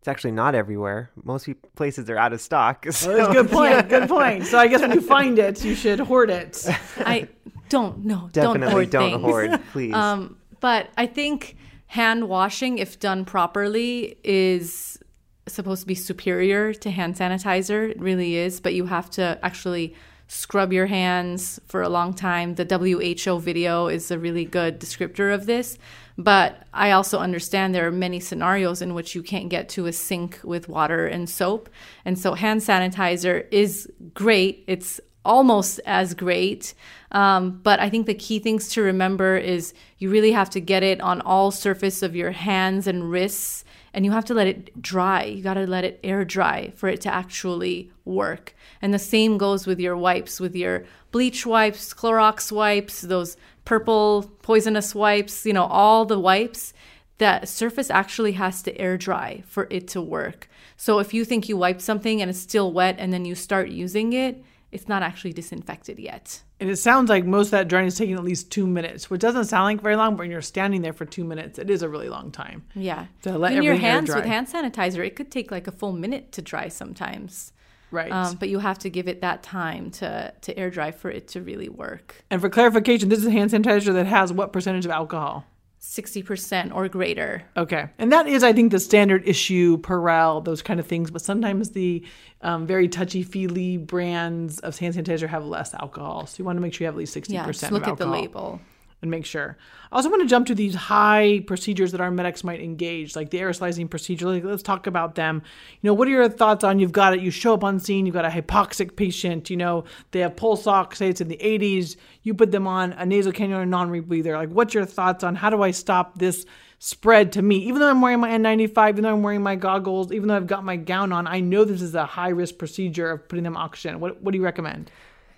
It's 0.00 0.08
actually 0.08 0.32
not 0.32 0.54
everywhere. 0.54 1.08
Most 1.22 1.48
places 1.76 2.10
are 2.10 2.18
out 2.18 2.34
of 2.34 2.42
stock. 2.42 2.84
So. 2.92 3.16
That's 3.16 3.30
a 3.30 3.32
good 3.32 3.50
point. 3.50 3.88
Good 3.88 4.08
point. 4.10 4.44
So 4.44 4.58
I 4.58 4.66
guess 4.66 4.82
when 4.82 4.92
you 4.92 5.00
find 5.00 5.38
it, 5.38 5.64
you 5.64 5.74
should 5.74 5.98
hoard 5.98 6.28
it. 6.28 6.62
I 6.98 7.26
don't 7.74 8.04
no 8.04 8.28
Definitely 8.32 8.86
don't 8.86 9.20
hoard 9.20 9.20
don't 9.20 9.20
hoard, 9.20 9.60
please. 9.72 9.94
Um, 9.94 10.36
but 10.60 10.90
I 10.96 11.06
think 11.06 11.56
hand 11.86 12.28
washing, 12.28 12.78
if 12.78 12.98
done 13.00 13.24
properly, 13.24 14.16
is 14.24 14.98
supposed 15.46 15.82
to 15.82 15.86
be 15.86 15.94
superior 15.94 16.72
to 16.72 16.90
hand 16.90 17.16
sanitizer. 17.16 17.90
It 17.90 18.00
really 18.00 18.36
is, 18.36 18.60
but 18.60 18.74
you 18.74 18.86
have 18.86 19.10
to 19.10 19.38
actually 19.42 19.94
scrub 20.26 20.72
your 20.72 20.86
hands 20.86 21.60
for 21.66 21.82
a 21.82 21.88
long 21.88 22.14
time. 22.14 22.54
The 22.54 22.64
WHO 22.64 23.40
video 23.40 23.88
is 23.88 24.10
a 24.10 24.18
really 24.18 24.44
good 24.44 24.80
descriptor 24.80 25.34
of 25.34 25.46
this. 25.46 25.78
But 26.16 26.66
I 26.72 26.92
also 26.92 27.18
understand 27.18 27.74
there 27.74 27.86
are 27.86 27.92
many 27.92 28.20
scenarios 28.20 28.80
in 28.80 28.94
which 28.94 29.14
you 29.14 29.22
can't 29.22 29.48
get 29.48 29.68
to 29.70 29.86
a 29.86 29.92
sink 29.92 30.40
with 30.44 30.68
water 30.68 31.06
and 31.06 31.28
soap. 31.28 31.68
And 32.04 32.18
so 32.18 32.34
hand 32.34 32.60
sanitizer 32.60 33.46
is 33.50 33.90
great. 34.14 34.64
It's 34.66 35.00
almost 35.24 35.80
as 35.86 36.14
great. 36.14 36.74
Um, 37.12 37.60
but 37.62 37.80
I 37.80 37.88
think 37.88 38.06
the 38.06 38.14
key 38.14 38.38
things 38.38 38.68
to 38.70 38.82
remember 38.82 39.36
is 39.36 39.72
you 39.98 40.10
really 40.10 40.32
have 40.32 40.50
to 40.50 40.60
get 40.60 40.82
it 40.82 41.00
on 41.00 41.20
all 41.20 41.50
surface 41.50 42.02
of 42.02 42.16
your 42.16 42.32
hands 42.32 42.86
and 42.86 43.10
wrists 43.10 43.64
and 43.94 44.04
you 44.04 44.10
have 44.10 44.24
to 44.26 44.34
let 44.34 44.48
it 44.48 44.82
dry. 44.82 45.22
You 45.22 45.42
got 45.42 45.54
to 45.54 45.66
let 45.66 45.84
it 45.84 46.00
air 46.02 46.24
dry 46.24 46.72
for 46.74 46.88
it 46.88 47.00
to 47.02 47.14
actually 47.14 47.92
work. 48.04 48.54
And 48.82 48.92
the 48.92 48.98
same 48.98 49.38
goes 49.38 49.66
with 49.66 49.78
your 49.78 49.96
wipes, 49.96 50.40
with 50.40 50.56
your 50.56 50.84
bleach 51.12 51.46
wipes, 51.46 51.94
Clorox 51.94 52.50
wipes, 52.50 53.02
those 53.02 53.36
purple 53.64 54.30
poisonous 54.42 54.94
wipes, 54.94 55.46
you 55.46 55.52
know, 55.52 55.64
all 55.64 56.04
the 56.04 56.18
wipes. 56.18 56.74
That 57.18 57.48
surface 57.48 57.88
actually 57.88 58.32
has 58.32 58.60
to 58.62 58.76
air 58.76 58.98
dry 58.98 59.44
for 59.46 59.68
it 59.70 59.86
to 59.88 60.02
work. 60.02 60.48
So 60.76 60.98
if 60.98 61.14
you 61.14 61.24
think 61.24 61.48
you 61.48 61.56
wiped 61.56 61.80
something 61.80 62.20
and 62.20 62.28
it's 62.28 62.40
still 62.40 62.72
wet 62.72 62.96
and 62.98 63.12
then 63.12 63.24
you 63.24 63.36
start 63.36 63.68
using 63.68 64.12
it, 64.12 64.42
it's 64.74 64.88
not 64.88 65.02
actually 65.02 65.32
disinfected 65.32 65.98
yet. 65.98 66.42
And 66.58 66.68
it 66.68 66.76
sounds 66.76 67.08
like 67.08 67.24
most 67.24 67.46
of 67.46 67.50
that 67.52 67.68
drying 67.68 67.86
is 67.86 67.96
taking 67.96 68.16
at 68.16 68.24
least 68.24 68.50
two 68.50 68.66
minutes, 68.66 69.08
which 69.08 69.20
doesn't 69.20 69.44
sound 69.44 69.64
like 69.64 69.80
very 69.80 69.96
long, 69.96 70.14
but 70.14 70.20
when 70.20 70.30
you're 70.30 70.42
standing 70.42 70.82
there 70.82 70.92
for 70.92 71.04
two 71.04 71.24
minutes, 71.24 71.58
it 71.58 71.70
is 71.70 71.82
a 71.82 71.88
really 71.88 72.08
long 72.08 72.32
time. 72.32 72.64
Yeah. 72.74 73.06
To 73.22 73.38
let 73.38 73.52
In 73.52 73.62
your 73.62 73.76
hands 73.76 74.12
with 74.12 74.24
hand 74.24 74.48
sanitizer, 74.48 75.06
it 75.06 75.14
could 75.14 75.30
take 75.30 75.50
like 75.50 75.68
a 75.68 75.72
full 75.72 75.92
minute 75.92 76.32
to 76.32 76.42
dry 76.42 76.68
sometimes. 76.68 77.52
Right. 77.92 78.10
Um, 78.10 78.36
but 78.36 78.48
you 78.48 78.58
have 78.58 78.78
to 78.80 78.90
give 78.90 79.06
it 79.06 79.20
that 79.20 79.44
time 79.44 79.92
to, 79.92 80.34
to 80.40 80.58
air 80.58 80.70
dry 80.70 80.90
for 80.90 81.10
it 81.10 81.28
to 81.28 81.40
really 81.40 81.68
work. 81.68 82.24
and 82.28 82.40
for 82.40 82.50
clarification, 82.50 83.08
this 83.08 83.20
is 83.20 83.26
a 83.26 83.30
hand 83.30 83.52
sanitizer 83.52 83.92
that 83.94 84.06
has 84.06 84.32
what 84.32 84.52
percentage 84.52 84.84
of 84.84 84.90
alcohol? 84.90 85.46
60% 85.84 86.74
or 86.74 86.88
greater. 86.88 87.42
Okay. 87.56 87.88
And 87.98 88.10
that 88.10 88.26
is, 88.26 88.42
I 88.42 88.52
think, 88.52 88.72
the 88.72 88.80
standard 88.80 89.22
issue, 89.28 89.78
Purell, 89.78 90.42
those 90.42 90.62
kind 90.62 90.80
of 90.80 90.86
things. 90.86 91.10
But 91.10 91.20
sometimes 91.20 91.70
the 91.70 92.02
um, 92.40 92.66
very 92.66 92.88
touchy 92.88 93.22
feely 93.22 93.76
brands 93.76 94.58
of 94.60 94.78
hand 94.78 94.94
sanitizer 94.94 95.28
have 95.28 95.44
less 95.44 95.74
alcohol. 95.74 96.26
So 96.26 96.36
you 96.38 96.44
want 96.44 96.56
to 96.56 96.62
make 96.62 96.72
sure 96.72 96.84
you 96.84 96.86
have 96.86 96.94
at 96.94 96.98
least 96.98 97.14
60% 97.14 97.28
Yeah, 97.28 97.46
just 97.46 97.70
look 97.70 97.86
at 97.86 97.98
the 97.98 98.06
label. 98.06 98.60
And 99.04 99.10
make 99.10 99.24
sure. 99.24 99.56
I 99.92 99.96
also 99.96 100.10
want 100.10 100.22
to 100.22 100.28
jump 100.28 100.48
to 100.48 100.54
these 100.54 100.74
high 100.74 101.44
procedures 101.46 101.92
that 101.92 102.00
our 102.00 102.10
medics 102.10 102.42
might 102.42 102.60
engage, 102.60 103.14
like 103.14 103.30
the 103.30 103.38
aerosolizing 103.38 103.88
procedure. 103.88 104.26
Like, 104.26 104.42
let's 104.42 104.62
talk 104.62 104.88
about 104.88 105.14
them. 105.14 105.42
You 105.80 105.88
know, 105.88 105.94
what 105.94 106.08
are 106.08 106.10
your 106.10 106.28
thoughts 106.28 106.64
on? 106.64 106.80
You've 106.80 106.90
got 106.90 107.14
it. 107.14 107.20
You 107.20 107.30
show 107.30 107.54
up 107.54 107.62
on 107.62 107.78
scene. 107.78 108.04
You've 108.06 108.14
got 108.14 108.24
a 108.24 108.28
hypoxic 108.28 108.96
patient. 108.96 109.50
You 109.50 109.56
know, 109.56 109.84
they 110.10 110.20
have 110.20 110.34
pulse 110.34 110.66
ox. 110.66 110.98
Say 110.98 111.10
it's 111.10 111.20
in 111.20 111.28
the 111.28 111.36
80s. 111.36 111.96
You 112.22 112.34
put 112.34 112.50
them 112.50 112.66
on 112.66 112.92
a 112.94 113.06
nasal 113.06 113.30
cannula 113.30 113.68
non-rebreather. 113.68 114.34
Like, 114.34 114.48
what's 114.48 114.74
your 114.74 114.84
thoughts 114.84 115.22
on 115.22 115.36
how 115.36 115.50
do 115.50 115.62
I 115.62 115.70
stop 115.70 116.18
this 116.18 116.44
spread 116.80 117.30
to 117.32 117.42
me? 117.42 117.58
Even 117.58 117.80
though 117.80 117.90
I'm 117.90 118.00
wearing 118.00 118.20
my 118.20 118.30
N95, 118.30 118.88
even 118.88 119.04
though 119.04 119.12
I'm 119.12 119.22
wearing 119.22 119.42
my 119.42 119.54
goggles, 119.54 120.10
even 120.10 120.26
though 120.28 120.36
I've 120.36 120.48
got 120.48 120.64
my 120.64 120.76
gown 120.76 121.12
on, 121.12 121.28
I 121.28 121.38
know 121.38 121.64
this 121.64 121.82
is 121.82 121.94
a 121.94 122.04
high 122.04 122.30
risk 122.30 122.58
procedure 122.58 123.10
of 123.10 123.28
putting 123.28 123.44
them 123.44 123.56
oxygen. 123.56 124.00
What 124.00 124.20
What 124.22 124.32
do 124.32 124.38
you 124.38 124.44
recommend? 124.44 124.90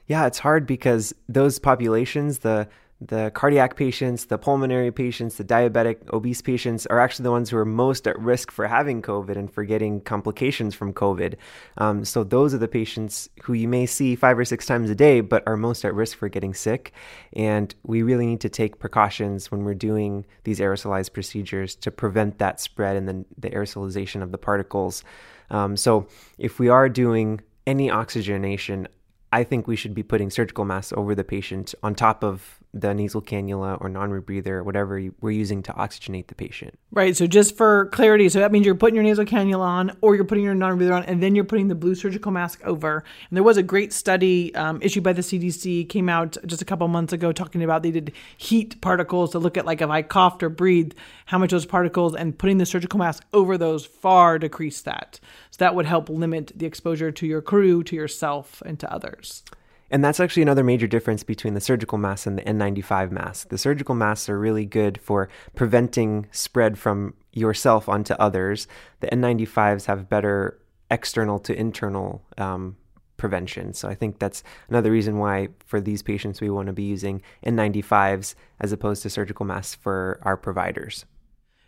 Yeah, 0.07 0.27
it's 0.27 0.39
hard 0.39 0.67
because 0.67 1.15
those 1.29 1.59
populations, 1.59 2.39
the 2.39 2.69
the 3.01 3.31
cardiac 3.35 3.77
patients, 3.77 4.25
the 4.25 4.39
pulmonary 4.39 4.91
patients, 4.91 5.37
the 5.37 5.45
diabetic, 5.45 5.99
obese 6.15 6.41
patients 6.41 6.87
are 6.87 6.99
actually 6.99 7.25
the 7.25 7.31
ones 7.31 7.51
who 7.51 7.59
are 7.59 7.65
most 7.65 8.09
at 8.09 8.19
risk 8.19 8.51
for 8.51 8.67
having 8.67 9.03
COVID 9.03 9.37
and 9.37 9.53
for 9.53 9.65
getting 9.65 10.01
complications 10.01 10.75
from 10.75 10.95
COVID. 10.95 11.35
Um, 11.77 12.07
so 12.07 12.25
those 12.25 12.55
are 12.55 12.59
the 12.59 12.69
patients 12.69 13.29
who 13.43 13.53
you 13.53 13.69
may 13.69 13.85
see 13.85 14.17
five 14.17 14.39
or 14.39 14.47
six 14.47 14.65
times 14.65 14.89
a 14.89 14.95
day, 14.95 15.21
but 15.21 15.43
are 15.47 15.59
most 15.59 15.85
at 15.85 15.95
risk 15.95 16.17
for 16.17 16.31
getting 16.31 16.55
sick. 16.55 16.93
And 17.35 17.75
we 17.83 18.03
really 18.03 18.27
need 18.27 18.41
to 18.41 18.49
take 18.49 18.79
precautions 18.79 19.51
when 19.51 19.65
we're 19.65 19.75
doing 19.75 20.25
these 20.45 20.59
aerosolized 20.59 21.13
procedures 21.13 21.75
to 21.77 21.91
prevent 21.91 22.39
that 22.39 22.61
spread 22.61 22.97
and 22.97 23.07
then 23.07 23.27
the 23.37 23.51
aerosolization 23.51 24.23
of 24.23 24.33
the 24.33 24.39
particles. 24.39 25.05
Um, 25.51 25.77
so 25.77 26.09
if 26.39 26.59
we 26.59 26.71
are 26.71 26.89
doing 26.89 27.43
any 27.67 27.91
oxygenation, 27.91 28.89
I 29.33 29.45
think 29.45 29.67
we 29.67 29.77
should 29.77 29.95
be 29.95 30.03
putting 30.03 30.31
surgical 30.31 30.65
masks 30.65 30.95
over 30.97 31.15
the 31.15 31.25
patient 31.25 31.75
on 31.83 31.95
top 31.95 32.25
of 32.25 32.59
the 32.81 32.95
nasal 32.95 33.23
cannula 33.23 33.81
or 33.81 33.89
non-rebreather 33.89 34.65
whatever 34.65 34.99
you- 34.99 35.15
we're 35.21 35.31
using 35.31 35.63
to 35.63 35.73
oxygenate 35.73 36.27
the 36.27 36.35
patient. 36.35 36.79
Right. 36.91 37.17
So 37.17 37.27
just 37.27 37.57
for 37.57 37.87
clarity, 37.87 38.29
so 38.29 38.39
that 38.41 38.53
means 38.53 38.67
you're 38.67 38.75
putting 38.75 38.95
your 38.95 39.05
nasal 39.05 39.25
cannula 39.25 39.61
on, 39.61 39.97
or 40.01 40.15
you're 40.15 40.25
putting 40.25 40.45
your 40.45 40.55
non-rebreather 40.55 40.95
on, 40.95 41.05
and 41.05 41.23
then 41.23 41.35
you're 41.35 41.45
putting 41.45 41.69
the 41.69 41.75
blue 41.75 41.95
surgical 41.95 42.33
mask 42.33 42.61
over. 42.65 43.05
And 43.31 43.37
there 43.37 43.43
was 43.43 43.57
a 43.57 43.63
great 43.63 43.93
study 43.93 44.55
um, 44.55 44.79
issued 44.83 45.03
by 45.03 45.13
the 45.13 45.23
CDC, 45.23 45.85
came 45.89 46.09
out 46.09 46.37
just 46.47 46.63
a 46.63 46.65
couple 46.65 46.87
months 46.89 47.13
ago, 47.13 47.33
talking 47.33 47.63
about 47.63 47.83
they 47.83 47.91
did 47.91 48.13
heat 48.37 48.81
particles 48.81 49.33
to 49.33 49.39
look 49.39 49.57
at 49.57 49.67
like 49.67 49.81
if 49.81 49.91
I 49.91 50.03
coughed 50.03 50.43
or 50.43 50.49
breathed, 50.49 50.95
how 51.27 51.39
much 51.39 51.51
those 51.51 51.67
particles, 51.67 52.15
and 52.15 52.39
putting 52.39 52.59
the 52.59 52.67
surgical 52.67 52.99
mask 52.99 53.25
over 53.33 53.57
those 53.59 53.87
far 53.87 54.39
decreased 54.39 54.85
that. 54.85 55.19
So 55.51 55.59
that 55.59 55.75
would 55.75 55.87
help 55.87 56.09
limit 56.09 56.53
the 56.55 56.67
exposure 56.67 57.11
to 57.11 57.27
your 57.27 57.41
crew, 57.43 57.83
to 57.85 57.97
yourself, 57.97 58.63
and 58.65 58.79
to 58.81 58.93
others. 58.93 59.43
And 59.91 60.05
that's 60.05 60.21
actually 60.21 60.43
another 60.43 60.65
major 60.65 60.87
difference 60.87 61.23
between 61.23 61.55
the 61.55 61.61
surgical 61.61 61.99
mask 61.99 62.27
and 62.27 62.37
the 62.37 62.43
N95 62.43 63.11
mask. 63.11 63.49
The 63.49 63.59
surgical 63.59 63.95
masks 63.95 64.29
are 64.29 64.39
really 64.39 64.67
good 64.67 64.99
for 65.01 65.29
preventing 65.55 66.27
spread 66.33 66.79
from 66.79 67.15
yourself 67.33 67.89
onto 67.89 68.15
others. 68.15 68.67
The 69.01 69.09
N95s 69.09 69.87
have 69.87 70.09
better 70.09 70.61
external 70.91 71.39
to 71.41 71.59
internal 71.59 72.23
um, 72.39 72.77
prevention. 73.17 73.73
So 73.75 73.89
I 73.89 73.95
think 73.95 74.19
that's 74.19 74.43
another 74.69 74.91
reason 74.91 75.19
why 75.19 75.49
for 75.65 75.81
these 75.81 76.03
patients 76.03 76.41
we 76.41 76.51
want 76.51 76.67
to 76.67 76.73
be 76.73 76.83
using 76.83 77.23
N95s 77.45 78.35
as 78.61 78.73
opposed 78.73 79.03
to 79.03 79.11
surgical 79.11 79.47
masks 79.47 79.75
for 79.75 80.19
our 80.23 80.37
providers. 80.37 81.05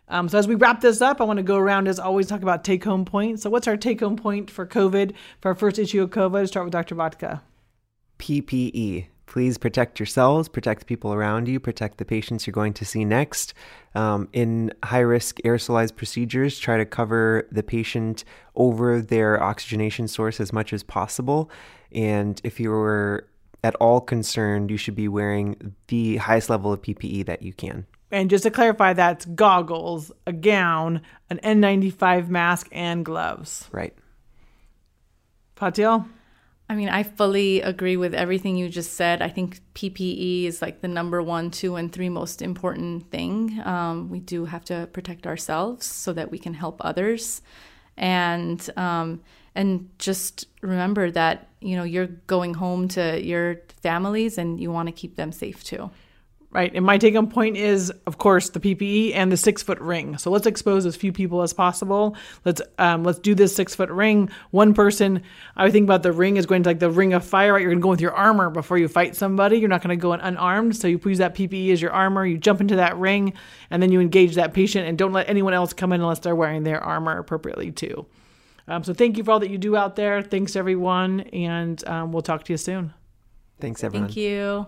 Um, 0.09 0.27
so 0.27 0.39
as 0.39 0.47
we 0.47 0.55
wrap 0.55 0.81
this 0.81 1.01
up, 1.01 1.21
I 1.21 1.23
want 1.23 1.37
to 1.37 1.43
go 1.43 1.57
around 1.57 1.87
as 1.87 1.99
always 1.99 2.27
talk 2.27 2.41
about 2.41 2.63
take 2.63 2.83
home 2.83 3.05
points. 3.05 3.43
So 3.43 3.49
what's 3.49 3.67
our 3.67 3.77
take 3.77 3.99
home 3.99 4.15
point 4.15 4.49
for 4.49 4.65
COVID 4.65 5.13
for 5.39 5.49
our 5.49 5.55
first 5.55 5.77
issue 5.77 6.01
of 6.01 6.09
COVID? 6.09 6.47
Start 6.47 6.65
with 6.65 6.73
Dr. 6.73 6.95
Vodka. 6.95 7.43
PPE. 8.19 9.07
Please 9.25 9.59
protect 9.59 9.99
yourselves, 9.99 10.49
protect 10.49 10.81
the 10.81 10.85
people 10.85 11.13
around 11.13 11.47
you, 11.47 11.59
protect 11.59 11.99
the 11.99 12.05
patients 12.05 12.47
you're 12.47 12.51
going 12.51 12.73
to 12.73 12.83
see 12.83 13.05
next. 13.05 13.53
Um, 13.93 14.27
in 14.33 14.73
high 14.83 14.99
risk 14.99 15.37
aerosolized 15.45 15.95
procedures, 15.95 16.57
try 16.57 16.77
to 16.77 16.85
cover 16.85 17.47
the 17.51 17.61
patient 17.61 18.23
over 18.55 19.01
their 19.01 19.41
oxygenation 19.41 20.07
source 20.07 20.39
as 20.39 20.51
much 20.51 20.73
as 20.73 20.81
possible. 20.81 21.51
And 21.91 22.41
if 22.43 22.59
you're 22.59 23.27
at 23.63 23.75
all 23.75 24.01
concerned, 24.01 24.71
you 24.71 24.77
should 24.77 24.95
be 24.95 25.07
wearing 25.07 25.75
the 25.87 26.17
highest 26.17 26.49
level 26.49 26.73
of 26.73 26.81
PPE 26.81 27.25
that 27.27 27.43
you 27.43 27.53
can. 27.53 27.85
And 28.11 28.29
just 28.29 28.43
to 28.43 28.51
clarify, 28.51 28.93
that's 28.93 29.25
goggles, 29.25 30.11
a 30.25 30.33
gown, 30.33 31.01
an 31.29 31.39
N95 31.43 32.29
mask, 32.29 32.67
and 32.71 33.05
gloves. 33.05 33.67
Right. 33.71 33.93
Patil? 35.55 36.07
I 36.71 36.75
mean, 36.75 36.89
I 36.89 37.01
fully 37.01 37.61
agree 37.61 37.97
with 37.97 38.13
everything 38.13 38.55
you 38.55 38.69
just 38.69 38.93
said. 38.93 39.23
I 39.23 39.29
think 39.29 39.59
PPE 39.73 40.45
is 40.45 40.61
like 40.61 40.81
the 40.81 40.87
number 40.87 41.21
one, 41.23 41.49
two, 41.49 41.75
and 41.75 41.91
three 41.91 42.09
most 42.09 42.43
important 42.43 43.09
thing. 43.09 43.59
Um, 43.65 44.09
we 44.09 44.19
do 44.19 44.45
have 44.45 44.63
to 44.65 44.87
protect 44.93 45.25
ourselves 45.25 45.87
so 45.87 46.13
that 46.13 46.29
we 46.29 46.37
can 46.37 46.53
help 46.53 46.77
others, 46.85 47.41
and 47.97 48.69
um, 48.77 49.21
and 49.55 49.89
just 49.97 50.45
remember 50.61 51.09
that 51.09 51.47
you 51.59 51.75
know 51.75 51.83
you're 51.83 52.05
going 52.27 52.53
home 52.53 52.87
to 52.89 53.19
your 53.19 53.61
families 53.81 54.37
and 54.37 54.59
you 54.59 54.71
want 54.71 54.87
to 54.87 54.93
keep 54.93 55.15
them 55.15 55.31
safe 55.31 55.63
too. 55.63 55.89
Right? 56.51 56.71
And 56.73 56.83
my 56.83 56.97
take 56.97 57.15
on 57.15 57.27
point 57.27 57.57
is, 57.57 57.91
of 58.07 58.17
course, 58.17 58.49
the 58.49 58.59
PPE 58.59 59.13
and 59.13 59.31
the 59.31 59.37
six 59.37 59.61
foot 59.61 59.79
ring. 59.79 60.17
So 60.17 60.31
let's 60.31 60.47
expose 60.47 60.85
as 60.85 60.95
few 60.95 61.11
people 61.11 61.41
as 61.41 61.53
possible. 61.53 62.15
Let's 62.43 62.61
um, 62.77 63.03
let's 63.03 63.19
do 63.19 63.35
this 63.35 63.55
six 63.55 63.75
foot 63.75 63.89
ring. 63.89 64.29
One 64.51 64.73
person, 64.73 65.23
I 65.55 65.63
would 65.63 65.73
think 65.73 65.83
about 65.83 66.03
the 66.03 66.11
ring 66.11 66.37
is 66.37 66.45
going 66.45 66.63
to 66.63 66.69
like 66.69 66.79
the 66.79 66.89
ring 66.89 67.13
of 67.13 67.23
fire. 67.23 67.53
Right? 67.53 67.61
You're 67.61 67.71
going 67.71 67.79
to 67.79 67.83
go 67.83 67.89
with 67.89 68.01
your 68.01 68.13
armor 68.13 68.49
before 68.49 68.77
you 68.77 68.87
fight 68.87 69.15
somebody. 69.15 69.59
You're 69.59 69.69
not 69.69 69.83
going 69.83 69.97
to 69.97 70.01
go 70.01 70.13
in 70.13 70.21
unarmed. 70.21 70.75
So 70.75 70.87
you 70.87 70.99
use 71.03 71.19
that 71.19 71.35
PPE 71.35 71.71
as 71.71 71.81
your 71.81 71.91
armor. 71.91 72.25
You 72.25 72.37
jump 72.37 72.61
into 72.61 72.77
that 72.77 72.97
ring, 72.97 73.33
and 73.69 73.81
then 73.81 73.91
you 73.91 73.99
engage 73.99 74.35
that 74.35 74.53
patient, 74.53 74.87
and 74.87 74.97
don't 74.97 75.13
let 75.13 75.29
anyone 75.29 75.53
else 75.53 75.73
come 75.73 75.93
in 75.93 76.01
unless 76.01 76.19
they're 76.19 76.35
wearing 76.35 76.63
their 76.63 76.81
armor 76.83 77.17
appropriately 77.17 77.71
too. 77.71 78.05
Um, 78.67 78.83
so 78.83 78.93
thank 78.93 79.17
you 79.17 79.23
for 79.23 79.31
all 79.31 79.39
that 79.39 79.49
you 79.49 79.57
do 79.57 79.75
out 79.75 79.95
there. 79.95 80.21
Thanks 80.21 80.55
everyone, 80.55 81.21
and 81.21 81.85
um, 81.87 82.11
we'll 82.11 82.21
talk 82.21 82.43
to 82.45 82.53
you 82.53 82.57
soon. 82.57 82.93
Thanks, 83.59 83.83
everyone. 83.83 84.07
Thank 84.07 84.17
you. 84.17 84.67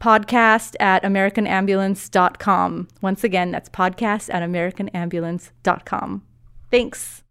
podcast 0.00 0.74
at 0.80 1.02
americanambulance.com. 1.02 2.88
Once 3.00 3.22
again, 3.22 3.50
that's 3.50 3.68
podcast 3.68 4.32
at 4.32 4.42
americanambulance.com. 4.42 6.22
Thanks. 6.70 7.22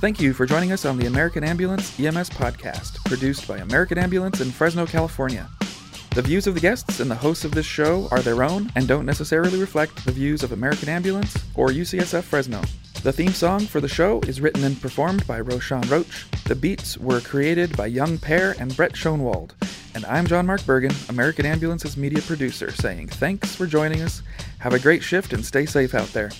Thank 0.00 0.20
you 0.20 0.34
for 0.34 0.44
joining 0.44 0.72
us 0.72 0.84
on 0.84 0.98
the 0.98 1.06
American 1.06 1.44
Ambulance 1.44 1.98
EMS 1.98 2.30
podcast, 2.30 3.04
produced 3.04 3.46
by 3.46 3.58
American 3.58 3.96
Ambulance 3.96 4.40
in 4.40 4.50
Fresno, 4.50 4.86
California. 4.86 5.48
The 6.14 6.22
views 6.22 6.46
of 6.46 6.54
the 6.54 6.60
guests 6.60 7.00
and 7.00 7.10
the 7.10 7.14
hosts 7.14 7.44
of 7.44 7.52
this 7.52 7.66
show 7.66 8.06
are 8.10 8.20
their 8.20 8.44
own 8.44 8.70
and 8.76 8.86
don't 8.86 9.06
necessarily 9.06 9.58
reflect 9.58 10.04
the 10.04 10.12
views 10.12 10.42
of 10.42 10.52
American 10.52 10.88
Ambulance 10.88 11.36
or 11.54 11.68
UCSF 11.68 12.22
Fresno. 12.22 12.62
The 13.02 13.12
theme 13.12 13.32
song 13.32 13.60
for 13.60 13.80
the 13.80 13.88
show 13.88 14.20
is 14.20 14.40
written 14.40 14.62
and 14.64 14.80
performed 14.80 15.26
by 15.26 15.40
Roshan 15.40 15.88
Roach. 15.88 16.26
The 16.44 16.54
beats 16.54 16.96
were 16.96 17.20
created 17.20 17.76
by 17.76 17.86
Young 17.86 18.18
Pear 18.18 18.54
and 18.58 18.76
Brett 18.76 18.92
Schoenwald. 18.92 19.52
And 19.94 20.04
I'm 20.06 20.26
John 20.26 20.44
Mark 20.44 20.66
Bergen, 20.66 20.90
American 21.08 21.46
Ambulance's 21.46 21.96
media 21.96 22.20
producer, 22.20 22.72
saying 22.72 23.06
thanks 23.06 23.54
for 23.54 23.64
joining 23.64 24.02
us. 24.02 24.22
Have 24.58 24.72
a 24.72 24.78
great 24.80 25.04
shift 25.04 25.32
and 25.32 25.44
stay 25.44 25.66
safe 25.66 25.94
out 25.94 26.08
there. 26.08 26.32